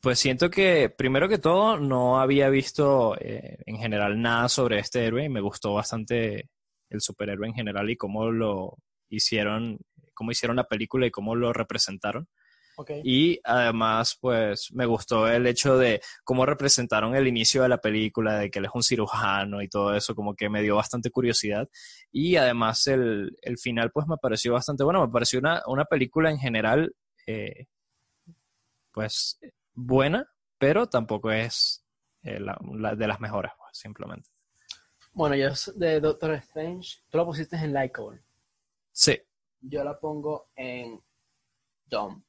pues 0.00 0.18
siento 0.18 0.50
que, 0.50 0.90
primero 0.90 1.28
que 1.28 1.38
todo, 1.38 1.78
no 1.78 2.20
había 2.20 2.48
visto 2.48 3.16
eh, 3.18 3.58
en 3.66 3.78
general 3.78 4.20
nada 4.20 4.48
sobre 4.48 4.78
este 4.78 5.04
héroe 5.04 5.24
y 5.24 5.28
me 5.28 5.40
gustó 5.40 5.74
bastante 5.74 6.50
el 6.90 7.00
superhéroe 7.00 7.48
en 7.48 7.54
general 7.54 7.90
y 7.90 7.96
cómo 7.96 8.30
lo 8.30 8.76
hicieron, 9.08 9.78
cómo 10.14 10.30
hicieron 10.30 10.56
la 10.56 10.68
película 10.68 11.06
y 11.06 11.10
cómo 11.10 11.34
lo 11.34 11.52
representaron. 11.52 12.28
Y 13.04 13.40
además, 13.44 14.16
pues 14.20 14.70
me 14.72 14.86
gustó 14.86 15.26
el 15.28 15.46
hecho 15.46 15.78
de 15.78 16.00
cómo 16.24 16.44
representaron 16.46 17.14
el 17.16 17.26
inicio 17.26 17.62
de 17.62 17.68
la 17.70 17.78
película, 17.78 18.38
de 18.38 18.50
que 18.50 18.58
él 18.58 18.66
es 18.66 18.70
un 18.74 18.82
cirujano 18.82 19.62
y 19.62 19.68
todo 19.68 19.94
eso, 19.94 20.14
como 20.14 20.34
que 20.34 20.48
me 20.50 20.62
dio 20.62 20.76
bastante 20.76 21.10
curiosidad. 21.10 21.68
Y 22.12 22.36
además 22.36 22.86
el, 22.86 23.36
el 23.42 23.58
final, 23.58 23.90
pues 23.92 24.06
me 24.06 24.16
pareció 24.18 24.52
bastante 24.52 24.84
bueno, 24.84 25.06
me 25.06 25.12
pareció 25.12 25.38
una, 25.38 25.62
una 25.66 25.84
película 25.86 26.30
en 26.30 26.38
general, 26.38 26.94
eh, 27.26 27.66
pues 28.92 29.38
buena, 29.74 30.28
pero 30.58 30.88
tampoco 30.88 31.30
es 31.30 31.84
eh, 32.22 32.40
la- 32.40 32.58
la 32.74 32.94
de 32.94 33.06
las 33.06 33.20
mejores, 33.20 33.52
pues, 33.58 33.78
simplemente. 33.78 34.30
Bueno, 35.12 35.34
yo 35.36 35.48
de 35.76 36.00
Doctor 36.00 36.32
Strange, 36.34 36.98
tú 37.08 37.18
lo 37.18 37.24
pusiste 37.26 37.56
en 37.56 37.72
Likeable. 37.72 38.20
Sí, 38.92 39.18
Yo 39.60 39.82
la 39.84 39.98
pongo 39.98 40.50
en 40.56 41.00
Dom. 41.86 42.22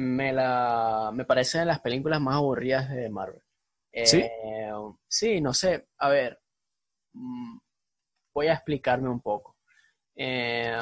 Me 0.00 0.32
la 0.32 1.10
me 1.12 1.26
parece 1.26 1.58
de 1.58 1.66
las 1.66 1.80
películas 1.80 2.22
más 2.22 2.36
aburridas 2.36 2.88
de 2.88 3.10
Marvel. 3.10 3.42
¿Sí? 3.92 4.20
Eh, 4.20 4.72
sí, 5.06 5.42
no 5.42 5.52
sé. 5.52 5.88
A 5.98 6.08
ver, 6.08 6.40
mm, 7.12 7.58
voy 8.34 8.46
a 8.46 8.54
explicarme 8.54 9.10
un 9.10 9.20
poco. 9.20 9.58
Eh, 10.16 10.74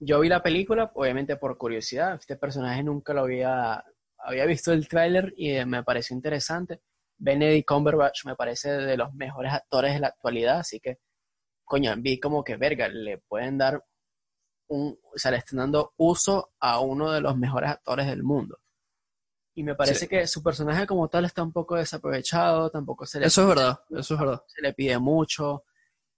yo 0.00 0.18
vi 0.18 0.28
la 0.28 0.42
película, 0.42 0.90
obviamente 0.94 1.36
por 1.36 1.56
curiosidad. 1.56 2.14
Este 2.14 2.36
personaje 2.36 2.82
nunca 2.82 3.14
lo 3.14 3.20
había, 3.20 3.84
había 4.18 4.44
visto 4.46 4.72
el 4.72 4.88
tráiler 4.88 5.32
y 5.36 5.50
eh, 5.50 5.64
me 5.64 5.84
pareció 5.84 6.16
interesante. 6.16 6.80
Benedict 7.16 7.68
Cumberbatch 7.68 8.24
me 8.24 8.34
parece 8.34 8.72
de 8.72 8.96
los 8.96 9.14
mejores 9.14 9.52
actores 9.52 9.94
de 9.94 10.00
la 10.00 10.08
actualidad, 10.08 10.58
así 10.58 10.80
que, 10.80 10.98
coño, 11.64 11.94
vi 11.98 12.18
como 12.18 12.42
que, 12.42 12.56
verga, 12.56 12.88
le 12.88 13.18
pueden 13.18 13.56
dar 13.58 13.84
un, 14.70 14.98
o 15.14 15.18
sea, 15.18 15.30
le 15.30 15.36
están 15.38 15.58
dando 15.58 15.92
uso 15.98 16.52
a 16.60 16.80
uno 16.80 17.10
de 17.12 17.20
los 17.20 17.36
mejores 17.36 17.70
actores 17.70 18.06
del 18.06 18.22
mundo. 18.22 18.58
Y 19.54 19.62
me 19.64 19.74
parece 19.74 20.00
Sí. 20.00 20.08
que 20.08 20.26
su 20.26 20.42
personaje 20.42 20.86
como 20.86 21.08
tal 21.08 21.24
está 21.24 21.42
un 21.42 21.52
poco 21.52 21.76
desaprovechado, 21.76 22.70
tampoco 22.70 23.04
se 23.04 23.20
le 23.20 23.26
eso 23.26 23.42
es 23.42 23.48
verdad, 23.48 23.80
eso 23.90 24.14
es 24.14 24.20
verdad. 24.20 24.42
se 24.46 24.62
le 24.62 24.72
pide 24.72 24.98
mucho. 24.98 25.64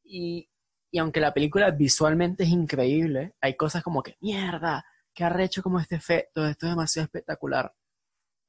Y, 0.05 0.49
y 0.91 0.99
aunque 0.99 1.21
la 1.21 1.33
película 1.33 1.71
visualmente 1.71 2.45
es 2.45 2.51
increíble, 2.51 3.35
hay 3.41 3.57
cosas 3.57 3.83
como 3.83 4.03
que, 4.03 4.17
mierda, 4.21 4.85
qué 5.15 5.25
arrecho 5.25 5.63
como 5.63 5.81
este 5.81 5.97
efecto, 5.97 6.47
esto 6.47 6.67
es 6.67 6.73
demasiado 6.73 7.05
espectacular. 7.05 7.75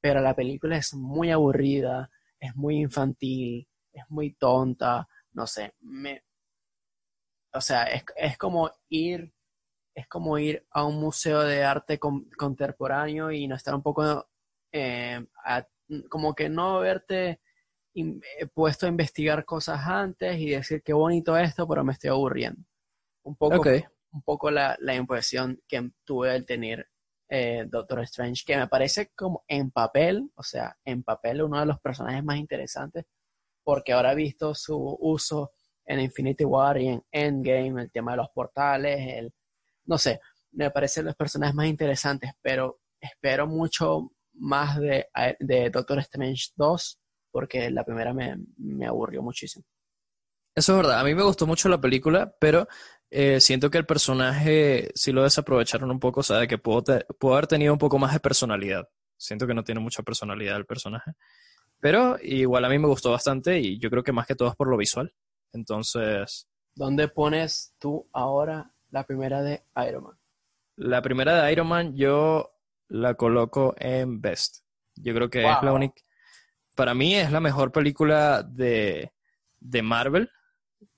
Pero 0.00 0.20
la 0.20 0.36
película 0.36 0.76
es 0.76 0.92
muy 0.94 1.30
aburrida, 1.30 2.10
es 2.38 2.54
muy 2.54 2.76
infantil, 2.78 3.66
es 3.92 4.04
muy 4.10 4.34
tonta, 4.34 5.08
no 5.32 5.46
sé, 5.46 5.74
me... 5.80 6.22
O 7.54 7.60
sea, 7.60 7.84
es, 7.84 8.04
es 8.16 8.36
como 8.36 8.70
ir, 8.88 9.32
es 9.94 10.06
como 10.08 10.38
ir 10.38 10.66
a 10.70 10.84
un 10.84 11.00
museo 11.00 11.42
de 11.42 11.64
arte 11.64 11.98
con- 11.98 12.28
contemporáneo 12.36 13.30
y 13.30 13.46
no 13.46 13.54
estar 13.56 13.74
un 13.74 13.82
poco, 13.82 14.28
eh, 14.72 15.24
a- 15.44 15.66
como 16.08 16.34
que 16.34 16.48
no 16.48 16.80
verte 16.80 17.40
in- 17.94 18.20
eh, 18.38 18.46
puesto 18.46 18.86
a 18.86 18.88
investigar 18.88 19.44
cosas 19.44 19.80
antes 19.86 20.38
y 20.38 20.50
decir 20.50 20.82
qué 20.82 20.92
bonito 20.92 21.36
esto, 21.36 21.66
pero 21.68 21.84
me 21.84 21.92
estoy 21.92 22.10
aburriendo. 22.10 22.60
Un 23.24 23.36
poco, 23.36 23.56
un 24.12 24.22
poco 24.22 24.50
la, 24.50 24.76
la 24.80 24.94
impresión 24.94 25.60
que 25.68 25.90
tuve 26.04 26.30
al 26.32 26.44
tener 26.46 26.88
eh, 27.28 27.64
Doctor 27.68 28.00
Strange, 28.00 28.42
que 28.46 28.56
me 28.56 28.68
parece 28.68 29.10
como 29.16 29.44
en 29.48 29.70
papel, 29.70 30.30
o 30.34 30.42
sea, 30.42 30.76
en 30.84 31.02
papel 31.02 31.42
uno 31.42 31.58
de 31.60 31.66
los 31.66 31.80
personajes 31.80 32.22
más 32.22 32.36
interesantes, 32.38 33.06
porque 33.64 33.92
ahora 33.92 34.12
he 34.12 34.16
visto 34.16 34.54
su 34.54 34.76
uso 35.00 35.52
en 35.86 36.00
Infinity 36.00 36.44
War 36.44 36.78
y 36.80 36.88
en 36.88 37.02
Endgame, 37.10 37.82
el 37.82 37.90
tema 37.90 38.12
de 38.12 38.18
los 38.18 38.30
portales, 38.30 39.00
el, 39.18 39.32
no 39.86 39.98
sé, 39.98 40.20
me 40.52 40.70
parecen 40.70 41.04
los 41.06 41.14
personajes 41.16 41.54
más 41.54 41.66
interesantes, 41.66 42.32
pero 42.42 42.80
espero 43.00 43.46
mucho 43.46 44.10
más 44.34 44.78
de, 44.78 45.06
de 45.40 45.70
Doctor 45.70 45.98
Strange 46.00 46.48
2 46.56 46.98
porque 47.30 47.70
la 47.70 47.84
primera 47.84 48.12
me, 48.14 48.36
me 48.58 48.86
aburrió 48.86 49.22
muchísimo. 49.22 49.64
Eso 50.56 50.72
es 50.72 50.76
verdad. 50.76 51.00
A 51.00 51.04
mí 51.04 51.14
me 51.14 51.24
gustó 51.24 51.46
mucho 51.46 51.68
la 51.68 51.80
película, 51.80 52.32
pero 52.38 52.68
eh, 53.10 53.40
siento 53.40 53.70
que 53.70 53.78
el 53.78 53.86
personaje 53.86 54.90
sí 54.94 55.10
lo 55.12 55.24
desaprovecharon 55.24 55.90
un 55.90 55.98
poco, 55.98 56.20
o 56.20 56.22
sea, 56.22 56.38
de 56.38 56.46
que 56.48 56.58
pudo, 56.58 56.82
te- 56.82 57.04
pudo 57.18 57.32
haber 57.32 57.48
tenido 57.48 57.72
un 57.72 57.78
poco 57.78 57.98
más 57.98 58.12
de 58.12 58.20
personalidad. 58.20 58.88
Siento 59.16 59.46
que 59.46 59.54
no 59.54 59.64
tiene 59.64 59.80
mucha 59.80 60.02
personalidad 60.04 60.56
el 60.56 60.66
personaje. 60.66 61.12
Pero 61.80 62.16
igual 62.22 62.64
a 62.64 62.68
mí 62.68 62.78
me 62.78 62.88
gustó 62.88 63.10
bastante 63.10 63.58
y 63.60 63.78
yo 63.80 63.90
creo 63.90 64.02
que 64.02 64.12
más 64.12 64.26
que 64.26 64.36
todo 64.36 64.48
es 64.48 64.56
por 64.56 64.68
lo 64.68 64.76
visual. 64.76 65.12
Entonces, 65.52 66.48
¿Dónde 66.76 67.08
pones 67.08 67.74
tú 67.78 68.08
ahora 68.12 68.73
la 68.94 69.04
primera 69.04 69.42
de 69.42 69.62
Iron 69.88 70.04
Man? 70.04 70.18
la 70.76 71.02
primera 71.02 71.42
de 71.42 71.52
Iron 71.52 71.68
Man 71.68 71.94
yo 71.96 72.50
la 72.88 73.14
coloco 73.14 73.74
en 73.78 74.20
Best. 74.20 74.64
Yo 74.96 75.14
creo 75.14 75.28
que 75.30 75.40
es 75.42 75.62
la 75.62 75.72
única... 75.72 76.02
Para 76.74 76.94
mí 76.94 77.14
es 77.14 77.30
la 77.30 77.40
mejor 77.40 77.70
película 77.70 78.42
de, 78.42 79.12
de 79.60 79.82
Marvel. 79.82 80.28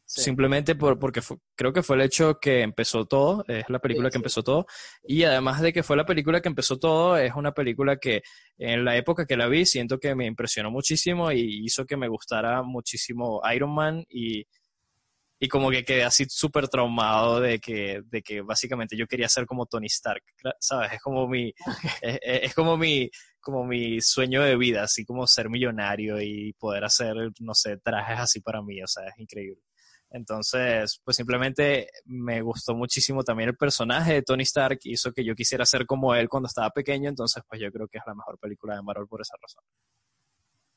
Sí. 0.09 0.23
Simplemente 0.23 0.77
por, 0.77 0.99
porque 0.99 1.21
fu- 1.21 1.41
creo 1.57 1.73
que 1.73 1.83
fue 1.83 1.97
el 1.97 2.03
hecho 2.03 2.39
que 2.39 2.63
empezó 2.63 3.07
todo, 3.07 3.45
es 3.49 3.69
la 3.69 3.81
película 3.81 4.09
Sí, 4.09 4.13
que 4.13 4.19
sí. 4.19 4.21
empezó 4.21 4.43
todo, 4.45 4.67
y 5.03 5.25
además 5.25 5.61
de 5.61 5.73
que 5.73 5.83
fue 5.83 5.97
la 5.97 6.07
película 6.07 6.41
que 6.41 6.49
empezó 6.49 6.79
todo, 6.79 7.17
es 7.19 7.35
una 7.35 7.51
película 7.53 7.97
que 7.97 8.23
en 8.57 8.85
la 8.85 8.97
época 8.97 9.27
que 9.27 9.37
la 9.37 9.49
vi 9.49 9.67
siento 9.67 9.99
que 9.99 10.15
me 10.15 10.25
impresionó 10.27 10.71
muchísimo 10.71 11.33
y 11.33 11.65
hizo 11.65 11.85
que 11.87 11.97
me 11.97 12.07
gustara 12.07 12.63
muchísimo 12.63 13.43
Iron 13.53 13.75
Man 13.75 14.05
y, 14.09 14.47
y 15.39 15.49
como 15.49 15.71
que 15.71 15.85
quedé 15.85 16.05
así 16.05 16.25
súper 16.29 16.69
traumado 16.69 17.41
de 17.41 17.59
que, 17.61 18.03
de 18.07 18.23
que 18.23 18.41
básicamente 18.41 18.97
yo 18.97 19.07
quería 19.07 19.29
ser 19.29 19.47
como 19.47 19.67
Tony 19.67 19.87
Stark, 19.87 20.23
¿sabes? 20.61 20.93
Es 20.95 21.01
como 21.03 21.29
mi, 21.29 21.53
es, 22.01 22.19
es- 22.23 22.55
como 22.55 22.77
mi, 22.77 23.11
como 23.41 23.65
mi 23.65 24.01
sueño 24.01 24.43
de 24.43 24.57
vida, 24.57 24.85
así 24.85 25.05
como 25.05 25.27
ser 25.27 25.51
millonario 25.51 26.21
y 26.21 26.53
poder 26.55 26.85
hacer, 26.85 27.15
no 27.41 27.55
sé, 27.55 27.77
trajes 27.79 28.19
así 28.19 28.41
para 28.41 28.63
mí, 28.63 28.83
o 28.83 28.87
sea, 28.87 29.09
es 29.09 29.19
increíble. 29.19 29.61
Entonces, 30.11 31.01
pues 31.05 31.17
simplemente 31.17 31.89
me 32.05 32.41
gustó 32.41 32.75
muchísimo 32.75 33.23
también 33.25 33.51
el 33.51 33.57
personaje 33.57 34.15
de 34.15 34.23
Tony 34.23 34.45
Stark, 34.45 34.79
hizo 34.85 35.13
que 35.13 35.25
yo 35.25 35.35
quisiera 35.35 35.67
ser 35.67 35.85
como 35.85 36.15
él 36.15 36.29
cuando 36.29 36.47
estaba 36.47 36.71
pequeño, 36.71 37.09
entonces 37.09 37.43
pues 37.49 37.61
yo 37.61 37.71
creo 37.73 37.89
que 37.89 37.99
es 37.99 38.05
la 38.07 38.15
mejor 38.15 38.39
película 38.39 38.77
de 38.77 38.83
Marvel 38.83 39.07
por 39.09 39.21
esa 39.21 39.35
razón. 39.41 39.63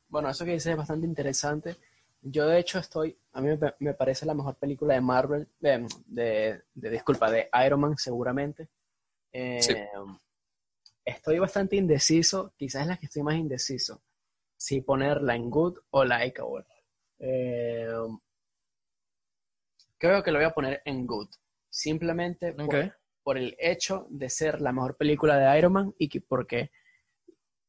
Bueno, 0.07 0.29
eso 0.29 0.43
que 0.43 0.51
dices 0.53 0.71
es 0.71 0.77
bastante 0.77 1.05
interesante. 1.05 1.77
Yo 2.21 2.47
de 2.47 2.59
hecho 2.59 2.79
estoy, 2.79 3.17
a 3.33 3.41
mí 3.41 3.49
me, 3.57 3.73
me 3.79 3.93
parece 3.93 4.25
la 4.25 4.33
mejor 4.33 4.55
película 4.55 4.93
de 4.93 5.01
Marvel, 5.01 5.47
de, 5.59 5.87
de- 6.05 6.61
de- 6.73 6.89
disculpa, 6.89 7.31
de 7.31 7.49
Iron 7.65 7.79
Man 7.81 7.97
seguramente. 7.97 8.67
Eh, 9.31 9.61
Sí. 9.61 9.75
Estoy 11.05 11.39
bastante 11.39 11.75
indeciso, 11.75 12.53
quizás 12.55 12.83
es 12.83 12.87
la 12.87 12.97
que 12.97 13.07
estoy 13.07 13.23
más 13.23 13.35
indeciso, 13.35 14.03
si 14.57 14.81
ponerla 14.81 15.35
en 15.35 15.49
Good 15.49 15.79
o 15.91 16.03
Likeable. 16.05 16.65
Eh, 17.17 17.87
creo 19.97 20.23
que 20.23 20.31
lo 20.31 20.37
voy 20.39 20.45
a 20.45 20.53
poner 20.53 20.81
en 20.85 21.05
Good, 21.07 21.29
simplemente 21.69 22.53
por, 22.53 22.75
por 23.23 23.37
el 23.37 23.55
hecho 23.59 24.05
de 24.09 24.29
ser 24.29 24.61
la 24.61 24.71
mejor 24.71 24.97
película 24.97 25.37
de 25.37 25.57
Iron 25.57 25.73
Man 25.73 25.95
y 25.97 26.09
que 26.09 26.21
porque 26.21 26.71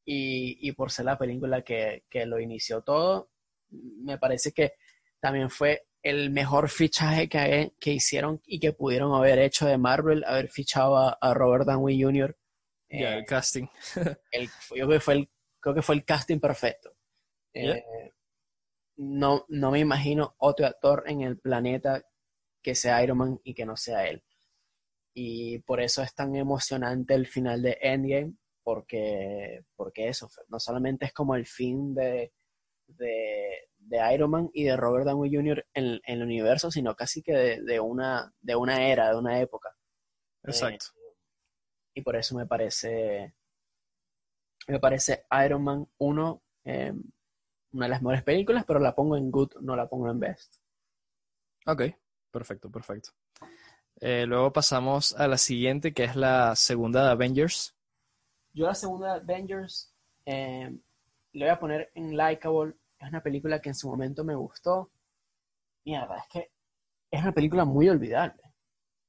y, 0.04 0.58
y 0.68 0.72
por 0.72 0.90
ser 0.90 1.04
la 1.06 1.18
película 1.18 1.62
que, 1.62 2.04
que 2.10 2.26
lo 2.26 2.40
inició 2.40 2.82
todo, 2.82 3.30
me 3.70 4.18
parece 4.18 4.52
que 4.52 4.72
también 5.20 5.50
fue 5.50 5.86
el 6.02 6.30
mejor 6.30 6.68
fichaje 6.70 7.28
que, 7.28 7.72
que 7.78 7.92
hicieron 7.92 8.40
y 8.46 8.58
que 8.58 8.72
pudieron 8.72 9.14
haber 9.14 9.38
hecho 9.38 9.66
de 9.66 9.76
Marvel, 9.78 10.24
haber 10.26 10.48
fichado 10.48 10.96
a, 10.96 11.18
a 11.20 11.34
Robert 11.34 11.66
Downey 11.66 12.02
Jr. 12.02 12.36
Ya, 12.90 13.14
Eh, 13.16 13.18
el 13.18 13.24
casting. 13.26 13.66
el- 14.32 14.48
yo 14.48 14.86
creo 14.86 14.88
que 14.88 15.00
fue 15.00 15.14
el, 15.14 15.30
creo 15.60 15.74
que 15.74 15.82
fue 15.82 15.94
el 15.96 16.04
casting 16.04 16.38
perfecto. 16.40 16.94
Yeah. 17.52 17.76
Eh, 17.76 18.12
no, 18.96 19.44
no 19.48 19.70
me 19.70 19.80
imagino 19.80 20.34
otro 20.38 20.66
actor 20.66 21.04
en 21.06 21.22
el 21.22 21.38
planeta 21.38 22.02
que 22.62 22.74
sea 22.74 23.02
Iron 23.02 23.18
Man 23.18 23.40
y 23.44 23.54
que 23.54 23.64
no 23.66 23.76
sea 23.76 24.06
él. 24.06 24.22
Y 25.14 25.58
por 25.60 25.80
eso 25.80 26.02
es 26.02 26.14
tan 26.14 26.36
emocionante 26.36 27.14
el 27.14 27.26
final 27.26 27.62
de 27.62 27.78
Endgame, 27.80 28.34
porque, 28.62 29.64
porque 29.74 30.08
eso, 30.08 30.28
no 30.48 30.60
solamente 30.60 31.06
es 31.06 31.12
como 31.12 31.34
el 31.34 31.46
fin 31.46 31.94
de, 31.94 32.32
de, 32.96 33.68
de 33.78 34.14
Iron 34.14 34.30
Man 34.30 34.50
y 34.52 34.64
de 34.64 34.76
Robert 34.76 35.06
Downey 35.06 35.34
Jr. 35.34 35.66
en, 35.74 35.84
en 35.84 36.00
el 36.04 36.22
universo, 36.22 36.70
sino 36.70 36.94
casi 36.94 37.22
que 37.22 37.32
de, 37.32 37.62
de 37.62 37.80
una, 37.80 38.32
de 38.40 38.56
una 38.56 38.86
era, 38.86 39.10
de 39.10 39.16
una 39.16 39.40
época. 39.40 39.76
Exacto. 40.44 40.86
Y 41.94 42.02
por 42.02 42.16
eso 42.16 42.36
me 42.36 42.46
parece, 42.46 43.34
me 44.68 44.78
parece 44.78 45.24
Iron 45.44 45.64
Man 45.64 45.88
1 45.98 46.42
eh, 46.64 46.92
una 47.72 47.86
de 47.86 47.90
las 47.90 48.02
mejores 48.02 48.22
películas, 48.22 48.64
pero 48.66 48.80
la 48.80 48.94
pongo 48.94 49.16
en 49.16 49.30
good, 49.30 49.52
no 49.60 49.76
la 49.76 49.88
pongo 49.88 50.10
en 50.10 50.18
best. 50.18 50.56
Ok, 51.66 51.82
Perfecto, 52.30 52.70
perfecto. 52.70 53.10
Eh, 54.00 54.24
luego 54.26 54.52
pasamos 54.52 55.14
a 55.16 55.26
la 55.28 55.36
siguiente, 55.36 55.92
que 55.92 56.04
es 56.04 56.16
la 56.16 56.54
segunda 56.56 57.04
de 57.04 57.10
Avengers. 57.10 57.76
Yo 58.52 58.66
la 58.66 58.74
segunda 58.74 59.14
de 59.14 59.20
Avengers 59.20 59.92
eh, 60.24 60.70
le 61.32 61.44
voy 61.44 61.50
a 61.50 61.60
poner 61.60 61.90
en 61.94 62.16
Likeable. 62.16 62.74
Es 63.00 63.08
una 63.08 63.22
película 63.22 63.60
que 63.60 63.70
en 63.70 63.74
su 63.74 63.88
momento 63.88 64.22
me 64.24 64.34
gustó. 64.34 64.90
Mierda, 65.84 66.18
es 66.18 66.28
que 66.30 66.50
es 67.10 67.20
una 67.22 67.32
película 67.32 67.64
muy 67.64 67.88
olvidable. 67.88 68.42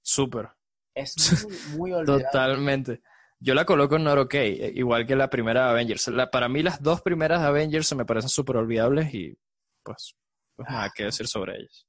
Súper. 0.01 0.49
Es 0.95 1.15
muy, 1.73 1.77
muy 1.77 1.93
olvidable. 1.93 2.23
Totalmente. 2.25 3.01
Yo 3.39 3.53
la 3.53 3.65
coloco 3.65 3.95
en 3.97 4.03
Not 4.03 4.17
OK, 4.19 4.33
eh, 4.35 4.71
igual 4.75 5.05
que 5.05 5.15
la 5.15 5.29
primera 5.29 5.69
Avengers. 5.69 6.07
La- 6.09 6.29
para 6.31 6.47
mí 6.47 6.63
las 6.63 6.81
dos 6.81 7.01
primeras 7.01 7.41
Avengers 7.41 7.87
se 7.87 7.95
me 7.95 8.05
parecen 8.05 8.29
súper 8.29 8.57
olvidables 8.57 9.13
y 9.13 9.37
pues, 9.83 10.15
pues 10.55 10.69
nada 10.69 10.89
que 10.95 11.05
decir 11.05 11.27
sobre 11.27 11.57
ellas. 11.57 11.87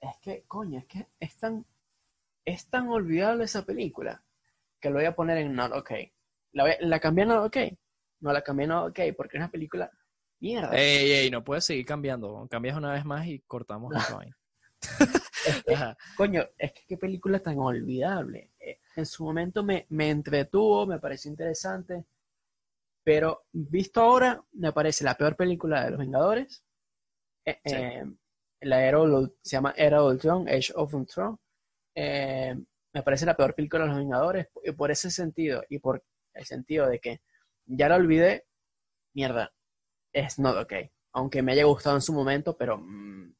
Es 0.00 0.16
que, 0.20 0.44
coño, 0.48 0.78
es 0.80 0.86
que 0.86 1.06
es 1.20 1.36
tan, 1.38 1.64
es 2.44 2.68
tan 2.68 2.88
olvidable 2.88 3.44
esa 3.44 3.64
película 3.64 4.24
que 4.80 4.88
lo 4.90 4.96
voy 4.96 5.04
a 5.04 5.14
poner 5.14 5.38
en 5.38 5.54
Not 5.54 5.72
Okay. 5.72 6.12
La, 6.52 6.64
voy- 6.64 6.76
la 6.80 6.98
cambié 7.00 7.24
a 7.24 7.26
Not 7.28 7.46
Okay. 7.46 7.78
No 8.20 8.32
la 8.32 8.42
cambié 8.42 8.64
a 8.64 8.68
Not 8.68 8.90
Okay 8.90 9.12
porque 9.12 9.36
es 9.36 9.40
una 9.40 9.50
película 9.50 9.90
mierda. 10.40 10.76
Ey, 10.76 11.12
ey, 11.12 11.30
no 11.30 11.44
puedes 11.44 11.64
seguir 11.64 11.86
cambiando. 11.86 12.46
Cambias 12.50 12.76
una 12.76 12.92
vez 12.92 13.04
más 13.04 13.26
y 13.26 13.40
cortamos 13.40 13.94
esta 13.94 14.14
vaina. 14.16 14.36
Es 15.46 15.62
que, 15.64 15.74
Ajá. 15.74 15.96
coño, 16.16 16.42
es 16.58 16.72
que 16.72 16.82
qué 16.88 16.96
película 16.96 17.38
tan 17.40 17.58
olvidable. 17.58 18.50
Eh, 18.58 18.78
En 18.96 19.06
su 19.06 19.24
momento 19.24 19.62
me, 19.62 19.86
me 19.90 20.10
entretuvo, 20.10 20.86
me 20.86 20.98
pareció 20.98 21.30
interesante, 21.30 22.04
pero 23.04 23.44
visto 23.52 24.00
ahora, 24.00 24.42
me 24.52 24.72
parece 24.72 25.04
la 25.04 25.14
peor 25.16 25.36
película 25.36 25.84
de 25.84 25.90
los 25.90 25.98
Vengadores. 25.98 26.62
Eh, 27.44 27.60
Sí. 27.64 27.74
eh, 27.74 28.04
la 28.62 28.84
era, 28.84 28.98
se 29.42 29.56
llama 29.56 29.72
Era 29.76 30.02
Ultron, 30.04 30.46
Age 30.48 30.72
of 30.74 30.92
Ultron. 30.94 31.38
Eh, 31.94 32.54
me 32.92 33.02
parece 33.02 33.24
la 33.24 33.36
peor 33.36 33.54
película 33.54 33.84
de 33.84 33.88
los 33.88 33.98
Vengadores, 33.98 34.48
y 34.64 34.72
por 34.72 34.90
ese 34.90 35.10
sentido, 35.10 35.62
y 35.70 35.78
por 35.78 36.02
el 36.34 36.44
sentido 36.44 36.86
de 36.88 36.98
que 37.00 37.20
ya 37.66 37.88
la 37.88 37.96
olvidé, 37.96 38.44
mierda, 39.14 39.52
es 40.12 40.38
not 40.38 40.56
okay. 40.56 40.90
Aunque 41.12 41.42
me 41.42 41.52
haya 41.52 41.64
gustado 41.64 41.96
en 41.96 42.02
su 42.02 42.12
momento, 42.12 42.56
pero 42.56 42.78
mm, 42.78 43.34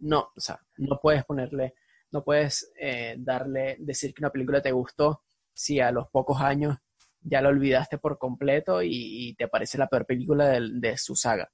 no, 0.00 0.30
o 0.36 0.40
sea, 0.40 0.60
no 0.78 0.98
puedes 1.00 1.24
ponerle, 1.24 1.74
no 2.10 2.24
puedes 2.24 2.72
eh, 2.80 3.16
darle, 3.18 3.76
decir 3.80 4.14
que 4.14 4.22
una 4.22 4.30
película 4.30 4.62
te 4.62 4.72
gustó 4.72 5.22
si 5.52 5.80
a 5.80 5.90
los 5.92 6.08
pocos 6.08 6.40
años 6.40 6.76
ya 7.22 7.42
la 7.42 7.50
olvidaste 7.50 7.98
por 7.98 8.18
completo 8.18 8.82
y, 8.82 8.90
y 8.92 9.34
te 9.34 9.48
parece 9.48 9.78
la 9.78 9.88
peor 9.88 10.06
película 10.06 10.48
del- 10.48 10.80
de, 10.80 10.96
su 10.96 11.16
saga. 11.16 11.50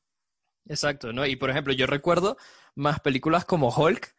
Exacto, 0.69 1.13
¿no? 1.13 1.27
Y 1.27 1.37
por 1.37 1.51
ejemplo, 1.51 1.73
yo 1.73 1.87
recuerdo 1.87 2.37
más 2.75 3.01
películas 3.01 3.45
como 3.45 3.69
Hulk 3.71 4.15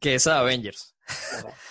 que 0.00 0.14
esa 0.14 0.34
de 0.34 0.40
Avengers. 0.40 0.96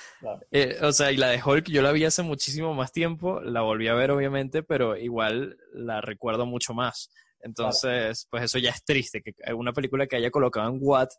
Eh, 0.50 0.80
o 0.82 0.92
sea, 0.92 1.12
y 1.12 1.18
la 1.18 1.28
de 1.28 1.40
Hulk 1.44 1.68
yo 1.70 1.84
la 1.84 1.92
vi 1.92 2.04
hace 2.04 2.24
muchísimo 2.24 2.74
más 2.74 2.92
tiempo, 2.92 3.40
la 3.42 3.62
volví 3.62 3.88
a 3.88 3.94
ver 3.94 4.10
obviamente, 4.10 4.64
pero 4.64 4.98
igual 4.98 5.60
la 5.74 6.02
recuerdo 6.02 6.48
mucho 6.48 6.74
más. 6.74 7.12
Entonces, 7.42 8.28
pues 8.30 8.44
eso 8.44 8.58
ya 8.60 8.72
es 8.72 8.84
triste, 8.84 9.22
que 9.22 9.34
una 9.54 9.74
película 9.74 10.08
que 10.08 10.16
haya 10.18 10.32
colocado 10.32 10.70
en 10.70 10.80
Watt 10.82 11.12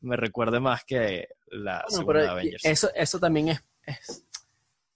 me 0.00 0.16
recuerde 0.16 0.60
más 0.60 0.84
que 0.84 1.28
la 1.46 1.80
Bueno, 1.88 1.88
segunda 1.88 2.12
pero 2.12 2.20
de 2.20 2.28
Avengers. 2.30 2.64
eso, 2.64 2.90
eso 2.94 3.18
también 3.20 3.48
es, 3.48 3.62
es- 3.86 4.24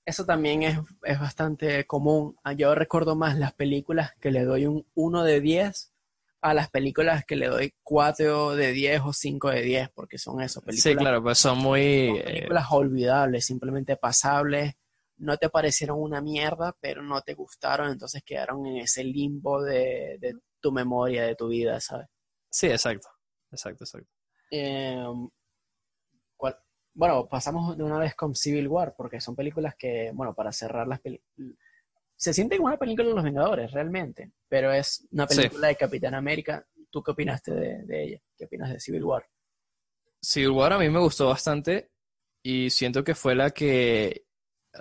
eso 0.05 0.24
también 0.24 0.62
es, 0.62 0.78
es 1.05 1.20
bastante 1.20 1.87
común. 1.87 2.37
Ah, 2.43 2.53
Yo 2.53 2.74
recuerdo 2.74 3.14
más 3.14 3.39
las 3.39 3.53
películas 3.53 4.12
que 4.20 4.31
le 4.31 4.45
doy 4.45 4.66
un 4.66 4.85
1 4.95 5.22
de 5.24 5.41
10 5.41 5.93
a 6.41 6.55
las 6.55 6.70
películas 6.70 7.24
que 7.26 7.37
le 7.37 7.49
doy 7.49 7.74
4 7.83 8.57
de 8.57 8.72
10 8.72 9.03
o 9.05 9.12
5 9.12 9.51
de 9.51 9.61
10, 9.62 9.91
porque 9.91 10.16
son 10.18 10.41
eso, 10.41 10.62
películas, 10.62 10.83
Sí, 10.95 10.97
claro, 10.97 11.22
pues 11.22 11.39
son 11.39 11.59
muy... 11.59 12.07
son 12.09 12.16
eh, 12.16 12.24
películas 12.24 12.66
olvidables, 12.70 13.45
simplemente 13.45 13.97
pasables. 13.97 14.74
No 15.18 15.37
te 15.37 15.51
parecieron 15.51 16.01
una 16.01 16.22
mierda, 16.22 16.74
pero 16.81 17.03
no 17.03 17.20
te 17.20 17.35
gustaron, 17.35 17.91
entonces 17.93 18.22
quedaron 18.24 18.66
en 18.66 18.78
ese 18.78 19.05
limbo 19.05 19.62
de, 19.62 20.16
de 20.18 20.35
tu 20.61 20.73
memoria, 20.73 21.25
de 21.25 21.35
tu 21.37 21.49
vida, 21.49 21.81
¿sabes? 21.81 22.09
sí, 22.51 22.67
exacto, 22.69 23.09
exacto, 23.51 23.85
exacto. 23.85 24.11
Eh, 24.51 25.05
¿cuál- 26.37 26.59
Bueno, 26.93 27.29
pasamos 27.29 27.77
de 27.79 27.85
una 27.85 27.99
vez 27.99 28.15
con 28.17 28.35
Civil 28.35 28.67
War, 28.69 28.95
porque 28.97 29.21
son 29.21 29.37
películas 29.37 29.75
que, 29.77 30.11
bueno, 30.13 30.35
para 30.35 30.53
cerrar 30.53 30.87
las 30.89 31.01
películas... 31.01 31.31
Se 32.17 32.35
siente 32.35 32.57
como 32.57 32.69
una 32.69 32.79
película 32.79 33.09
de 33.09 33.15
los 33.15 33.25
Vengadores, 33.25 33.73
realmente, 33.73 34.33
pero 34.49 34.73
es 34.73 35.07
una 35.13 35.27
Sí. 35.29 35.37
película 35.37 35.69
de 35.69 35.77
Capitán 35.77 36.15
América. 36.15 36.67
¿Tú 36.91 37.03
qué 37.03 37.13
opinaste 37.13 37.53
de, 37.55 37.83
de 37.85 38.05
ella? 38.05 38.21
¿Qué 38.37 38.45
opinas 38.47 38.71
de 38.73 38.81
Civil 38.81 39.05
War? 39.05 39.27
Civil 40.23 40.51
War 40.51 40.73
a 40.73 40.79
mí 40.79 40.89
me 40.89 40.99
gustó 41.01 41.29
bastante 41.29 41.91
y 42.43 42.71
siento 42.71 43.05
que 43.05 43.15
fue 43.15 43.35
la 43.35 43.51
que, 43.51 44.25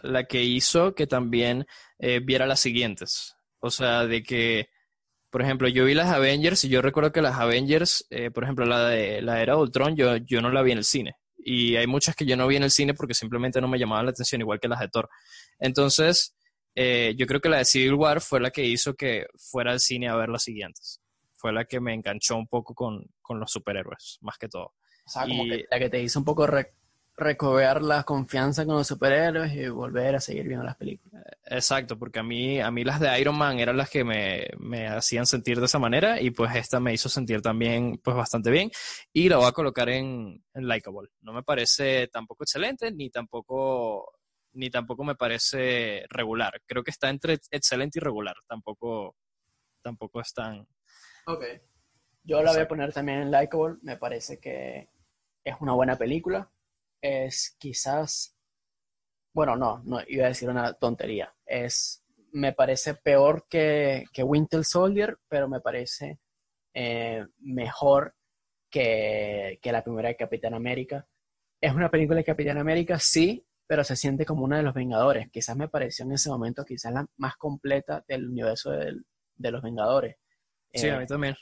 la 0.03 0.25
que 0.25 0.43
hizo 0.43 0.95
que 0.95 1.07
también 1.07 1.65
eh, 1.99 2.19
viera 2.19 2.45
las 2.45 2.59
siguientes. 2.59 3.35
O 3.59 3.69
sea, 3.69 4.05
de 4.05 4.23
que, 4.23 4.69
por 5.29 5.41
ejemplo, 5.41 5.67
yo 5.67 5.85
vi 5.85 5.93
las 5.93 6.09
Avengers 6.09 6.63
y 6.65 6.69
yo 6.69 6.81
recuerdo 6.81 7.11
que 7.11 7.21
las 7.21 7.37
Avengers, 7.37 8.05
eh, 8.09 8.31
por 8.31 8.43
ejemplo, 8.43 8.65
la 8.65 8.87
de 8.89 9.21
la 9.21 9.41
era 9.41 9.53
de 9.55 9.61
Ultron, 9.61 9.95
yo, 9.95 10.17
yo 10.17 10.41
no 10.41 10.51
la 10.51 10.61
vi 10.61 10.71
en 10.71 10.79
el 10.79 10.83
cine. 10.83 11.15
Y 11.37 11.75
hay 11.77 11.87
muchas 11.87 12.15
que 12.15 12.25
yo 12.25 12.35
no 12.35 12.47
vi 12.47 12.57
en 12.57 12.63
el 12.63 12.71
cine 12.71 12.93
porque 12.93 13.13
simplemente 13.13 13.61
no 13.61 13.67
me 13.67 13.79
llamaban 13.79 14.05
la 14.05 14.11
atención, 14.11 14.41
igual 14.41 14.59
que 14.59 14.67
las 14.67 14.79
de 14.79 14.89
Thor. 14.89 15.09
Entonces, 15.59 16.35
eh, 16.75 17.13
yo 17.17 17.25
creo 17.27 17.39
que 17.41 17.49
la 17.49 17.57
de 17.59 17.65
Civil 17.65 17.93
War 17.93 18.21
fue 18.21 18.39
la 18.39 18.51
que 18.51 18.63
hizo 18.65 18.93
que 18.95 19.25
fuera 19.37 19.71
al 19.71 19.79
cine 19.79 20.07
a 20.09 20.15
ver 20.15 20.29
las 20.29 20.43
siguientes. 20.43 21.01
Fue 21.35 21.53
la 21.53 21.65
que 21.65 21.79
me 21.79 21.93
enganchó 21.93 22.35
un 22.35 22.47
poco 22.47 22.73
con, 22.73 23.05
con 23.21 23.39
los 23.39 23.51
superhéroes, 23.51 24.17
más 24.21 24.37
que 24.37 24.47
todo. 24.49 24.73
O 25.05 25.09
sea, 25.11 25.23
como 25.23 25.45
Y- 25.45 25.49
que 25.49 25.65
la 25.69 25.79
que 25.79 25.89
te 25.89 26.01
hizo 26.01 26.19
un 26.19 26.25
poco 26.25 26.45
re- 26.47 26.73
recobrar 27.19 27.81
la 27.81 28.03
confianza 28.03 28.65
con 28.65 28.75
los 28.75 28.87
superhéroes 28.87 29.53
y 29.53 29.67
volver 29.69 30.15
a 30.15 30.19
seguir 30.19 30.47
viendo 30.47 30.65
las 30.65 30.75
películas. 30.75 31.23
Exacto, 31.45 31.97
porque 31.97 32.19
a 32.19 32.23
mí, 32.23 32.59
a 32.59 32.71
mí 32.71 32.83
las 32.83 32.99
de 32.99 33.19
Iron 33.19 33.37
Man 33.37 33.59
eran 33.59 33.77
las 33.77 33.89
que 33.89 34.03
me, 34.03 34.47
me 34.57 34.87
hacían 34.87 35.25
sentir 35.25 35.59
de 35.59 35.65
esa 35.65 35.79
manera 35.79 36.21
y 36.21 36.31
pues 36.31 36.55
esta 36.55 36.79
me 36.79 36.93
hizo 36.93 37.09
sentir 37.09 37.41
también 37.41 37.97
pues 38.03 38.15
bastante 38.15 38.51
bien 38.51 38.71
y 39.13 39.29
la 39.29 39.37
voy 39.37 39.47
a 39.47 39.51
colocar 39.51 39.89
en, 39.89 40.43
en 40.53 40.67
Likeable. 40.67 41.09
No 41.21 41.33
me 41.33 41.43
parece 41.43 42.07
tampoco 42.07 42.43
excelente 42.43 42.91
ni 42.91 43.09
tampoco, 43.09 44.11
ni 44.53 44.69
tampoco 44.69 45.03
me 45.03 45.15
parece 45.15 46.05
regular. 46.09 46.61
Creo 46.65 46.83
que 46.83 46.91
está 46.91 47.09
entre 47.09 47.39
excelente 47.51 47.99
y 47.99 48.01
regular. 48.01 48.35
Tampoco, 48.47 49.15
tampoco 49.81 50.21
es 50.21 50.33
tan... 50.33 50.67
Ok. 51.25 51.43
Yo 52.23 52.37
la 52.37 52.41
voy 52.41 52.47
a 52.47 52.51
Exacto. 52.51 52.67
poner 52.69 52.93
también 52.93 53.19
en 53.21 53.31
Likeable. 53.31 53.77
Me 53.81 53.97
parece 53.97 54.39
que 54.39 54.89
es 55.43 55.55
una 55.59 55.73
buena 55.73 55.95
película. 55.97 56.51
Es 57.01 57.55
quizás. 57.59 58.35
Bueno, 59.33 59.55
no, 59.55 59.81
no, 59.85 59.99
iba 60.07 60.25
a 60.25 60.29
decir 60.29 60.49
una 60.49 60.73
tontería. 60.73 61.33
Es. 61.45 62.03
Me 62.31 62.53
parece 62.53 62.93
peor 62.93 63.47
que, 63.49 64.05
que 64.13 64.23
Winter 64.23 64.63
Soldier, 64.63 65.17
pero 65.27 65.49
me 65.49 65.61
parece 65.61 66.19
eh, 66.75 67.25
mejor 67.39 68.15
que, 68.71 69.59
que 69.61 69.71
la 69.71 69.83
primera 69.83 70.09
de 70.09 70.15
Capitán 70.17 70.53
América. 70.55 71.07
Es 71.61 71.73
una 71.73 71.91
película 71.91 72.17
de 72.17 72.25
Capitán 72.25 72.57
América, 72.59 72.99
sí, 72.99 73.45
pero 73.67 73.83
se 73.83 73.95
siente 73.95 74.25
como 74.25 74.45
una 74.45 74.57
de 74.57 74.63
los 74.63 74.73
Vengadores. 74.75 75.29
Quizás 75.31 75.57
me 75.57 75.69
pareció 75.69 76.05
en 76.05 76.13
ese 76.13 76.29
momento 76.29 76.65
quizás 76.65 76.93
la 76.93 77.07
más 77.17 77.37
completa 77.37 78.03
del 78.07 78.29
universo 78.29 78.71
del- 78.71 79.05
de 79.37 79.51
los 79.51 79.63
Vengadores. 79.63 80.17
Sí, 80.73 80.87
Eh, 80.87 80.91
a 80.91 80.99
mí 80.99 81.07
también. 81.07 81.35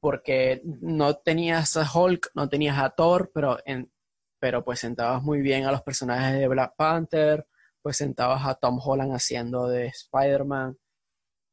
porque 0.00 0.60
no 0.64 1.16
tenías 1.16 1.76
a 1.76 1.86
Hulk, 1.92 2.30
no 2.34 2.48
tenías 2.48 2.78
a 2.78 2.90
Thor, 2.90 3.30
pero, 3.34 3.58
en, 3.64 3.90
pero 4.38 4.64
pues 4.64 4.80
sentabas 4.80 5.22
muy 5.22 5.40
bien 5.40 5.64
a 5.64 5.72
los 5.72 5.82
personajes 5.82 6.38
de 6.38 6.48
Black 6.48 6.74
Panther, 6.76 7.46
pues 7.82 7.96
sentabas 7.96 8.46
a 8.46 8.54
Tom 8.54 8.78
Holland 8.82 9.12
haciendo 9.12 9.68
de 9.68 9.86
Spider-Man. 9.86 10.76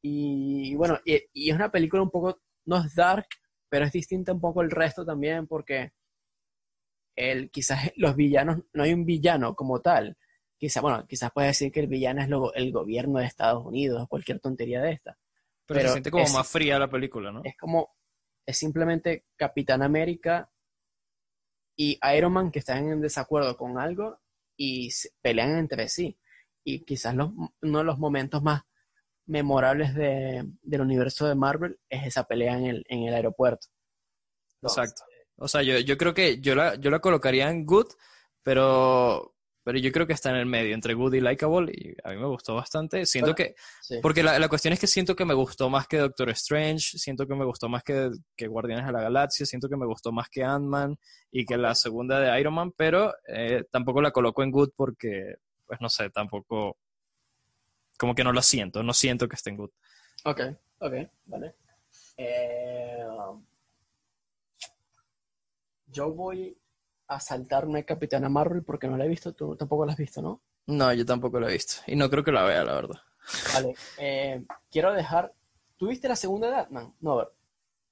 Y, 0.02 0.74
bueno, 0.76 0.98
y, 1.04 1.22
y 1.32 1.50
es 1.50 1.56
una 1.56 1.70
película 1.70 2.02
un 2.02 2.10
poco, 2.10 2.40
no 2.66 2.76
es 2.84 2.94
dark, 2.94 3.26
pero 3.68 3.84
es 3.86 3.92
distinta 3.92 4.32
un 4.32 4.40
poco 4.40 4.60
el 4.62 4.70
resto 4.70 5.04
también 5.04 5.46
porque 5.46 5.92
el, 7.16 7.50
quizás 7.50 7.92
los 7.96 8.16
villanos, 8.16 8.58
no 8.72 8.82
hay 8.82 8.92
un 8.92 9.04
villano 9.06 9.54
como 9.54 9.80
tal. 9.80 10.16
Quizás, 10.58 10.82
bueno, 10.82 11.06
quizás 11.06 11.30
puedes 11.32 11.50
decir 11.50 11.72
que 11.72 11.80
el 11.80 11.86
villano 11.88 12.22
es 12.22 12.28
lo- 12.28 12.54
el 12.54 12.72
gobierno 12.72 13.18
de 13.18 13.26
Estados 13.26 13.64
Unidos 13.64 14.06
cualquier 14.08 14.40
tontería 14.40 14.80
de 14.82 14.92
esta. 14.92 15.18
Pero, 15.66 15.80
se 15.80 15.88
siente 15.92 16.10
como 16.10 16.24
es- 16.24 16.32
más 16.32 16.48
fría 16.48 16.78
la 16.78 16.88
película, 16.88 17.32
¿no? 17.32 17.42
es 17.44 17.56
como, 17.56 17.94
es 18.46 18.56
simplemente 18.56 19.26
Capitán 19.36 19.82
América 19.82 20.50
y 21.76 21.98
Iron 22.16 22.32
Man 22.32 22.50
que 22.50 22.60
están 22.60 22.88
en 22.88 23.00
desacuerdo 23.00 23.56
con 23.56 23.78
algo 23.78 24.20
y 24.56 24.90
pelean 25.20 25.58
entre 25.58 25.88
sí. 25.88 26.18
Y 26.64 26.84
quizás 26.84 27.14
uno 27.14 27.78
de 27.78 27.84
los 27.84 27.98
momentos 27.98 28.42
más 28.42 28.62
memorables 29.26 29.94
de- 29.94 30.44
del 30.62 30.80
universo 30.80 31.26
de 31.26 31.34
Marvel 31.34 31.78
es 31.88 32.06
esa 32.06 32.24
pelea 32.26 32.56
en 32.58 32.66
el, 32.66 32.84
en 32.88 33.04
el 33.04 33.14
aeropuerto. 33.14 33.68
Exacto. 34.62 35.02
O 35.36 35.48
sea, 35.48 35.62
yo, 35.62 35.78
yo 35.80 35.96
creo 35.98 36.14
que 36.14 36.40
yo 36.40 36.54
la, 36.54 36.76
yo 36.76 36.90
la 36.90 37.00
colocaría 37.00 37.50
en 37.50 37.66
good, 37.66 37.86
pero, 38.42 39.33
pero 39.64 39.78
yo 39.78 39.90
creo 39.90 40.06
que 40.06 40.12
está 40.12 40.28
en 40.30 40.36
el 40.36 40.46
medio, 40.46 40.74
entre 40.74 40.92
good 40.94 41.14
y 41.14 41.20
likable, 41.20 41.72
y 41.74 41.94
a 42.04 42.10
mí 42.12 42.16
me 42.20 42.26
gustó 42.26 42.54
bastante. 42.54 43.06
Siento 43.06 43.32
Bueno, 43.32 43.36
que, 43.36 43.54
Sí. 43.80 43.98
porque 44.02 44.22
la, 44.22 44.38
la 44.38 44.48
cuestión 44.48 44.74
es 44.74 44.78
que 44.80 44.86
siento 44.86 45.16
que 45.16 45.24
me 45.24 45.32
gustó 45.34 45.70
más 45.70 45.88
que 45.88 45.96
Doctor 45.98 46.28
Strange, 46.30 46.98
siento 46.98 47.26
que 47.26 47.34
me 47.34 47.44
gustó 47.46 47.68
más 47.68 47.82
que, 47.82 48.10
que 48.36 48.46
Guardianes 48.46 48.86
de 48.86 48.92
la 48.92 49.00
Galaxia, 49.00 49.46
siento 49.46 49.68
que 49.68 49.76
me 49.76 49.86
gustó 49.86 50.12
más 50.12 50.28
que 50.28 50.44
Ant-Man 50.44 50.96
y 51.32 51.46
que 51.46 51.56
la 51.56 51.74
segunda 51.74 52.20
de 52.20 52.38
Iron 52.38 52.54
Man, 52.54 52.72
pero 52.76 53.12
eh, 53.26 53.64
tampoco 53.70 54.02
la 54.02 54.10
coloco 54.10 54.42
en 54.42 54.50
good 54.50 54.70
porque, 54.76 55.36
pues 55.66 55.80
no 55.80 55.88
sé, 55.88 56.10
tampoco, 56.10 56.76
como 57.98 58.14
que 58.14 58.22
no 58.22 58.32
lo 58.32 58.42
siento, 58.42 58.82
no 58.82 58.92
siento 58.92 59.26
que 59.28 59.36
esté 59.36 59.50
en 59.50 59.56
good. 59.56 59.70
Ok, 60.24 60.40
ok, 60.80 60.92
vale. 61.24 61.54
Eh, 62.18 62.98
yo 65.86 66.12
voy 66.12 66.56
a 67.08 67.20
saltarme 67.20 67.80
a 67.80 67.84
Capitana 67.84 68.28
Marvel 68.28 68.62
porque 68.62 68.86
no 68.88 68.96
la 68.96 69.04
he 69.04 69.08
visto, 69.08 69.32
tú 69.34 69.56
tampoco 69.56 69.84
la 69.86 69.92
has 69.92 69.98
visto, 69.98 70.22
¿no? 70.22 70.40
No, 70.66 70.92
yo 70.92 71.04
tampoco 71.04 71.38
la 71.40 71.48
he 71.48 71.52
visto, 71.52 71.74
y 71.86 71.96
no 71.96 72.08
creo 72.08 72.24
que 72.24 72.32
la 72.32 72.44
vea, 72.44 72.64
la 72.64 72.74
verdad. 72.74 72.96
Vale, 73.52 73.74
eh, 73.98 74.44
quiero 74.70 74.92
dejar... 74.92 75.32
¿Tú 75.76 75.88
viste 75.88 76.08
la 76.08 76.16
segunda 76.16 76.46
de 76.48 76.52
Batman? 76.54 76.94
No, 77.00 77.16
ver. 77.16 77.28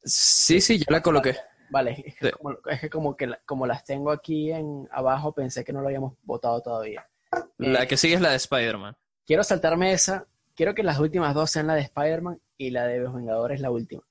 Sí, 0.04 0.60
sí, 0.60 0.78
ya 0.78 0.86
la 0.88 1.02
coloqué. 1.02 1.36
Vale, 1.70 2.02
es 2.06 2.14
que, 2.16 2.26
Sí. 2.28 2.32
como, 2.32 2.56
es 2.70 2.80
que 2.80 2.90
como 2.90 3.16
que 3.16 3.26
la- 3.26 3.40
como 3.44 3.66
las 3.66 3.84
tengo 3.84 4.10
aquí 4.10 4.52
en 4.52 4.88
abajo, 4.92 5.32
pensé 5.32 5.64
que 5.64 5.72
no 5.72 5.80
lo 5.80 5.88
habíamos 5.88 6.14
votado 6.22 6.60
todavía. 6.62 7.06
La 7.58 7.84
Eh, 7.84 7.86
que 7.88 7.96
sigue 7.96 8.14
es 8.14 8.20
la 8.20 8.30
de 8.30 8.36
Spider-Man. 8.36 8.96
Quiero 9.26 9.42
saltarme 9.42 9.92
esa. 9.92 10.26
Quiero 10.54 10.74
que 10.74 10.82
las 10.82 10.98
últimas 10.98 11.34
dos 11.34 11.50
sean 11.50 11.66
la 11.66 11.74
de 11.74 11.80
Spider-Man 11.82 12.40
y 12.58 12.70
la 12.70 12.86
de 12.86 12.98
Los 12.98 13.14
Vengadores 13.14 13.60
la 13.60 13.70
última. 13.70 14.02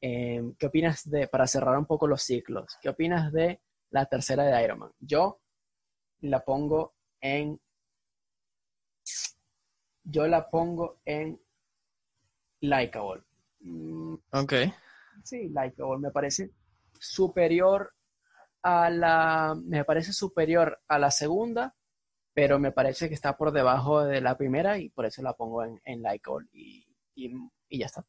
Eh, 0.00 0.42
¿Qué 0.58 0.66
opinas 0.66 1.08
de, 1.08 1.28
para 1.28 1.46
cerrar 1.46 1.76
un 1.78 1.86
poco 1.86 2.06
los 2.08 2.22
ciclos, 2.22 2.76
qué 2.80 2.88
opinas 2.88 3.32
de 3.32 3.60
la 3.92 4.06
tercera 4.06 4.44
de 4.44 4.64
Iron 4.64 4.80
Man? 4.80 4.92
Yo 4.98 5.40
la 6.20 6.40
pongo 6.44 6.94
en. 7.20 7.60
Yo 10.04 10.26
la 10.26 10.50
pongo 10.50 11.00
en 11.04 11.40
Likeable. 12.60 13.22
Mm, 13.60 14.14
Ok. 14.32 14.52
Sí, 15.24 15.48
Likeable 15.48 15.98
me 16.00 16.10
parece 16.10 16.50
superior 16.98 17.94
a 18.62 18.90
la. 18.90 19.54
Me 19.64 19.84
parece 19.84 20.12
superior 20.12 20.80
a 20.88 20.98
la 20.98 21.10
segunda, 21.10 21.74
pero 22.34 22.58
me 22.58 22.72
parece 22.72 23.08
que 23.08 23.14
está 23.14 23.36
por 23.36 23.52
debajo 23.52 24.04
de 24.04 24.20
la 24.20 24.36
primera 24.36 24.78
y 24.78 24.88
por 24.88 25.06
eso 25.06 25.22
la 25.22 25.34
pongo 25.34 25.64
en, 25.64 25.80
en 25.84 26.02
Likeable 26.02 26.48
y, 26.52 26.86
y, 27.14 27.32
y 27.68 27.78
ya 27.78 27.86
está. 27.86 28.04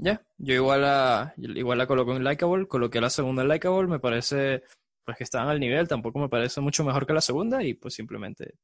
Ya, 0.00 0.22
yo 0.36 0.54
igual 0.54 0.82
la, 0.82 1.34
igual 1.36 1.76
la 1.78 1.88
coloco 1.88 2.14
en 2.14 2.22
Likeable, 2.22 2.68
coloqué 2.68 3.00
la 3.00 3.10
segunda 3.10 3.42
en 3.42 3.48
Likeable, 3.48 3.88
me 3.88 3.98
parece 3.98 4.62
pues 5.08 5.16
que 5.16 5.24
estaban 5.24 5.48
al 5.48 5.58
nivel, 5.58 5.88
tampoco 5.88 6.18
me 6.18 6.28
parece 6.28 6.60
mucho 6.60 6.84
mejor 6.84 7.06
que 7.06 7.14
la 7.14 7.22
segunda 7.22 7.62
y 7.64 7.72
pues 7.72 7.94
simplemente 7.94 8.56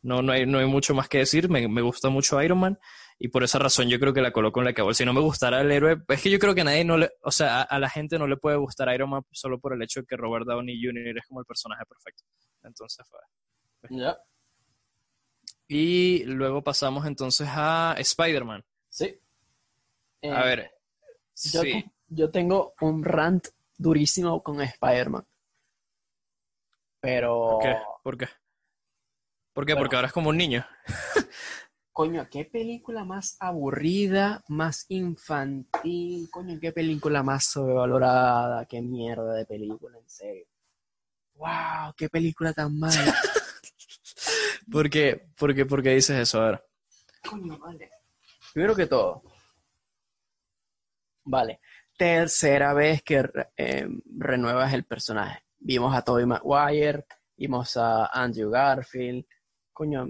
no, 0.00 0.22
no, 0.22 0.30
hay, 0.30 0.46
no 0.46 0.60
hay 0.60 0.66
mucho 0.66 0.94
más 0.94 1.08
que 1.08 1.18
decir, 1.18 1.48
me, 1.48 1.66
me 1.66 1.80
gusta 1.82 2.08
mucho 2.08 2.40
Iron 2.40 2.60
Man 2.60 2.78
y 3.18 3.26
por 3.28 3.42
esa 3.42 3.58
razón 3.58 3.88
yo 3.88 3.98
creo 3.98 4.12
que 4.12 4.20
la 4.20 4.30
coloco 4.30 4.60
en 4.60 4.66
Likeable. 4.68 4.94
Si 4.94 5.04
no 5.04 5.12
me 5.12 5.20
gustara 5.20 5.60
el 5.60 5.72
héroe, 5.72 5.96
es 6.06 6.22
que 6.22 6.30
yo 6.30 6.38
creo 6.38 6.54
que 6.54 6.60
a 6.60 6.64
nadie 6.64 6.84
no 6.84 6.98
le, 6.98 7.10
o 7.24 7.32
sea, 7.32 7.62
a, 7.62 7.62
a 7.62 7.80
la 7.80 7.90
gente 7.90 8.16
no 8.16 8.28
le 8.28 8.36
puede 8.36 8.56
gustar 8.58 8.94
Iron 8.94 9.10
Man 9.10 9.22
solo 9.32 9.58
por 9.58 9.74
el 9.74 9.82
hecho 9.82 10.02
de 10.02 10.06
que 10.06 10.16
Robert 10.16 10.46
Downey 10.46 10.80
Jr. 10.80 11.18
es 11.18 11.26
como 11.26 11.40
el 11.40 11.46
personaje 11.46 11.82
perfecto. 11.84 12.22
Entonces 12.62 13.04
fue. 13.08 13.18
Ya. 13.90 14.16
Y 15.66 16.22
luego 16.26 16.62
pasamos 16.62 17.06
entonces 17.06 17.48
a 17.50 17.96
Spider-Man. 17.98 18.62
Sí. 18.88 19.18
A 20.22 20.26
Eh, 20.26 20.44
ver, 20.44 20.70
yo, 21.52 21.62
sí. 21.62 21.84
yo 22.06 22.30
tengo 22.30 22.74
un 22.80 23.02
rant 23.04 23.48
durísimo 23.76 24.42
con 24.44 24.60
Spider-Man. 24.60 25.26
Pero. 27.02 27.58
¿Qué? 27.60 27.76
¿Por 28.02 28.16
qué? 28.16 28.28
¿Por 29.52 29.66
qué? 29.66 29.72
Bueno. 29.74 29.82
Porque 29.82 29.96
ahora 29.96 30.06
es 30.06 30.14
como 30.14 30.30
un 30.30 30.36
niño. 30.36 30.64
Coño, 31.92 32.26
qué 32.30 32.46
película 32.46 33.04
más 33.04 33.36
aburrida, 33.40 34.42
más 34.48 34.86
infantil. 34.88 36.30
Coño, 36.30 36.58
qué 36.60 36.72
película 36.72 37.22
más 37.22 37.44
sobrevalorada. 37.44 38.64
Qué 38.66 38.80
mierda 38.80 39.34
de 39.34 39.44
película, 39.44 39.98
en 39.98 40.08
serio. 40.08 40.46
¡Wow! 41.34 41.92
¡Qué 41.96 42.08
película 42.08 42.52
tan 42.52 42.78
mala! 42.78 43.14
¿Por 44.70 44.88
qué? 44.88 45.26
¿Por 45.36 45.54
qué, 45.54 45.66
por 45.66 45.82
qué 45.82 45.90
dices 45.90 46.16
eso? 46.18 46.40
A 46.40 46.50
ver. 46.52 46.64
Coño, 47.28 47.58
vale. 47.58 47.90
Primero 48.54 48.76
que 48.76 48.86
todo. 48.86 49.22
Vale. 51.24 51.60
Tercera 51.96 52.72
vez 52.72 53.02
que 53.02 53.28
eh, 53.56 53.88
renuevas 54.18 54.72
el 54.72 54.84
personaje. 54.84 55.41
Vimos 55.64 55.94
a 55.94 56.02
Tobey 56.02 56.26
Maguire, 56.26 57.04
vimos 57.36 57.76
a 57.76 58.06
Andrew 58.06 58.50
Garfield. 58.50 59.24
Coño, 59.72 60.06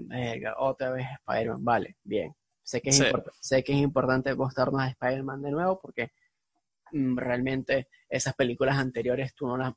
otra 0.57 0.91
vez 0.91 1.07
Spider-Man. 1.19 1.63
Vale, 1.63 1.97
bien. 2.03 2.35
Sé 2.63 2.81
que 2.81 2.89
es, 2.89 2.97
Sí. 2.97 3.03
import- 3.03 3.31
sé 3.39 3.63
que 3.63 3.73
es 3.73 3.79
importante 3.79 4.33
mostrarnos 4.35 4.81
a 4.81 4.87
Spider-Man 4.89 5.41
de 5.41 5.51
nuevo 5.51 5.79
porque 5.79 6.11
mm, 6.91 7.17
realmente 7.17 7.87
esas 8.09 8.33
películas 8.35 8.77
anteriores 8.77 9.33
tú 9.35 9.47
no 9.47 9.57
las 9.57 9.73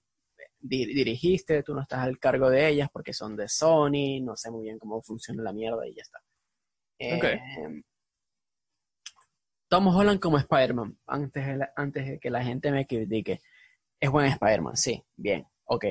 di- 0.59 0.87
dirigiste, 0.87 1.63
tú 1.63 1.75
no 1.75 1.83
estás 1.83 2.01
al 2.01 2.19
cargo 2.19 2.49
de 2.51 2.69
ellas 2.69 2.89
porque 2.93 3.13
son 3.13 3.37
de 3.37 3.49
Sony, 3.49 4.21
no 4.23 4.37
sé 4.37 4.51
muy 4.51 4.65
bien 4.65 4.79
cómo 4.79 5.03
funciona 5.03 5.43
la 5.43 5.53
mierda 5.53 5.87
y 5.87 5.95
ya 5.95 6.03
está. 6.03 6.19
Ok. 7.17 7.25
Eh, 7.25 7.83
Tom 9.69 9.89
Holland 9.89 10.21
como 10.21 10.39
Spider-Man, 10.39 10.99
antes 11.07 11.47
de, 11.47 11.57
la- 11.57 11.73
antes 11.77 12.07
de 12.07 12.19
que 12.19 12.31
la 12.31 12.43
gente 12.45 12.71
me 12.71 12.87
critique. 12.87 13.41
Es 14.01 14.11
buen 14.11 14.27
Spider-Man, 14.27 14.77
sí, 14.77 15.03
bien, 15.17 15.47
ok. 15.67 15.85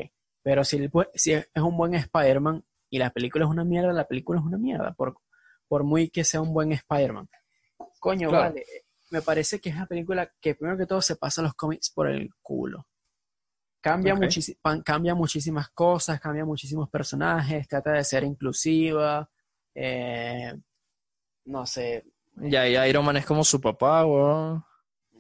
Pero 0.44 0.64
si, 0.64 0.78
el 0.78 0.92
bu- 0.92 1.10
si 1.14 1.34
es 1.34 1.48
un 1.56 1.78
buen 1.78 1.94
Spider-Man 1.96 2.64
y 2.90 3.00
la 3.00 3.10
película 3.12 3.46
es 3.46 3.52
una 3.52 3.64
mierda, 3.64 3.94
la 3.94 4.08
película 4.08 4.40
es 4.40 4.46
una 4.46 4.58
mierda, 4.58 4.94
por, 4.94 5.18
por 5.68 5.84
muy 5.84 6.10
que 6.10 6.24
sea 6.24 6.42
un 6.42 6.54
buen 6.54 6.72
Spider-Man. 6.72 7.30
Coño, 8.00 8.30
Claro. 8.30 8.46
vale, 8.50 8.66
me 9.12 9.22
parece 9.22 9.60
que 9.60 9.70
es 9.70 9.76
una 9.76 9.86
película 9.88 10.32
que 10.42 10.56
primero 10.56 10.78
que 10.78 10.86
todo 10.86 11.02
se 11.02 11.16
pasa 11.16 11.42
los 11.42 11.54
cómics 11.56 11.90
por 11.92 12.10
el 12.10 12.30
culo. 12.42 12.88
Cambia 14.84 15.14
muchísimas 15.16 15.70
cosas, 15.70 16.20
cambia 16.20 16.44
muchísimos 16.46 16.90
personajes, 16.90 17.68
trata 17.68 17.92
de 17.92 18.04
ser 18.04 18.24
inclusiva, 18.24 19.30
eh, 19.76 20.54
no 21.46 21.66
sé, 21.66 22.04
Ya, 22.36 22.68
y 22.68 22.90
Iron 22.90 23.06
Man 23.06 23.18
es 23.18 23.26
como 23.26 23.44
su 23.44 23.62
papá, 23.62 24.06
weón. 24.06 24.64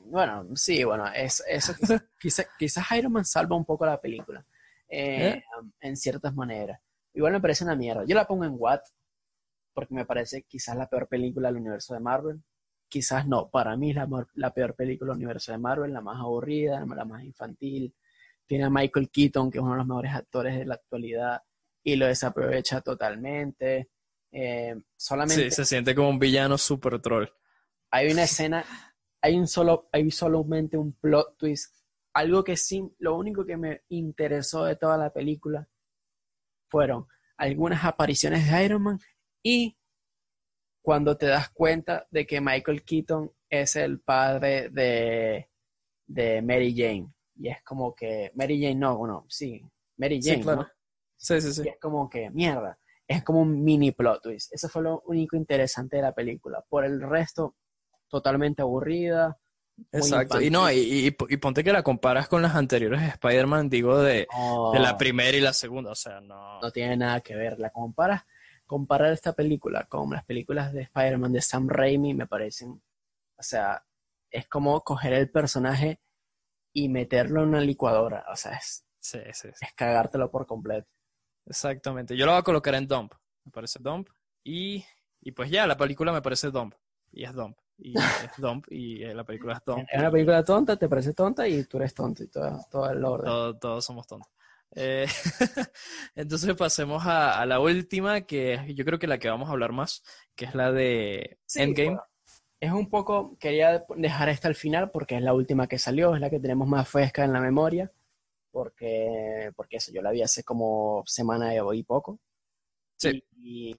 Bueno, 0.06 0.48
sí, 0.56 0.84
bueno, 0.84 1.08
es, 1.14 1.44
eso 1.48 1.74
quizás 2.20 2.48
quizás 2.58 2.86
Iron 2.98 3.12
Man 3.14 3.26
salva 3.26 3.56
un 3.56 3.66
poco 3.66 3.86
la 3.86 4.00
película, 4.00 4.46
eh, 4.88 5.28
¿Eh? 5.30 5.44
en 5.82 5.98
ciertas 5.98 6.34
maneras. 6.36 6.80
Igual 7.14 7.34
me 7.34 7.42
parece 7.42 7.64
una 7.64 7.76
mierda. 7.76 8.04
Yo 8.06 8.16
la 8.16 8.26
pongo 8.28 8.46
en 8.46 8.56
What, 8.58 8.82
porque 9.74 9.94
me 9.94 10.06
parece 10.06 10.44
quizás 10.44 10.76
la 10.76 10.88
peor 10.88 11.08
película 11.08 11.50
del 11.50 11.58
universo 11.62 11.94
de 11.94 12.00
Marvel. 12.00 12.42
Quizás 12.88 13.28
no, 13.28 13.50
para 13.50 13.76
mí 13.78 13.90
es 13.92 13.96
la, 13.96 14.08
la 14.36 14.54
peor 14.54 14.76
película 14.76 15.12
del 15.14 15.18
universo 15.18 15.52
de 15.52 15.58
Marvel, 15.58 15.92
la 15.94 16.02
más 16.02 16.20
aburrida, 16.20 16.86
la 16.86 17.06
más 17.06 17.24
infantil. 17.24 17.94
Tiene 18.46 18.66
a 18.66 18.70
Michael 18.70 19.10
Keaton, 19.10 19.50
que 19.50 19.58
es 19.58 19.62
uno 19.64 19.72
de 19.72 19.78
los 19.80 19.88
mejores 19.88 20.14
actores 20.14 20.58
de 20.58 20.66
la 20.66 20.76
actualidad, 20.76 21.42
y 21.84 21.96
lo 21.96 22.06
desaprovecha 22.08 22.82
totalmente. 22.82 23.90
Eh, 24.32 24.76
solamente 24.96 25.50
Sí, 25.50 25.52
se 25.52 25.66
siente 25.66 25.96
como 25.96 26.10
un 26.10 26.20
villano 26.20 26.58
super 26.58 27.00
troll. 27.02 27.28
hay 27.92 28.12
una 28.12 28.24
escena, 28.24 28.66
hay 29.26 29.40
un 29.40 29.48
solo, 29.48 29.90
hay 29.92 30.12
solamente 30.12 30.78
un 30.78 30.94
plot 30.94 31.36
twist. 31.38 31.74
Algo 32.14 32.44
que 32.44 32.56
sí, 32.56 32.88
lo 33.00 33.18
único 33.18 33.44
que 33.44 33.58
me 33.58 33.82
interesó 33.90 34.66
de 34.66 34.76
toda 34.76 34.98
la 34.98 35.12
película 35.12 35.68
fueron 36.70 37.08
algunas 37.36 37.84
apariciones 37.84 38.50
de 38.50 38.64
Iron 38.64 38.84
Man 38.84 39.00
y 39.42 39.80
cuando 40.84 41.18
te 41.18 41.26
das 41.26 41.50
cuenta 41.50 42.08
de 42.12 42.28
que 42.28 42.40
Michael 42.40 42.84
Keaton 42.84 43.32
es 43.50 43.76
el 43.76 44.00
padre 44.00 44.70
de, 44.70 45.50
de 46.06 46.42
Mary 46.44 46.76
Jane. 46.78 47.12
Y 47.36 47.50
es 47.50 47.64
como 47.64 47.96
que, 47.96 48.32
Mary 48.36 48.62
Jane 48.62 48.76
no, 48.76 48.96
bueno, 48.96 49.26
sí, 49.28 49.60
Mary 49.98 50.22
Sí, 50.22 50.30
Jane, 50.30 50.44
claro. 50.44 50.62
¿no? 50.62 50.68
Sí, 51.18 51.42
sí, 51.42 51.52
sí. 51.52 51.64
Y 51.66 51.70
es 51.70 51.80
como 51.80 52.08
que, 52.08 52.30
mierda, 52.30 52.78
es 53.08 53.24
como 53.24 53.42
un 53.42 53.64
mini 53.64 53.92
plot 53.92 54.22
twist. 54.22 54.54
Eso 54.54 54.70
fue 54.70 54.84
lo 54.84 55.02
único 55.08 55.36
interesante 55.36 55.96
de 55.96 56.04
la 56.04 56.14
película. 56.14 56.64
Por 56.70 56.86
el 56.86 57.02
resto, 57.02 57.56
totalmente 58.22 58.62
aburrida. 58.62 59.38
Exacto. 59.92 60.40
Y 60.42 60.50
no, 60.50 60.72
y, 60.72 60.76
infantil. 61.08 61.16
y- 61.30 61.34
y 61.34 61.38
ponte 61.38 61.64
que 61.64 61.74
la 61.74 61.84
comparas 61.84 62.28
con 62.30 62.42
las 62.42 62.56
anteriores 62.56 63.02
de 63.02 63.08
Spider-Man, 63.08 63.70
digo, 63.70 64.00
de, 64.00 64.28
No, 64.34 64.72
de 64.72 64.80
la 64.80 64.98
primera 64.98 65.36
y 65.38 65.42
la 65.42 65.52
segunda. 65.54 65.92
O 65.92 65.96
sea, 65.96 66.22
no. 66.22 66.62
no 66.62 66.72
tiene 66.72 66.96
nada 66.98 67.20
que 67.22 67.36
ver. 67.36 67.60
La 67.60 67.70
comparas, 67.72 68.24
comparar 68.66 69.12
esta 69.12 69.34
película 69.34 69.84
con 69.86 70.10
las 70.12 70.24
películas 70.24 70.72
de 70.74 70.84
Spider-Man 70.84 71.34
de 71.34 71.42
Sam 71.42 71.68
Raimi 71.68 72.14
me 72.14 72.26
parecen, 72.26 72.82
o 73.38 73.44
sea, 73.44 73.86
es 74.32 74.48
como 74.48 74.82
coger 74.82 75.14
el 75.14 75.30
personaje 75.30 76.00
y 76.74 76.88
meterlo 76.90 77.44
en 77.44 77.50
una 77.50 77.62
licuadora. 77.62 78.26
O 78.32 78.36
sea, 78.36 78.54
es, 78.54 78.86
Sí, 79.00 79.20
sí, 79.34 79.50
sí. 79.54 79.66
es 79.66 79.74
cagártelo 79.76 80.32
por 80.32 80.48
completo. 80.48 80.88
Exactamente. 81.46 82.16
Yo 82.18 82.26
la 82.26 82.32
voy 82.34 82.40
a 82.40 82.44
colocar 82.44 82.74
en 82.76 82.88
Dump. 82.88 83.14
Me 83.44 83.52
parece 83.52 83.78
Dump. 83.80 84.10
Y, 84.44 84.84
y 85.22 85.32
pues 85.32 85.50
ya, 85.52 85.68
la 85.68 85.78
película 85.78 86.12
me 86.12 86.22
parece 86.22 86.50
Dump. 86.50 86.74
Y 87.12 87.24
es 87.24 87.34
Dump. 87.34 87.58
Y 87.78 87.98
es 87.98 88.32
Dump. 88.38 88.66
Y 88.70 89.04
eh, 89.04 89.14
la 89.14 89.24
película 89.24 89.54
es 89.54 89.66
Dump. 89.66 89.86
Es 89.92 90.00
una 90.00 90.12
película 90.12 90.44
tonta, 90.44 90.78
te 90.78 90.88
parece 90.90 91.14
tonta 91.14 91.48
y 91.48 91.64
tú 91.66 91.78
eres 91.78 91.94
tonto 91.94 92.24
y 92.24 92.28
todo, 92.28 92.60
todo 92.72 92.90
el 92.90 93.04
orden. 93.04 93.26
Todo- 93.26 93.58
todos 93.58 93.86
somos 93.86 94.08
tontos. 94.08 94.30
Eh, 94.76 95.06
entonces 96.16 96.54
pasemos 96.56 97.06
a, 97.06 97.40
a, 97.40 97.46
la 97.46 97.60
última, 97.60 98.22
que 98.22 98.74
yo 98.76 98.84
creo 98.86 99.00
que 99.00 99.08
la 99.08 99.18
que 99.20 99.30
vamos 99.30 99.48
a 99.50 99.52
hablar 99.54 99.72
más, 99.72 100.04
que 100.36 100.46
es 100.46 100.56
la 100.56 100.72
de 100.72 101.38
Sí, 101.46 101.62
Endgame. 101.62 101.90
bueno, 101.90 102.04
es 102.60 102.72
un 102.72 102.90
poco, 102.90 103.38
quería 103.40 103.86
dejar 103.96 104.30
esta 104.30 104.48
al 104.48 104.56
final 104.56 104.92
porque 104.92 105.16
es 105.16 105.22
la 105.22 105.34
última 105.34 105.68
que 105.68 105.78
salió, 105.78 106.16
es 106.16 106.22
la 106.22 106.30
que 106.30 106.40
tenemos 106.40 106.68
más 106.68 106.90
fresca 106.90 107.24
en 107.24 107.32
la 107.34 107.40
memoria, 107.40 107.92
porque, 108.52 109.52
porque 109.56 109.78
eso, 109.78 109.92
yo 109.94 110.02
la 110.02 110.12
vi 110.12 110.22
hace 110.24 110.44
como 110.44 111.04
semana 111.06 111.54
y 111.56 111.84
poco. 111.84 112.20
Sí. 112.98 113.24
Y, 113.38 113.76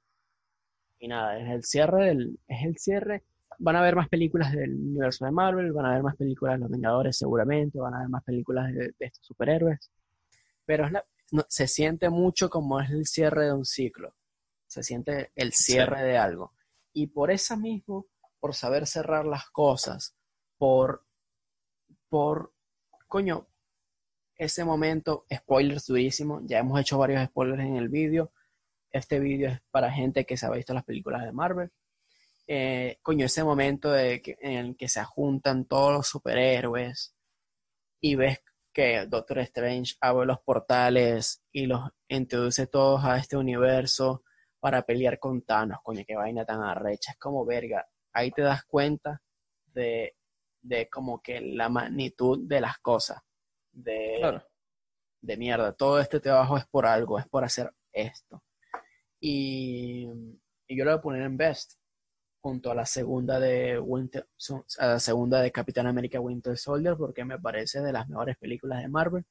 y 0.98 1.08
nada, 1.08 1.38
es 1.38 1.48
el 1.50 1.64
cierre 1.64 2.06
del, 2.06 2.38
es 2.46 2.64
el 2.64 2.76
cierre. 2.78 3.24
Van 3.58 3.76
a 3.76 3.80
haber 3.80 3.96
más 3.96 4.08
películas 4.08 4.52
del 4.52 4.74
universo 4.74 5.24
de 5.24 5.30
Marvel, 5.32 5.72
van 5.72 5.86
a 5.86 5.90
haber 5.92 6.02
más 6.02 6.16
películas 6.16 6.54
de 6.56 6.60
los 6.60 6.70
Vengadores 6.70 7.16
seguramente, 7.18 7.78
van 7.78 7.94
a 7.94 7.98
haber 7.98 8.08
más 8.10 8.24
películas 8.24 8.72
de, 8.72 8.94
de 8.98 9.06
estos 9.06 9.26
superhéroes. 9.26 9.90
Pero 10.66 10.86
es 10.86 10.92
la- 10.92 11.04
no, 11.32 11.44
se 11.48 11.66
siente 11.68 12.10
mucho 12.10 12.50
como 12.50 12.80
es 12.80 12.90
el 12.90 13.06
cierre 13.06 13.46
de 13.46 13.52
un 13.54 13.64
ciclo. 13.64 14.14
Se 14.66 14.82
siente 14.82 15.32
el 15.36 15.52
cierre 15.52 16.02
de 16.04 16.18
algo. 16.18 16.52
Y 16.92 17.08
por 17.08 17.30
eso 17.30 17.56
mismo, 17.56 18.06
por 18.40 18.54
saber 18.54 18.86
cerrar 18.86 19.26
las 19.26 19.50
cosas, 19.50 20.16
por, 20.58 21.04
por, 22.08 22.52
coño, 23.08 23.46
ese 24.36 24.64
momento, 24.64 25.26
spoilers 25.34 25.86
durísimo, 25.86 26.40
ya 26.44 26.58
hemos 26.60 26.80
hecho 26.80 26.98
varios 26.98 27.24
spoilers 27.26 27.62
en 27.62 27.76
el 27.76 27.88
vídeo, 27.88 28.32
este 28.90 29.20
vídeo 29.20 29.50
es 29.50 29.60
para 29.70 29.92
gente 29.92 30.26
que 30.26 30.36
se 30.36 30.46
ha 30.46 30.50
visto 30.50 30.74
las 30.74 30.84
películas 30.84 31.24
de 31.24 31.32
Marvel. 31.32 31.70
Eh, 32.48 32.98
coño, 33.02 33.26
ese 33.26 33.42
momento 33.42 33.90
de 33.90 34.22
que, 34.22 34.36
en 34.40 34.52
el 34.52 34.76
que 34.76 34.88
se 34.88 35.02
juntan 35.04 35.64
todos 35.64 35.92
los 35.92 36.06
superhéroes 36.06 37.14
y 38.00 38.14
ves 38.14 38.40
que 38.72 39.06
Doctor 39.06 39.38
Strange 39.40 39.94
abre 40.00 40.26
los 40.26 40.40
portales 40.40 41.42
y 41.50 41.66
los 41.66 41.80
introduce 42.08 42.66
todos 42.68 43.04
a 43.04 43.16
este 43.16 43.36
universo 43.36 44.22
para 44.60 44.82
pelear 44.82 45.18
con 45.18 45.42
Thanos, 45.42 45.78
coño, 45.82 46.04
qué 46.06 46.14
vaina 46.14 46.44
tan 46.44 46.62
arrecha, 46.62 47.12
es 47.12 47.18
como 47.18 47.44
verga, 47.44 47.86
ahí 48.12 48.30
te 48.30 48.42
das 48.42 48.64
cuenta 48.64 49.22
de, 49.66 50.14
de 50.62 50.88
como 50.88 51.20
que 51.20 51.40
la 51.40 51.68
magnitud 51.68 52.46
de 52.46 52.60
las 52.60 52.78
cosas, 52.78 53.22
de, 53.72 54.16
Claro. 54.18 54.46
de 55.20 55.36
mierda, 55.36 55.72
todo 55.72 55.98
este 56.00 56.20
trabajo 56.20 56.56
es 56.58 56.66
por 56.66 56.86
algo, 56.86 57.18
es 57.18 57.26
por 57.28 57.44
hacer 57.44 57.72
esto. 57.92 58.42
Y, 59.20 60.06
y 60.68 60.76
yo 60.76 60.84
lo 60.84 60.90
voy 60.92 60.98
a 60.98 61.02
poner 61.02 61.22
en 61.22 61.36
Best, 61.36 61.74
junto 62.46 62.70
a 62.70 62.76
la 62.76 62.86
segunda 62.86 63.40
de 63.40 63.76
Winter, 63.80 64.24
a 64.78 64.86
la 64.86 65.00
segunda 65.00 65.40
de 65.42 65.50
Capitán 65.50 65.88
América 65.88 66.20
Winter 66.20 66.56
Soldier, 66.56 66.94
porque 66.96 67.24
me 67.24 67.40
parece 67.40 67.80
de 67.80 67.92
las 67.92 68.08
mejores 68.08 68.36
películas 68.36 68.82
de 68.82 68.88
Marvel. 68.88 69.24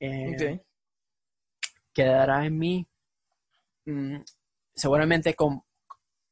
Eh, 0.00 0.32
Ok. 0.32 0.62
Quedará 1.92 2.46
en 2.46 2.56
mí, 2.56 2.86
mm, 3.86 4.18
seguramente 4.74 5.34
con, 5.34 5.62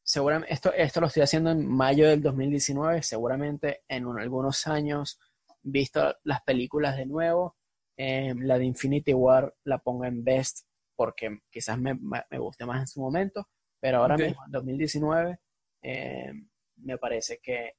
seguramente, 0.04 0.52
esto, 0.54 0.72
esto 0.72 1.00
lo 1.00 1.08
estoy 1.08 1.22
haciendo 1.22 1.50
en 1.50 1.66
mayo 1.66 2.08
del 2.08 2.22
2019, 2.22 3.02
seguramente 3.02 3.82
en 3.88 4.06
un- 4.06 4.20
algunos 4.20 4.68
años, 4.68 5.18
visto 5.62 6.14
las 6.24 6.42
películas 6.42 6.96
de 6.96 7.06
nuevo, 7.06 7.56
eh, 7.96 8.34
la 8.38 8.58
de 8.58 8.66
Infinity 8.66 9.14
War 9.14 9.52
la 9.64 9.78
pongo 9.78 10.04
en 10.04 10.22
Best 10.22 10.66
porque 10.96 11.40
quizás 11.50 11.78
me, 11.78 11.94
me- 11.94 12.38
guste 12.38 12.66
más 12.66 12.80
en 12.80 12.86
su 12.86 13.00
momento, 13.00 13.48
pero 13.80 13.98
ahora 13.98 14.16
Ok. 14.16 14.26
mismo, 14.26 14.44
en 14.46 14.52
2019, 14.52 15.38
eh, 15.84 16.32
me 16.76 16.98
parece 16.98 17.38
que 17.38 17.74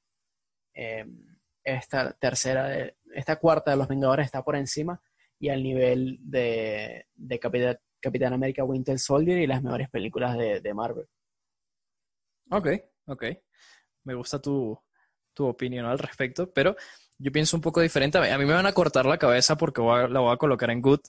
eh, 0.74 1.04
esta 1.64 2.12
tercera, 2.12 2.68
de, 2.68 2.96
esta 3.14 3.36
cuarta 3.36 3.72
de 3.72 3.76
los 3.76 3.88
Vengadores 3.88 4.26
está 4.26 4.42
por 4.42 4.56
encima 4.56 5.00
y 5.38 5.48
al 5.50 5.62
nivel 5.62 6.18
de, 6.22 7.06
de 7.14 7.38
Capitán, 7.38 7.78
Capitán 8.00 8.32
América 8.32 8.64
Winter 8.64 8.98
Soldier 8.98 9.38
y 9.38 9.46
las 9.46 9.62
mejores 9.62 9.90
películas 9.90 10.38
de, 10.38 10.60
de 10.60 10.74
Marvel. 10.74 11.06
Ok, 12.50 12.68
ok. 13.06 13.24
Me 14.04 14.14
gusta 14.14 14.40
tu, 14.40 14.78
tu 15.34 15.46
opinión 15.46 15.84
al 15.86 15.98
respecto, 15.98 16.52
pero 16.52 16.76
yo 17.18 17.32
pienso 17.32 17.56
un 17.56 17.60
poco 17.60 17.80
diferente. 17.80 18.18
A 18.18 18.38
mí, 18.38 18.44
me 18.44 18.54
van 18.54 18.66
a 18.66 18.72
cortar 18.72 19.06
la 19.06 19.18
cabeza 19.18 19.56
porque 19.56 19.80
voy 19.80 20.00
a- 20.00 20.08
la 20.08 20.20
voy 20.20 20.32
a 20.32 20.36
colocar 20.36 20.70
en 20.70 20.80
good. 20.80 21.00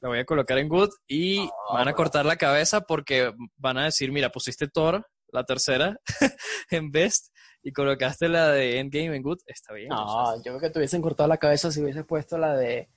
La 0.00 0.08
voy 0.08 0.18
a 0.18 0.24
colocar 0.26 0.58
en 0.58 0.68
good 0.68 0.90
y 1.06 1.38
me 1.38 1.78
van 1.78 1.88
a 1.88 1.94
cortar 1.94 2.26
la 2.26 2.36
cabeza 2.36 2.82
porque 2.82 3.32
van 3.56 3.78
a 3.78 3.84
decir, 3.84 4.10
mira, 4.12 4.30
pusiste 4.30 4.68
Thor, 4.68 5.06
la 5.32 5.44
tercera, 5.44 5.98
en 6.70 6.90
best 6.90 7.32
y 7.62 7.72
colocaste 7.72 8.28
la 8.28 8.50
de 8.50 8.78
Endgame 8.78 9.16
en 9.16 9.22
good. 9.22 9.38
Está 9.46 9.72
bien. 9.74 9.92
o 9.92 9.96
sea, 9.96 10.06
No, 10.06 10.36
yo 10.38 10.42
creo 10.42 10.60
que 10.60 10.70
te 10.70 10.78
hubiesen 10.78 11.02
cortado 11.02 11.28
la 11.28 11.38
cabeza 11.38 11.70
si 11.70 11.82
hubiese 11.82 12.04
puesto 12.04 12.38
la 12.38 12.56
de 12.56 12.88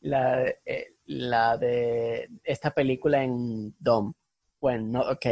la, 0.00 0.36
de- 0.36 0.58
eh, 0.66 0.86
la 1.06 1.56
de 1.56 2.28
esta 2.42 2.70
película 2.72 3.22
en 3.22 3.74
Dom. 3.78 4.12
Bueno, 4.60 4.86
no, 4.98 5.10
ok, 5.10 5.26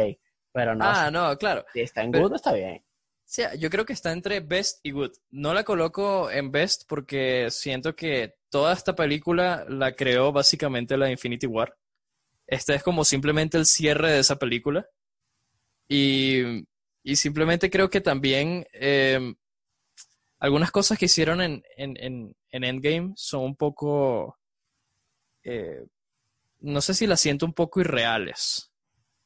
pero 0.51 0.75
no, 0.75 0.85
Ah, 0.85 1.09
no, 1.11 1.35
claro. 1.37 1.65
si 1.73 1.81
está 1.81 2.03
en 2.03 2.11
pero- 2.11 2.27
Good 2.29 2.35
está 2.35 2.53
bien. 2.53 2.83
Sí, 3.25 3.41
yo 3.57 3.69
creo 3.69 3.85
que 3.85 3.93
está 3.93 4.11
entre 4.11 4.41
best 4.41 4.79
y 4.83 4.91
good. 4.91 5.11
No 5.31 5.53
la 5.53 5.63
coloco 5.63 6.29
en 6.29 6.51
best 6.51 6.83
porque 6.87 7.47
siento 7.49 7.95
que 7.95 8.35
toda 8.49 8.73
esta 8.73 8.93
película 8.95 9.65
la 9.69 9.93
creó 9.95 10.31
básicamente 10.31 10.97
la 10.97 11.09
Infinity 11.09 11.47
War. 11.47 11.73
Este 12.45 12.75
es 12.75 12.83
como 12.83 13.03
simplemente 13.05 13.57
el 13.57 13.65
cierre 13.65 14.11
de 14.11 14.19
esa 14.19 14.35
película. 14.35 14.85
Y, 15.93 16.65
y 17.03 17.15
simplemente 17.17 17.69
creo 17.69 17.89
que 17.89 18.01
también 18.01 18.65
eh, 18.73 19.19
algunas 20.39 20.71
cosas 20.71 20.97
que 20.97 21.05
hicieron 21.05 21.41
en, 21.41 21.63
en, 21.77 21.95
en, 21.97 22.35
en 22.51 22.63
Endgame 22.63 23.13
son 23.15 23.41
un 23.43 23.55
poco... 23.55 24.37
eh, 25.43 25.85
no 26.61 26.81
sé 26.81 26.93
si 26.93 27.07
las 27.07 27.19
siento 27.21 27.45
un 27.45 27.53
poco 27.53 27.81
irreales. 27.81 28.71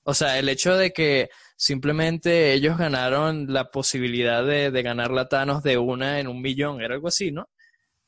O 0.04 0.14
sea, 0.14 0.40
el 0.40 0.50
hecho 0.50 0.76
de 0.76 0.92
que 0.92 1.30
simplemente 1.58 2.54
ellos 2.54 2.78
ganaron 2.78 3.54
la 3.54 3.72
posibilidad 3.72 4.46
de, 4.46 4.72
de 4.72 4.84
ganar 4.84 5.12
la 5.12 5.28
Thanos 5.30 5.64
de 5.64 5.78
una 5.78 6.20
en 6.20 6.28
un 6.28 6.42
millón, 6.42 6.82
era 6.82 6.96
algo 6.96 7.10
así, 7.10 7.32
¿no? 7.32 7.50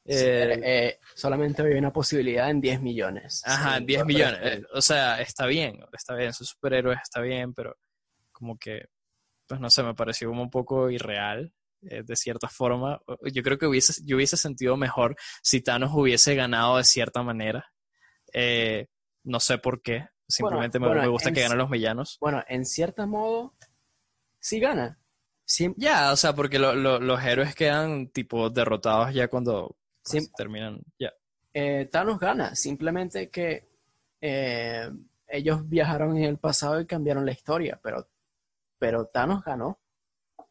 Sí, 0.06 0.16
Eh, 0.16 0.60
eh, 0.64 1.00
solamente 1.16 1.62
había 1.62 1.78
una 1.78 1.94
posibilidad 1.94 2.50
en 2.50 2.62
10 2.62 2.82
millones. 2.82 3.44
Ajá, 3.46 3.80
Sí, 3.80 3.86
10 3.86 4.00
Doctor 4.00 4.06
millones. 4.08 4.40
Eh, 4.44 4.64
o 4.74 4.82
sea, 4.82 5.22
está 5.22 5.46
bien, 5.46 5.80
está 5.94 6.16
bien, 6.16 6.34
son 6.34 6.48
superhéroes, 6.48 7.00
está 7.04 7.22
bien, 7.22 7.54
pero 7.54 7.78
como 8.40 8.58
que, 8.58 8.86
pues 9.48 9.60
no 9.60 9.70
sé, 9.70 9.84
me 9.84 9.94
pareció 9.96 10.30
como 10.30 10.42
un 10.44 10.50
poco 10.50 10.90
irreal, 10.90 11.54
eh, 11.82 12.04
de 12.04 12.16
cierta 12.16 12.48
forma. 12.50 13.02
Yo 13.34 13.44
creo 13.44 13.58
que 13.58 13.68
hubiese, 13.68 14.02
yo 14.06 14.16
hubiese 14.18 14.38
sentido 14.38 14.78
mejor 14.78 15.16
si 15.44 15.62
Thanos 15.62 15.92
hubiese 15.94 16.36
ganado 16.36 16.78
de 16.78 16.84
cierta 16.84 17.22
manera. 17.24 17.72
Eh, 18.34 18.88
no 19.24 19.40
sé 19.40 19.58
por 19.58 19.82
qué, 19.82 20.08
simplemente 20.28 20.80
me- 20.80 20.88
bueno, 20.88 21.02
me, 21.02 21.08
gusta 21.08 21.30
en 21.30 21.36
que 21.36 21.42
ganen 21.42 21.58
los 21.58 21.70
villanos. 21.70 22.18
Bueno, 22.22 22.44
en 22.48 22.66
cierto 22.66 23.06
modo, 23.08 23.56
sí 24.40 24.60
gana. 24.60 25.00
Sí, 25.46 25.74
Ya, 25.78 26.12
o 26.12 26.16
sea, 26.16 26.34
porque 26.34 26.60
lo- 26.60 26.76
lo- 26.76 27.00
los 27.00 27.24
héroes 27.24 27.56
quedan 27.56 28.10
tipo 28.10 28.50
derrotados 28.52 29.14
ya 29.14 29.28
cuando 29.28 29.76
pues, 30.04 30.26
Sí. 30.26 30.32
terminan. 30.38 30.82
Ya. 31.00 31.12
eh, 31.54 31.90
Thanos 31.92 32.20
gana, 32.20 32.56
simplemente 32.56 33.30
que 33.32 33.68
eh, 34.22 34.88
ellos 35.28 35.68
viajaron 35.68 36.16
en 36.18 36.24
el 36.26 36.38
pasado 36.38 36.80
y 36.80 36.86
cambiaron 36.86 37.26
la 37.26 37.32
historia, 37.32 37.80
pero, 37.82 38.08
pero 38.80 39.06
Thanos 39.08 39.44
ganó. 39.44 39.80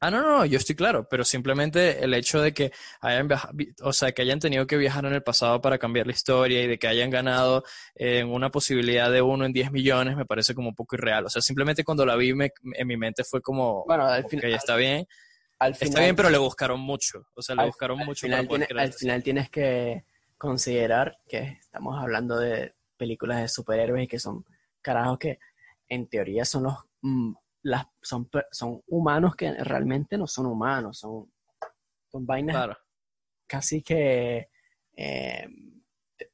Ah, 0.01 0.13
no, 0.13 0.21
no, 0.23 0.39
no, 0.39 0.45
yo 0.47 0.59
estoy 0.59 0.77
claro, 0.77 1.09
pero 1.09 1.25
simplemente 1.25 2.05
el 2.05 2.15
hecho 2.15 2.41
de 2.41 2.55
que 2.55 2.71
hayan 3.01 3.27
viaja- 3.27 3.51
vi- 3.53 3.75
o 3.83 3.93
sea, 3.93 4.13
que 4.13 4.23
hayan 4.23 4.39
tenido 4.39 4.65
que 4.65 4.77
viajar 4.77 5.05
en 5.07 5.13
el 5.13 5.25
pasado 5.25 5.61
para 5.61 5.77
cambiar 5.79 6.07
la 6.07 6.13
historia 6.13 6.63
y 6.63 6.69
de 6.69 6.79
que 6.79 6.87
hayan 6.87 7.11
ganado 7.11 7.65
eh, 7.97 8.21
en 8.21 8.29
una 8.33 8.49
posibilidad 8.51 9.11
de 9.11 9.23
uno 9.23 9.45
en 9.45 9.53
10 9.53 9.73
millones 9.73 10.17
me 10.17 10.25
parece 10.25 10.55
como 10.55 10.69
un 10.69 10.75
poco 10.77 10.95
irreal. 10.95 11.27
O 11.27 11.29
sea, 11.31 11.43
simplemente 11.43 11.83
cuando 11.83 12.07
la 12.07 12.15
vi 12.15 12.33
me- 12.33 12.53
en 12.75 12.87
mi 12.87 12.97
mente 12.97 13.25
fue 13.25 13.41
como, 13.43 13.85
Bueno, 13.87 14.05
al, 14.07 14.25
ok, 14.25 14.31
fin- 14.31 14.41
está 14.45 14.77
bien, 14.77 15.05
al 15.59 15.73
está 15.73 15.87
final, 15.87 16.03
bien, 16.05 16.15
pero 16.15 16.31
le 16.31 16.39
buscaron 16.39 16.79
mucho. 16.79 17.27
O 17.35 17.43
sea, 17.43 17.57
le 17.57 17.63
al- 17.63 17.67
buscaron 17.69 17.99
al 17.99 18.07
mucho 18.07 18.21
final 18.29 18.47
para 18.47 18.49
poder 18.49 18.67
tiene- 18.69 18.83
al 18.83 18.93
final 18.93 19.23
tienes 19.25 19.51
que 19.51 20.05
considerar 20.37 21.19
que 21.29 21.59
estamos 21.61 22.01
hablando 22.01 22.39
de 22.39 22.73
películas 22.97 23.41
de 23.41 23.49
superhéroes 23.49 24.05
y 24.05 24.07
que 24.07 24.21
son 24.21 24.45
carajos 24.81 25.19
que 25.19 25.39
en 25.89 26.07
teoría 26.07 26.45
son 26.45 26.63
los 26.65 26.75
mm, 27.01 27.33
las 27.69 27.87
son, 28.03 28.29
son 28.51 28.83
humanos 28.89 29.37
que 29.37 29.53
realmente 29.53 30.17
no 30.19 30.27
son 30.27 30.47
humanos, 30.47 30.99
son, 30.99 31.31
son 32.09 32.27
vainas 32.27 32.57
Claro. 32.57 32.77
casi 33.47 33.83
que 33.83 34.49
eh, 34.97 35.47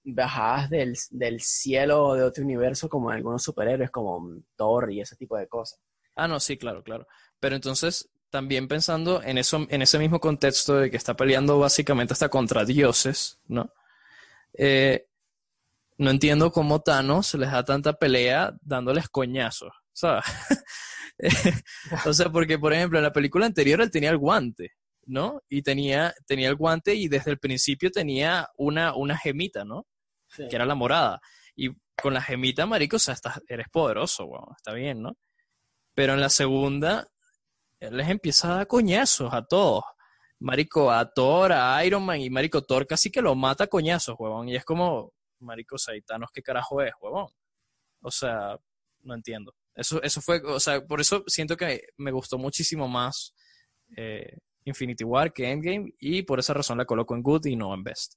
bajadas 0.04 0.70
del, 0.70 0.96
del 1.10 1.40
cielo 1.40 2.14
de 2.14 2.22
otro 2.22 2.44
universo 2.44 2.88
como 2.88 3.10
algunos 3.10 3.42
superhéroes 3.42 3.90
como 3.90 4.40
Thor 4.56 4.90
y 4.92 5.00
ese 5.00 5.16
tipo 5.16 5.36
de 5.36 5.46
cosas. 5.48 5.80
Ah, 6.16 6.28
no, 6.28 6.38
sí, 6.40 6.56
claro, 6.56 6.82
claro. 6.82 7.06
Pero 7.40 7.56
entonces, 7.56 8.08
también 8.30 8.68
pensando 8.68 9.22
en 9.22 9.38
eso, 9.38 9.66
en 9.68 9.82
ese 9.82 9.98
mismo 9.98 10.20
contexto 10.20 10.76
de 10.76 10.90
que 10.90 10.96
está 10.96 11.14
peleando 11.14 11.58
básicamente 11.58 12.12
hasta 12.12 12.28
contra 12.28 12.64
dioses, 12.64 13.40
¿no? 13.46 13.72
Eh, 14.56 15.06
no 15.98 16.10
entiendo 16.10 16.50
cómo 16.50 16.80
Thanos 16.80 17.34
les 17.34 17.50
da 17.50 17.64
tanta 17.64 17.92
pelea 17.94 18.54
dándoles 18.62 19.08
coñazos, 19.08 19.72
¿sabes? 19.92 20.24
o 22.06 22.12
sea, 22.12 22.30
porque, 22.30 22.58
por 22.58 22.72
ejemplo, 22.72 22.98
en 22.98 23.04
la 23.04 23.12
película 23.12 23.46
anterior 23.46 23.80
él 23.80 23.90
tenía 23.90 24.10
el 24.10 24.18
guante, 24.18 24.72
¿no? 25.06 25.40
Y 25.48 25.62
tenía, 25.62 26.14
tenía 26.26 26.48
el 26.48 26.56
guante 26.56 26.94
y 26.94 27.08
desde 27.08 27.30
el 27.30 27.38
principio 27.38 27.90
tenía 27.90 28.48
una, 28.56 28.94
una 28.94 29.16
gemita, 29.16 29.64
¿no? 29.64 29.86
que 30.36 30.56
era 30.56 30.66
la 30.66 30.74
morada. 30.74 31.20
Y 31.56 31.70
con 32.00 32.14
la 32.14 32.22
gemita, 32.22 32.66
marico, 32.66 32.96
o 32.96 32.98
sea, 32.98 33.14
estás, 33.14 33.40
eres 33.48 33.68
poderoso, 33.68 34.24
weón, 34.24 34.46
está 34.56 34.72
bien, 34.72 35.02
¿no? 35.02 35.16
Pero 35.94 36.14
en 36.14 36.20
la 36.20 36.28
segunda, 36.28 37.06
él 37.80 37.96
les 37.96 38.08
empieza 38.08 38.52
a 38.52 38.56
dar 38.56 38.66
coñazos 38.66 39.32
a 39.32 39.44
todos. 39.44 39.84
Marico, 40.40 40.90
a 40.90 41.08
Thor, 41.08 41.52
a 41.52 41.84
Iron 41.84 42.04
Man, 42.04 42.20
y 42.20 42.28
Marico, 42.30 42.62
Thor 42.62 42.86
casi 42.86 43.10
que 43.10 43.22
lo 43.22 43.34
mata 43.34 43.64
a 43.64 43.68
coñazos, 43.68 44.16
huevón. 44.18 44.48
Y 44.48 44.56
es 44.56 44.64
como, 44.64 45.12
Marico, 45.38 45.78
Saitanos, 45.78 46.30
¿qué 46.32 46.42
carajo 46.42 46.82
es, 46.82 46.92
huevón? 47.00 47.28
O 48.02 48.10
sea, 48.10 48.58
no 49.02 49.14
entiendo. 49.14 49.54
Eso, 49.74 50.02
eso 50.02 50.20
fue, 50.20 50.40
o 50.44 50.60
sea, 50.60 50.84
por 50.84 51.00
eso 51.00 51.24
siento 51.26 51.56
que 51.56 51.88
me 51.96 52.12
gustó 52.12 52.38
muchísimo 52.38 52.86
más 52.88 53.34
eh, 53.96 54.38
Infinity 54.64 55.04
War 55.04 55.32
que 55.32 55.50
Endgame, 55.50 55.92
y 55.98 56.22
por 56.22 56.38
esa 56.38 56.54
razón 56.54 56.78
la 56.78 56.84
coloco 56.84 57.14
en 57.14 57.22
Good 57.22 57.46
y 57.46 57.56
no 57.56 57.74
en 57.74 57.82
Best. 57.82 58.14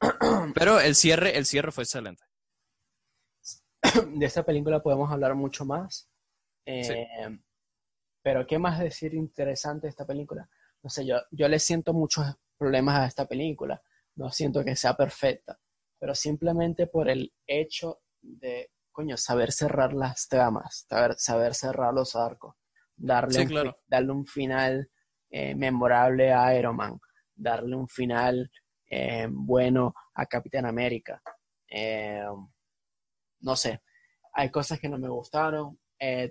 Pero 0.54 0.80
el 0.80 0.94
cierre, 0.94 1.36
el 1.36 1.46
cierre 1.46 1.72
fue 1.72 1.84
excelente. 1.84 2.24
De 4.14 4.26
esta 4.26 4.44
película 4.44 4.82
podemos 4.82 5.10
hablar 5.10 5.34
mucho 5.34 5.64
más. 5.64 6.08
Eh, 6.64 7.08
pero, 8.22 8.46
¿qué 8.46 8.56
más 8.56 8.78
decir 8.78 9.14
interesante 9.14 9.88
de 9.88 9.90
esta 9.90 10.06
película? 10.06 10.48
No 10.80 10.88
sé, 10.88 11.04
yo, 11.04 11.16
yo 11.32 11.48
le 11.48 11.58
siento 11.58 11.92
muchos 11.92 12.24
problemas 12.56 13.00
a 13.00 13.06
esta 13.06 13.26
película. 13.26 13.82
No 14.14 14.30
siento 14.30 14.64
que 14.64 14.76
sea 14.76 14.94
perfecta. 14.94 15.58
Pero 15.98 16.14
simplemente 16.14 16.86
por 16.86 17.10
el 17.10 17.32
hecho 17.48 18.02
de, 18.20 18.70
coño, 18.92 19.16
saber 19.16 19.52
cerrar 19.52 19.92
las 19.94 20.28
tramas, 20.28 20.86
saber, 20.88 21.14
saber 21.18 21.54
cerrar 21.54 21.92
los 21.92 22.14
arcos, 22.14 22.54
darle, 22.96 23.46
un, 23.46 23.74
darle 23.86 24.12
un 24.12 24.26
final 24.26 24.90
eh, 25.30 25.54
memorable 25.54 26.32
a 26.32 26.54
Iron 26.56 26.76
Man, 26.76 27.00
darle 27.34 27.74
un 27.74 27.88
final 27.88 28.50
eh, 28.88 29.26
bueno 29.30 29.94
a 30.14 30.26
Capitán 30.26 30.66
América. 30.66 31.22
Eh, 31.66 32.22
no 33.40 33.56
sé, 33.56 33.82
hay 34.34 34.50
cosas 34.50 34.78
que 34.78 34.88
no 34.88 34.98
me 34.98 35.08
gustaron. 35.08 35.78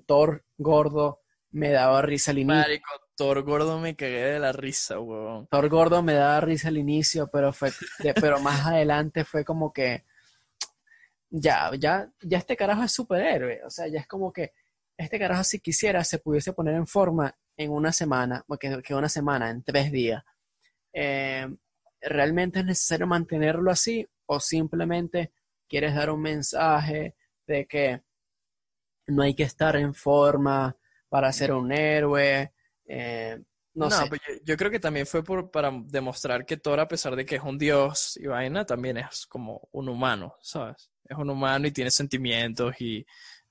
Thor 0.06 0.46
gordo 0.58 1.22
me 1.52 1.70
daba 1.72 2.02
risa 2.02 2.32
al 2.32 2.40
inicio. 2.40 2.82
Thor 3.16 3.44
gordo 3.44 3.80
me 3.80 3.96
cagué 3.96 4.26
de 4.26 4.40
la 4.40 4.52
risa, 4.52 5.00
weón. 5.00 5.48
Thor 5.48 5.70
gordo 5.70 6.04
me 6.04 6.14
daba 6.14 6.42
risa 6.42 6.68
al 6.68 6.78
inicio, 6.78 7.30
pero 7.32 7.54
fue, 7.54 7.72
pero 8.16 8.40
más 8.40 8.66
adelante 8.68 9.26
fue 9.26 9.46
como 9.46 9.72
que 9.72 10.06
ya, 11.32 11.72
ya, 11.80 12.12
ya 12.22 12.38
este 12.38 12.58
carajo 12.58 12.84
es 12.84 12.92
superhéroe. 12.92 13.64
O 13.66 13.70
sea, 13.70 13.88
ya 13.88 14.02
es 14.02 14.08
como 14.08 14.32
que 14.32 14.54
este 14.98 15.18
carajo 15.18 15.44
si 15.44 15.60
quisiera 15.60 16.04
se 16.04 16.20
pudiese 16.20 16.54
poner 16.54 16.76
en 16.76 16.86
forma 16.86 17.36
en 17.58 17.72
una 17.72 17.92
semana, 17.92 18.46
que, 18.60 18.82
que 18.84 18.94
una 18.94 19.10
semana, 19.10 19.50
en 19.50 19.64
tres 19.64 19.92
días. 19.92 20.24
Eh, 20.94 21.48
¿Realmente 22.02 22.60
es 22.60 22.66
necesario 22.66 23.08
mantenerlo 23.08 23.72
así 23.72 24.08
o 24.26 24.40
simplemente 24.40 25.32
quieres 25.68 25.96
dar 25.96 26.10
un 26.10 26.22
mensaje 26.22 27.16
de 27.48 27.66
que 27.66 28.02
no 29.08 29.24
hay 29.24 29.34
que 29.34 29.44
estar 29.44 29.76
en 29.76 29.94
forma 29.94 30.76
para 31.10 31.32
ser 31.32 31.54
un 31.54 31.72
héroe? 31.72 32.54
Eh, 32.86 33.42
no, 33.74 33.90
sé. 33.90 34.06
Pues 34.08 34.22
yo, 34.44 34.58
creo 34.58 34.70
que 34.70 34.80
también 34.80 35.06
fue 35.06 35.24
por, 35.24 35.50
para 35.50 35.72
demostrar 35.86 36.46
que 36.46 36.58
Thor, 36.58 36.80
a 36.80 36.88
pesar 36.88 37.16
de 37.16 37.26
que 37.26 37.36
es 37.36 37.44
un 37.44 37.58
dios 37.58 38.18
y 38.18 38.28
vaina, 38.28 38.66
también 38.66 38.98
es 38.98 39.26
como 39.28 39.70
un 39.72 39.88
humano, 39.88 40.36
¿sabes? 40.42 40.91
Es 41.12 41.18
un 41.18 41.30
humano 41.30 41.68
y 41.68 41.72
tiene 41.72 41.92
sentimientos 41.92 42.80
y 42.80 43.06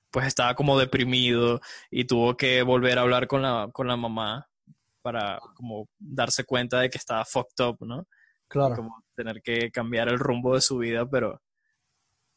pues 0.09 0.25
estaba 0.25 0.55
como 0.55 0.79
deprimido 0.79 1.61
y 1.91 2.05
tuvo 2.05 2.35
que 2.35 2.63
volver 2.63 2.97
a 2.97 3.01
hablar 3.01 3.27
con 3.27 3.43
la, 3.43 3.69
con 3.71 3.87
la 3.87 3.95
mamá 3.95 4.49
para 5.03 5.39
como 5.55 5.87
darse 5.99 6.43
cuenta 6.43 6.79
de 6.79 6.89
que 6.89 6.97
estaba 6.97 7.23
fucked 7.23 7.63
up, 7.63 7.77
¿no? 7.81 8.07
Claro. 8.47 8.75
como 8.75 9.05
tener 9.15 9.41
que 9.41 9.71
cambiar 9.71 10.09
el 10.09 10.19
rumbo 10.19 10.55
de 10.55 10.61
su 10.61 10.79
vida, 10.79 11.09
pero, 11.09 11.41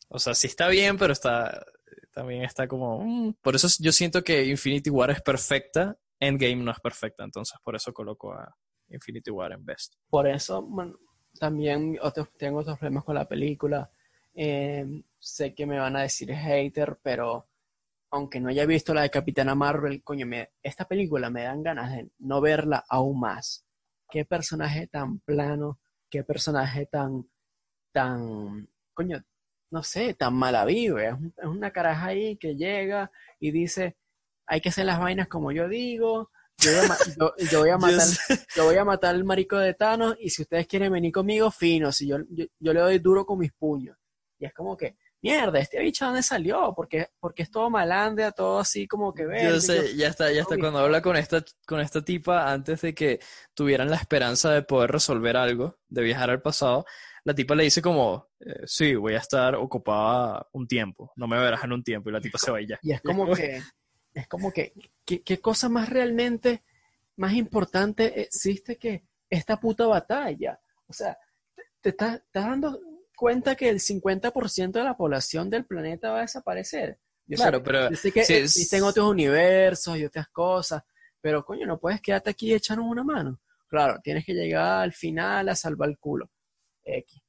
o 0.08 0.18
sea, 0.20 0.34
sí 0.34 0.46
está 0.46 0.68
bien, 0.68 0.96
pero 0.96 1.12
está, 1.12 1.64
también 2.12 2.44
está 2.44 2.68
como, 2.68 3.00
mm, 3.04 3.34
por 3.42 3.56
eso 3.56 3.66
yo 3.80 3.90
siento 3.90 4.22
que 4.22 4.44
Infinity 4.44 4.90
War 4.90 5.10
es 5.10 5.22
perfecta, 5.22 5.96
Endgame 6.20 6.62
no 6.62 6.70
es 6.70 6.78
perfecta, 6.78 7.24
entonces 7.24 7.58
por 7.64 7.74
eso 7.74 7.92
coloco 7.92 8.32
a 8.32 8.54
Infinity 8.90 9.32
War 9.32 9.52
en 9.52 9.64
Best. 9.64 9.94
Por 10.08 10.28
eso, 10.28 10.68
también 11.40 11.98
tengo 12.38 12.60
otros 12.60 12.78
problemas 12.78 13.04
con 13.04 13.16
la 13.16 13.26
película. 13.26 13.90
Eh, 14.35 15.03
sé 15.18 15.55
que 15.55 15.66
me 15.66 15.78
van 15.78 15.97
a 15.97 16.03
decir 16.03 16.32
hater, 16.32 16.99
pero 17.03 17.47
aunque 18.11 18.41
no 18.41 18.49
haya 18.49 18.66
visto 18.66 18.95
la 18.95 19.03
de 19.03 19.11
Capitana 19.11 19.55
Marvel, 19.55 20.03
coño, 20.05 20.26
esta 20.62 20.87
película 20.87 21.30
me 21.30 21.43
dan 21.45 21.62
ganas 21.62 21.93
de 21.93 22.11
no 22.18 22.41
verla 22.41 22.85
aún 22.89 23.20
más. 23.20 23.64
Qué 24.11 24.24
personaje 24.24 24.87
tan 24.87 25.18
plano, 25.20 25.80
qué 26.11 26.22
personaje 26.22 26.87
tan, 26.87 27.28
tan, 27.93 28.68
coño, 28.93 29.24
no 29.70 29.82
sé, 29.82 30.14
tan 30.14 30.35
mala 30.35 30.64
vive. 30.64 31.09
Es, 31.09 31.45
una 31.45 31.72
caraja 31.72 32.07
ahí 32.07 32.37
que 32.37 32.55
llega 32.55 33.11
y 33.41 33.51
dice, 33.51 33.97
hay 34.47 34.61
que 34.61 34.68
hacer 34.68 34.87
las 34.87 35.01
vainas 35.01 35.26
como 35.28 35.51
yo 35.51 35.68
digo, 35.68 36.30
yo 36.59 36.70
voy 36.70 36.80
a, 36.80 36.89
matar, 37.78 38.07
yo 38.55 38.64
voy 38.64 38.76
a 38.76 38.85
matar 38.85 39.14
al 39.14 39.24
marico 39.24 39.59
de 39.59 39.74
Thanos 39.74 40.16
y 40.20 40.30
si 40.30 40.43
ustedes 40.43 40.68
quieren 40.68 40.93
venir 40.93 41.12
conmigo, 41.12 41.51
fino, 41.51 41.91
si 41.91 42.07
yo, 42.07 42.18
yo 42.30 42.72
le 42.72 42.80
doy 42.80 42.99
duro 43.01 43.26
con 43.26 43.41
mis 43.41 43.53
puños. 43.53 43.97
Y 44.39 44.47
es 44.47 44.53
como 44.53 44.76
que, 44.76 44.97
mierda, 45.22 45.59
este 45.59 45.80
bicho 45.80 46.05
dónde 46.05 46.22
salió, 46.22 46.74
porque, 46.76 47.09
porque 47.18 47.45
es 47.45 47.51
todo 47.51 47.70
malandra, 47.70 48.30
todo 48.32 48.59
así 48.59 48.87
como 48.87 49.14
que 49.14 49.24
ve. 49.24 49.43
Yo 49.43 49.61
sé, 49.61 49.97
ya 49.97 50.09
está, 50.09 50.30
ya 50.30 50.43
está. 50.43 50.59
Cuando 50.59 50.80
habla 50.80 51.01
con 51.01 51.16
esta, 51.16 51.43
con 51.66 51.80
esta 51.80 52.05
tipa, 52.05 52.53
antes 52.53 52.82
de 52.82 52.95
que 52.95 53.20
tuvieran 53.55 53.89
la 53.89 53.97
esperanza 53.97 54.51
de 54.53 54.62
poder 54.62 54.91
resolver 54.91 55.37
algo, 55.37 55.78
de 55.89 56.03
viajar 56.03 56.28
al 56.28 56.43
pasado, 56.43 56.85
la 57.24 57.35
tipa 57.35 57.55
le 57.55 57.64
dice 57.64 57.80
como, 57.80 58.28
eh, 58.41 58.64
sí, 58.66 58.95
voy 58.95 59.14
a 59.14 59.18
estar 59.18 59.55
ocupada 59.55 60.47
un 60.53 60.68
tiempo, 60.68 61.11
no 61.16 61.26
me 61.26 61.39
verás 61.39 61.64
en 61.64 61.72
un 61.72 61.82
tiempo, 61.82 62.11
y 62.11 62.12
la 62.12 62.20
tipa 62.20 62.37
se 62.39 62.51
va 62.51 62.61
y 62.61 62.66
ya. 62.66 62.78
Y 62.82 62.93
es 62.93 63.01
como 63.03 63.35
que, 63.35 63.62
es 64.12 64.28
como 64.28 64.53
que, 64.53 64.74
¿qué, 65.07 65.41
cosa 65.41 65.70
más 65.70 65.89
realmente, 65.89 66.62
más 67.16 67.32
importante 67.32 68.20
existe 68.20 68.76
que 68.76 69.07
esta 69.30 69.59
puta 69.59 69.87
batalla? 69.87 70.61
O 70.87 70.93
sea, 70.93 71.16
te 71.80 71.91
estás 71.91 72.20
dando 72.32 72.78
cuenta 73.14 73.54
que 73.54 73.68
el 73.68 73.80
50% 73.80 74.72
de 74.72 74.84
la 74.84 74.96
población 74.96 75.50
del 75.50 75.64
planeta 75.64 76.10
va 76.10 76.18
a 76.18 76.22
desaparecer. 76.22 76.98
claro, 77.28 77.62
pero... 77.62 77.90
Yo 77.90 77.96
sé 77.96 78.12
que 78.12 78.20
existen 78.20 78.82
otros 78.82 79.08
universos 79.08 79.96
y 79.98 80.04
otras 80.04 80.28
cosas, 80.28 80.82
pero 81.20 81.44
coño, 81.44 81.66
no 81.66 81.78
puedes 81.78 82.00
quedarte 82.00 82.30
aquí 82.30 82.50
y 82.50 82.54
echarnos 82.54 82.86
una 82.86 83.02
mano. 83.02 83.40
Claro, 83.66 83.98
tienes 84.02 84.24
que 84.24 84.34
llegar 84.34 84.82
al 84.82 84.92
final 84.92 85.48
a 85.48 85.56
salvar 85.56 85.88
el 85.88 85.98
culo. 85.98 86.30
X. 86.84 87.20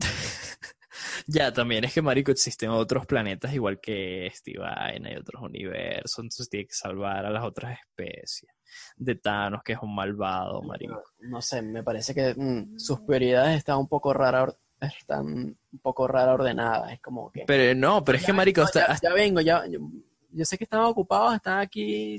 ya, 1.26 1.52
también 1.52 1.84
es 1.84 1.92
que, 1.92 2.02
marico, 2.02 2.30
existen 2.30 2.70
otros 2.70 3.06
planetas 3.06 3.52
igual 3.52 3.80
que 3.80 4.26
este 4.26 4.58
vaina 4.58 5.12
y 5.12 5.16
otros 5.16 5.42
universos, 5.42 6.18
entonces 6.20 6.48
tiene 6.48 6.66
que 6.66 6.74
salvar 6.74 7.26
a 7.26 7.30
las 7.30 7.44
otras 7.44 7.78
especies. 7.78 8.52
De 8.96 9.16
Thanos, 9.16 9.62
que 9.62 9.74
es 9.74 9.78
un 9.82 9.94
malvado, 9.94 10.62
marico. 10.62 11.02
No, 11.18 11.42
sé, 11.42 11.60
me 11.60 11.82
parece 11.82 12.14
que 12.14 12.34
mm, 12.34 12.78
sus 12.78 13.00
prioridades 13.00 13.58
están 13.58 13.78
un 13.78 13.88
poco 13.88 14.14
raras 14.14 14.54
están 14.86 15.26
un 15.26 15.78
poco 15.80 16.06
rara 16.06 16.34
ordenada. 16.34 16.92
Es 16.92 17.00
como 17.00 17.30
que. 17.30 17.44
Pero 17.46 17.78
no, 17.78 18.04
pero 18.04 18.18
es 18.18 18.24
que, 18.24 18.32
marico, 18.32 18.64
ya, 18.74 19.12
vengo, 19.14 19.40
ya. 19.40 19.64
Yo, 19.66 20.44
sé 20.44 20.56
que 20.56 20.64
están 20.64 20.80
ocupados, 20.80 21.34
están 21.34 21.58
aquí, 21.58 22.16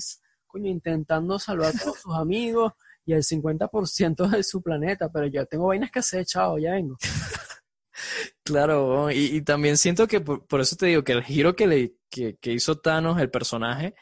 coño, 0.47 0.69
intentando 0.69 1.39
salvar 1.39 1.75
a 1.75 1.79
todos 1.79 1.99
sus 1.99 2.15
amigos 2.15 2.73
y 3.05 3.13
el 3.13 3.23
50% 3.23 4.29
de 4.29 4.43
su 4.43 4.61
planeta, 4.61 5.11
pero 5.11 5.27
yo 5.27 5.45
tengo 5.45 5.67
vainas 5.67 5.91
que 5.91 5.99
hacer, 5.99 6.25
chao, 6.25 6.57
ya 6.57 6.71
vengo. 6.71 6.97
claro, 8.43 9.11
y, 9.11 9.41
también 9.41 9.77
siento 9.77 10.07
que 10.07 10.21
por, 10.21 10.61
eso 10.61 10.75
te 10.75 10.87
digo 10.87 11.03
que 11.03 11.13
el 11.13 11.23
giro 11.23 11.55
que, 11.55 11.67
le, 11.67 11.95
que, 12.09 12.37
hizo 12.51 12.79
Thanos, 12.79 13.19
el 13.19 13.29
personaje, 13.29 13.95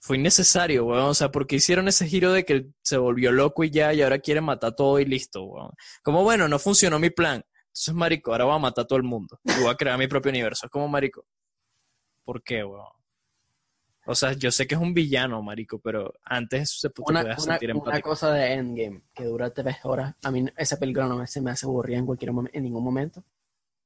fue 0.00 0.18
innecesario, 0.18 0.84
weón. 0.84 1.10
O 1.10 1.14
sea, 1.14 1.30
porque 1.30 1.56
hicieron 1.56 1.88
ese 1.88 2.06
giro 2.06 2.32
de 2.32 2.44
que 2.44 2.66
se 2.82 2.96
volvió 2.98 3.32
loco 3.32 3.64
y 3.64 3.70
ya, 3.70 3.94
y 3.94 4.02
ahora 4.02 4.18
quiere 4.18 4.40
matar 4.40 4.74
todo 4.74 4.98
y 4.98 5.04
listo, 5.04 5.44
weón. 5.44 5.70
Como, 6.02 6.22
bueno, 6.22 6.48
no 6.48 6.58
funcionó 6.58 6.98
mi 6.98 7.10
plan. 7.10 7.44
Entonces, 7.74 7.94
marico, 7.94 8.30
ahora 8.30 8.44
voy 8.44 8.54
a 8.54 8.58
matar 8.58 8.84
a 8.84 8.86
todo 8.86 8.98
el 8.98 9.02
mundo. 9.02 9.40
Y 9.42 9.60
voy 9.60 9.68
a 9.68 9.74
crear 9.74 9.98
mi 9.98 10.06
propio 10.06 10.30
universo. 10.30 10.66
Es 10.66 10.70
como, 10.70 10.86
marico. 10.86 11.26
¿Por 12.24 12.40
qué, 12.40 12.62
weón? 12.62 12.86
O 14.06 14.14
sea, 14.14 14.32
yo 14.34 14.52
sé 14.52 14.68
que 14.68 14.76
es 14.76 14.80
un 14.80 14.94
villano, 14.94 15.42
marico, 15.42 15.80
pero 15.80 16.14
antes 16.22 16.78
se 16.78 16.90
podía 16.90 17.36
sentir 17.36 17.70
empático. 17.70 17.90
Una 17.90 18.00
cosa 18.00 18.32
de 18.32 18.52
Endgame, 18.52 19.02
que 19.12 19.24
dura 19.24 19.50
tres 19.52 19.78
horas. 19.82 20.14
A 20.22 20.30
mí 20.30 20.46
esa 20.56 20.78
película 20.78 21.08
no 21.08 21.16
me, 21.16 21.26
se 21.26 21.40
me 21.40 21.50
hace 21.50 21.66
aburrida 21.66 21.98
en 21.98 22.06
cualquier 22.06 22.30
en 22.52 22.62
ningún 22.62 22.84
momento. 22.84 23.24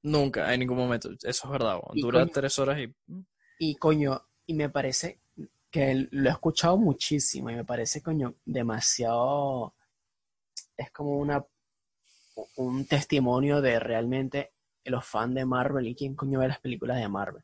Nunca, 0.03 0.53
en 0.53 0.61
ningún 0.61 0.77
momento. 0.77 1.09
Eso 1.23 1.47
es 1.47 1.51
verdad, 1.51 1.81
weón. 1.83 1.99
Dura 1.99 2.27
tres 2.27 2.59
horas 2.59 2.79
y... 2.79 2.89
Mm. 3.07 3.25
Y, 3.61 3.75
coño, 3.77 4.23
y 4.45 4.53
me 4.53 4.69
parece 4.69 5.23
que 5.71 6.09
lo 6.11 6.29
he 6.29 6.33
escuchado 6.33 6.77
muchísimo 6.77 7.49
y 7.49 7.55
me 7.55 7.65
parece, 7.65 8.03
coño, 8.03 8.35
demasiado... 8.45 9.75
Es 10.77 10.91
como 10.91 11.17
una 11.17 11.43
un 12.57 12.87
testimonio 12.87 13.61
de 13.61 13.79
realmente 13.81 14.53
los 14.85 15.05
fans 15.05 15.35
de 15.35 15.45
Marvel 15.45 15.87
y 15.87 15.95
quién 15.95 16.15
coño 16.15 16.41
ve 16.41 16.49
las 16.49 16.61
películas 16.61 16.99
de 16.99 17.09
Marvel. 17.09 17.43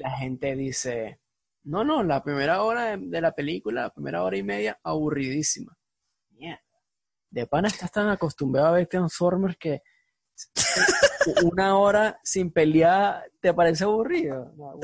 La 0.00 0.10
gente 0.10 0.54
dice, 0.54 1.20
no, 1.64 1.84
no, 1.84 2.02
la 2.02 2.22
primera 2.22 2.62
hora 2.62 2.96
de, 2.96 3.20
la 3.20 3.32
película, 3.32 3.82
la 3.82 3.90
primera 3.90 4.22
hora 4.22 4.36
y 4.36 4.42
media, 4.42 4.78
aburridísima. 4.82 5.76
De 7.32 7.46
pana 7.46 7.68
estás 7.68 7.92
tan 7.92 8.08
acostumbrado 8.08 8.68
a 8.68 8.72
ver 8.72 8.88
Transformers 8.88 9.56
que 9.56 9.82
una 11.52 11.76
hora 11.78 12.20
sin 12.22 12.50
pelear, 12.50 13.30
¿te 13.40 13.52
parece 13.54 13.84
aburrido? 13.84 14.52
No, 14.56 14.74
no. 14.74 14.80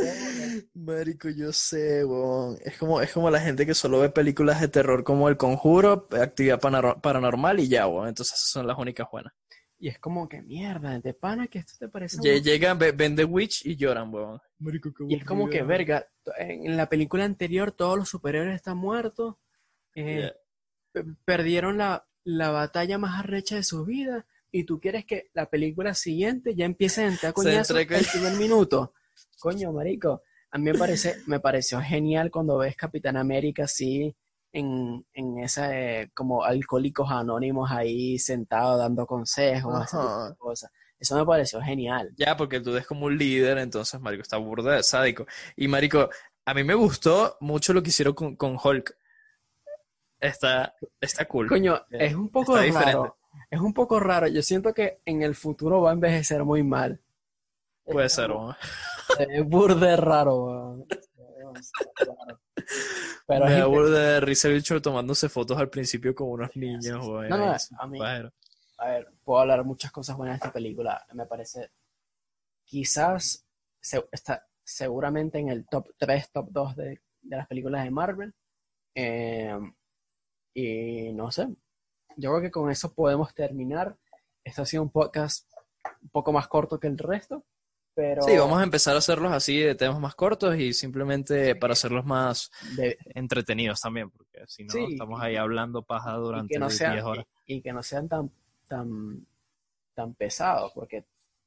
Marico, 0.74 1.28
yo 1.30 1.52
sé, 1.52 2.04
weón. 2.04 2.58
Es 2.64 2.76
como, 2.78 3.00
es 3.00 3.12
como 3.12 3.30
la 3.30 3.40
gente 3.40 3.64
que 3.66 3.74
solo 3.74 4.00
ve 4.00 4.10
películas 4.10 4.60
de 4.60 4.68
terror 4.68 5.04
como 5.04 5.28
El 5.28 5.36
Conjuro, 5.36 6.08
Actividad 6.12 6.60
Paranormal 6.60 7.60
y 7.60 7.68
ya, 7.68 7.86
weón. 7.86 8.08
Entonces 8.08 8.36
esas 8.36 8.48
son 8.50 8.66
las 8.66 8.78
únicas 8.78 9.08
buenas. 9.10 9.32
Y 9.78 9.88
es 9.88 9.98
como 9.98 10.26
que 10.28 10.40
mierda, 10.40 10.98
de 11.00 11.12
pana 11.12 11.48
que 11.48 11.58
esto 11.58 11.74
te 11.78 11.88
parece 11.88 12.16
aburrido. 12.16 12.38
Llegan, 12.42 12.78
ve- 12.78 12.92
ven 12.92 13.14
The 13.14 13.24
Witch 13.24 13.66
y 13.66 13.76
lloran, 13.76 14.12
weón. 14.12 14.40
Marico, 14.58 14.90
qué 14.94 15.04
Y 15.08 15.16
es 15.16 15.24
como 15.24 15.50
que, 15.50 15.62
verga, 15.62 16.06
en 16.38 16.76
la 16.78 16.88
película 16.88 17.24
anterior 17.24 17.72
todos 17.72 17.98
los 17.98 18.08
superhéroes 18.08 18.54
están 18.56 18.78
muertos, 18.78 19.36
eh, 19.94 20.32
pe- 20.92 21.04
perdieron 21.26 21.76
la, 21.76 22.06
la 22.24 22.50
batalla 22.50 22.96
más 22.96 23.20
arrecha 23.20 23.56
de 23.56 23.62
su 23.64 23.84
vida, 23.84 24.24
y 24.52 24.64
tú 24.64 24.80
quieres 24.80 25.04
que 25.04 25.30
la 25.34 25.46
película 25.50 25.94
siguiente 25.94 26.54
ya 26.54 26.64
empiece 26.64 27.02
a 27.04 27.08
entrar 27.08 27.32
coñazos 27.34 27.78
entre- 27.78 27.98
el 27.98 28.06
primer 28.06 28.32
minuto. 28.34 28.92
Coño, 29.38 29.72
marico, 29.72 30.22
a 30.50 30.58
mí 30.58 30.64
me 30.64 30.74
parece, 30.78 31.16
me 31.26 31.40
pareció 31.40 31.80
genial 31.80 32.30
cuando 32.30 32.58
ves 32.58 32.76
Capitán 32.76 33.16
América 33.16 33.64
así 33.64 34.14
en, 34.52 35.04
en 35.12 35.38
esa, 35.40 35.78
eh, 35.78 36.10
como 36.14 36.42
alcohólicos 36.44 37.10
anónimos 37.10 37.70
ahí 37.70 38.18
sentados 38.18 38.78
dando 38.78 39.06
consejos, 39.06 39.90
cosas. 40.38 40.70
Eso 40.98 41.14
me 41.18 41.26
pareció 41.26 41.60
genial. 41.60 42.14
Ya, 42.16 42.34
porque 42.38 42.60
tú 42.60 42.74
es 42.74 42.86
como 42.86 43.04
un 43.06 43.18
líder, 43.18 43.58
entonces, 43.58 44.00
marico, 44.00 44.22
está 44.22 44.38
burda 44.38 44.76
de 44.76 44.82
sádico. 44.82 45.26
Y, 45.54 45.68
marico, 45.68 46.08
a 46.46 46.54
mí 46.54 46.64
me 46.64 46.72
gustó 46.72 47.36
mucho 47.40 47.74
lo 47.74 47.82
que 47.82 47.90
hicieron 47.90 48.14
con, 48.14 48.34
con 48.36 48.56
Hulk. 48.62 48.96
Está, 50.18 50.74
está 51.00 51.26
cool. 51.26 51.48
Coño, 51.48 51.76
Eh, 51.90 52.06
es 52.06 52.14
un 52.14 52.30
poco 52.30 52.54
raro. 52.56 52.64
diferente. 52.66 53.08
Es 53.50 53.60
un 53.60 53.72
poco 53.72 54.00
raro. 54.00 54.26
Yo 54.28 54.42
siento 54.42 54.74
que 54.74 55.00
en 55.04 55.22
el 55.22 55.34
futuro 55.34 55.80
va 55.82 55.90
a 55.90 55.94
envejecer 55.94 56.44
muy 56.44 56.62
mal. 56.62 57.00
Puede 57.84 58.08
ser, 58.08 58.30
weón. 58.32 58.54
Es 59.30 59.44
burde 59.46 59.96
raro, 59.96 60.44
weón. 60.46 60.86
Pero 63.26 63.44
Me 63.44 63.52
da 63.52 63.66
burda 63.66 63.98
de 64.14 64.20
risa 64.20 64.48
bicho 64.48 64.80
tomándose 64.82 65.28
fotos 65.28 65.58
al 65.58 65.68
principio 65.70 66.14
con 66.14 66.28
unos 66.28 66.54
niños, 66.56 67.06
weón. 67.06 67.28
No, 67.28 67.36
no, 67.38 67.56
a 67.78 67.86
mí-. 67.86 67.98
A 68.78 68.86
ver, 68.88 69.08
puedo 69.24 69.40
hablar 69.40 69.64
muchas 69.64 69.90
cosas 69.90 70.16
buenas 70.16 70.34
de 70.34 70.36
esta 70.46 70.52
película. 70.52 71.04
Me 71.14 71.26
parece, 71.26 71.70
quizás, 72.64 73.46
se- 73.80 74.06
está 74.12 74.46
seguramente 74.62 75.38
en 75.38 75.48
el 75.48 75.66
top 75.66 75.88
3, 75.98 76.30
top 76.30 76.48
2 76.50 76.76
de, 76.76 77.00
de 77.22 77.36
las 77.36 77.46
películas 77.46 77.84
de 77.84 77.90
Marvel. 77.90 78.34
Eh, 78.94 79.58
y 80.54 81.12
no 81.12 81.30
sé, 81.30 81.48
yo 82.16 82.30
creo 82.30 82.40
que 82.42 82.50
con 82.50 82.70
eso 82.70 82.92
podemos 82.92 83.34
terminar. 83.34 83.96
Esto 84.44 84.62
ha 84.62 84.66
sido 84.66 84.82
un 84.82 84.90
podcast 84.90 85.50
un 86.02 86.08
poco 86.10 86.32
más 86.32 86.48
corto 86.48 86.78
que 86.80 86.86
el 86.86 86.98
resto, 86.98 87.44
pero 87.94 88.22
Sí, 88.22 88.36
vamos 88.36 88.58
a 88.60 88.62
empezar 88.64 88.94
a 88.94 88.98
hacerlos 88.98 89.32
así 89.32 89.58
de 89.58 89.74
temas 89.74 89.98
más 90.00 90.14
cortos 90.14 90.56
y 90.56 90.72
simplemente 90.72 91.54
para 91.56 91.72
hacerlos 91.72 92.04
más 92.04 92.50
de- 92.76 92.98
entretenidos 93.14 93.80
también, 93.80 94.10
porque 94.10 94.44
si 94.46 94.64
no, 94.64 94.72
Sí, 94.72 94.86
estamos 94.92 95.20
y- 95.22 95.24
ahí 95.26 95.36
hablando 95.36 95.82
paja 95.82 96.14
y 96.16 96.20
durante 96.20 96.52
que 96.54 96.58
no 96.58 96.66
10 96.66 96.78
sean, 96.78 96.98
horas. 97.00 97.24
y, 97.46 97.54
y 97.56 97.60
que 97.62 97.72
no 97.72 97.82
sean 97.82 98.08
tan, 98.08 98.30
tan, 98.68 99.26
tan 99.94 100.14
pesados, 100.14 100.72
porque 100.74 101.04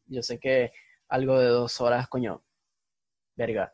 yo 0.07 0.21
sé 0.23 0.39
que 0.39 0.71
algo 1.09 1.39
de 1.39 1.47
dos 1.47 1.79
horas, 1.81 2.07
coño, 2.07 2.41
verga, 3.35 3.71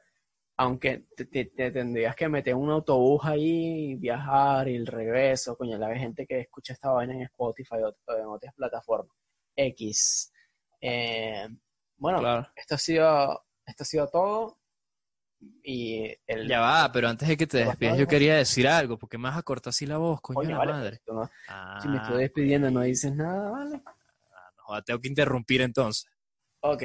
aunque 0.58 1.06
te, 1.16 1.26
te- 1.26 1.45
te 1.45 1.72
tendrías 1.72 2.16
que 2.16 2.30
meter 2.30 2.56
un 2.56 2.70
autobús 2.70 3.22
ahí 3.26 3.91
y 3.91 3.95
viajar 3.95 4.68
y 4.70 4.76
el 4.76 4.88
regreso, 4.88 5.58
coño, 5.58 5.78
la 5.78 5.95
gente 5.97 6.26
que 6.26 6.39
escucha 6.39 6.74
esta 6.74 6.91
vaina 6.91 7.14
en 7.14 7.22
Spotify 7.24 7.76
o, 7.84 7.95
en 8.18 8.26
otras 8.28 8.53
plataformas, 8.56 9.16
X. 9.56 10.32
Eh, 10.82 11.47
bueno, 11.97 12.20
Claro. 12.20 12.47
esto 12.56 12.76
ha 12.76 12.78
sido, 12.78 13.45
esto 13.66 13.84
ha 13.84 13.86
sido 13.86 14.08
todo. 14.08 14.58
Y 15.64 16.16
el, 16.26 16.47
Ya 16.47 16.60
va, 16.62 16.91
pero 16.91 17.10
antes 17.10 17.28
de 17.28 17.38
que 17.38 17.45
te 17.47 17.58
despidas, 17.60 17.93
no, 17.93 17.99
yo 17.99 18.06
no. 18.06 18.10
quería 18.10 18.36
decir 18.36 18.68
algo, 18.68 18.97
porque 18.97 19.18
me 19.18 19.30
vas 19.30 19.38
a 19.38 19.43
cortar 19.43 19.70
así 19.72 19.86
la 19.86 19.97
voz, 19.97 20.22
coño, 20.22 20.38
coño, 20.38 20.51
la 20.51 20.58
vale, 20.58 20.72
madre. 20.74 21.01
no- 21.08 21.30
Ah, 21.49 21.80
si 21.82 21.89
me 21.89 21.97
estoy 21.97 22.22
despidiendo 22.22 22.72
no 22.72 22.82
dices 22.82 23.14
nada, 23.14 23.51
vale. 23.51 23.78
no 23.78 24.64
joda, 24.64 24.82
tengo 24.82 24.99
que 25.01 25.08
interrumpir 25.10 25.62
entonces. 25.62 26.10
Ok, 26.62 26.84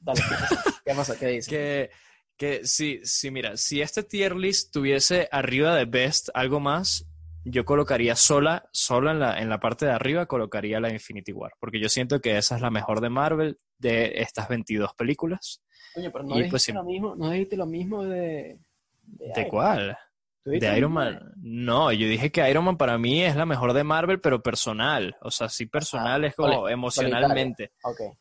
dale, 0.00 0.20
¿qué 0.28 0.34
pasa? 0.40 0.74
¿Qué 0.84 0.94
pasa? 0.94 1.18
¿Qué 1.18 1.26
dices? 1.26 1.48
Que, 1.54 1.90
que 2.36 2.64
sí, 2.64 3.00
sí, 3.04 3.30
mira, 3.30 3.56
si 3.56 3.80
este 3.80 4.02
tier 4.02 4.34
list 4.36 4.72
tuviese 4.72 5.28
arriba 5.30 5.74
de 5.74 5.84
Best 5.84 6.28
algo 6.34 6.60
más, 6.60 7.06
yo 7.44 7.64
colocaría 7.64 8.16
sola, 8.16 8.68
sola 8.72 9.12
en 9.12 9.20
la, 9.20 9.38
en 9.38 9.48
la 9.48 9.60
parte 9.60 9.86
de 9.86 9.92
arriba, 9.92 10.26
colocaría 10.26 10.80
la 10.80 10.90
Infinity 10.90 11.32
War, 11.32 11.52
porque 11.60 11.80
yo 11.80 11.88
siento 11.88 12.20
que 12.20 12.38
esa 12.38 12.56
es 12.56 12.62
la 12.62 12.70
mejor 12.70 13.00
de 13.00 13.10
Marvel 13.10 13.58
de 13.78 14.14
estas 14.16 14.48
22 14.48 14.94
películas. 14.94 15.62
Coño, 15.94 16.10
pero 16.10 16.24
no 16.24 16.34
Y 16.34 16.44
dijiste 16.44 16.72
pues 16.72 16.74
lo 16.74 16.84
mismo, 16.84 17.14
no 17.16 17.30
dijiste 17.30 17.56
lo 17.56 17.66
mismo 17.66 18.04
de... 18.04 18.58
¿De 19.06 19.32
Man. 19.36 19.48
cuál? 19.50 19.98
¿Tú 20.44 20.50
dijiste 20.50 20.70
De 20.70 20.78
Iron 20.78 20.92
Man. 20.92 21.32
No, 21.36 21.90
yo 21.90 22.06
dije 22.06 22.30
que 22.30 22.48
Iron 22.50 22.66
Man 22.66 22.76
para 22.76 22.98
mí 22.98 23.24
es 23.24 23.34
la 23.34 23.46
mejor 23.46 23.72
de 23.72 23.82
Marvel, 23.82 24.20
pero 24.20 24.42
personal. 24.42 25.16
O 25.22 25.30
sea, 25.30 25.48
sí 25.48 25.64
personal 25.64 26.22
Ah, 26.22 26.26
es 26.26 26.34
como 26.36 26.68
emocionalmente. 26.68 27.72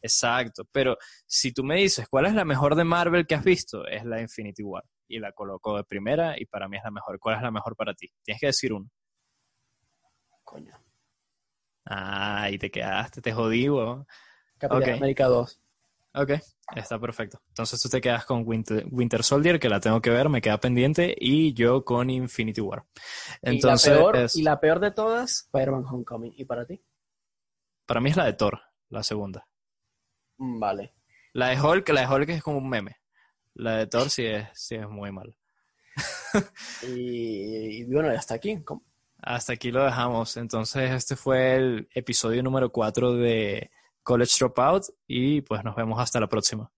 Exacto. 0.02 0.64
Pero 0.72 0.98
si 1.28 1.52
tú 1.52 1.66
me 1.66 1.76
dices 1.76 2.08
cuál 2.10 2.28
es 2.28 2.34
la 2.34 2.46
mejor 2.46 2.76
de 2.76 2.86
Marvel 2.86 3.28
que 3.28 3.36
has 3.36 3.44
visto, 3.44 3.86
es 3.86 4.06
la 4.06 4.22
Infinity 4.22 4.64
War. 4.64 4.86
Y 5.10 5.20
la 5.20 5.34
coloco 5.34 5.76
de 5.76 5.84
primera 5.84 6.40
y 6.40 6.46
para 6.46 6.70
mí 6.70 6.78
es 6.78 6.84
la 6.86 6.92
mejor. 6.92 7.20
¿Cuál 7.20 7.36
es 7.36 7.42
la 7.42 7.52
mejor 7.52 7.76
para 7.76 7.94
ti? 7.94 8.10
Tienes 8.24 8.40
que 8.40 8.48
decir 8.48 8.72
uno. 8.72 8.90
coño. 10.46 10.74
Ah, 11.86 12.48
y 12.50 12.58
te 12.58 12.72
quedaste, 12.72 13.22
te 13.22 13.34
jodí, 13.34 13.68
weón. 13.70 14.08
Capitán. 14.58 14.94
América 14.94 15.26
2. 15.26 15.60
Ok, 16.16 16.32
está 16.76 17.00
perfecto. 17.00 17.42
Entonces 17.50 17.82
tú 17.82 17.90
te 17.90 18.00
quedas 18.00 18.26
con 18.26 18.44
Winter, 18.48 18.86
Winter 18.92 19.24
Soldier, 19.24 19.60
que 19.60 19.68
la 19.70 19.80
tengo 19.80 20.00
que 20.02 20.12
ver, 20.12 20.30
me 20.30 20.42
queda 20.42 20.60
pendiente, 20.60 21.16
y 21.20 21.54
yo 21.54 21.84
con 21.84 22.10
Infinity 22.10 22.62
War. 22.62 22.86
Entonces, 23.42 23.88
y, 23.88 23.90
la 23.92 23.98
peor, 23.98 24.16
es- 24.18 24.36
y 24.36 24.42
la 24.44 24.60
peor 24.60 24.80
de 24.80 24.92
todas, 24.92 25.46
Spider-Man 25.46 25.86
Homecoming. 25.90 26.34
¿Y 26.38 26.46
para 26.46 26.66
ti? 26.66 26.82
para 27.86 28.00
mí 28.00 28.10
es 28.12 28.16
la 28.16 28.26
de 28.26 28.34
Thor, 28.34 28.62
la 28.90 29.04
segunda. 29.04 29.46
Mm, 30.38 30.60
Vale. 30.60 30.94
La 31.34 31.50
de 31.50 31.60
Hulk, 31.62 31.90
la 31.90 32.02
de 32.02 32.08
Hulk 32.16 32.30
es 32.30 32.44
como 32.44 32.60
un 32.60 32.70
meme. 32.70 32.98
La 33.56 33.78
de 33.78 33.88
Thor 33.88 34.10
sí 34.10 34.26
es, 34.26 34.48
sí 34.54 34.76
es 34.76 34.88
muy 34.88 35.12
mala. 35.12 35.34
Y, 36.84 37.82
y 37.82 37.84
bueno, 37.86 38.12
ya 38.12 38.20
está 38.20 38.36
aquí. 38.36 38.62
¿Cómo? 38.64 38.84
Hasta 39.22 39.54
aquí 39.54 39.72
lo 39.72 39.84
dejamos. 39.84 40.38
Entonces, 40.38 40.92
este 40.92 41.16
fue 41.16 41.56
el 41.56 41.88
episodio 41.94 42.42
número 42.44 42.72
4 42.72 43.14
de 43.14 43.72
College 44.04 44.34
Dropout 44.40 44.84
y 45.08 45.42
pues 45.42 45.64
nos 45.64 45.76
vemos 45.76 46.00
hasta 46.00 46.20
la 46.20 46.28
próxima. 46.28 46.72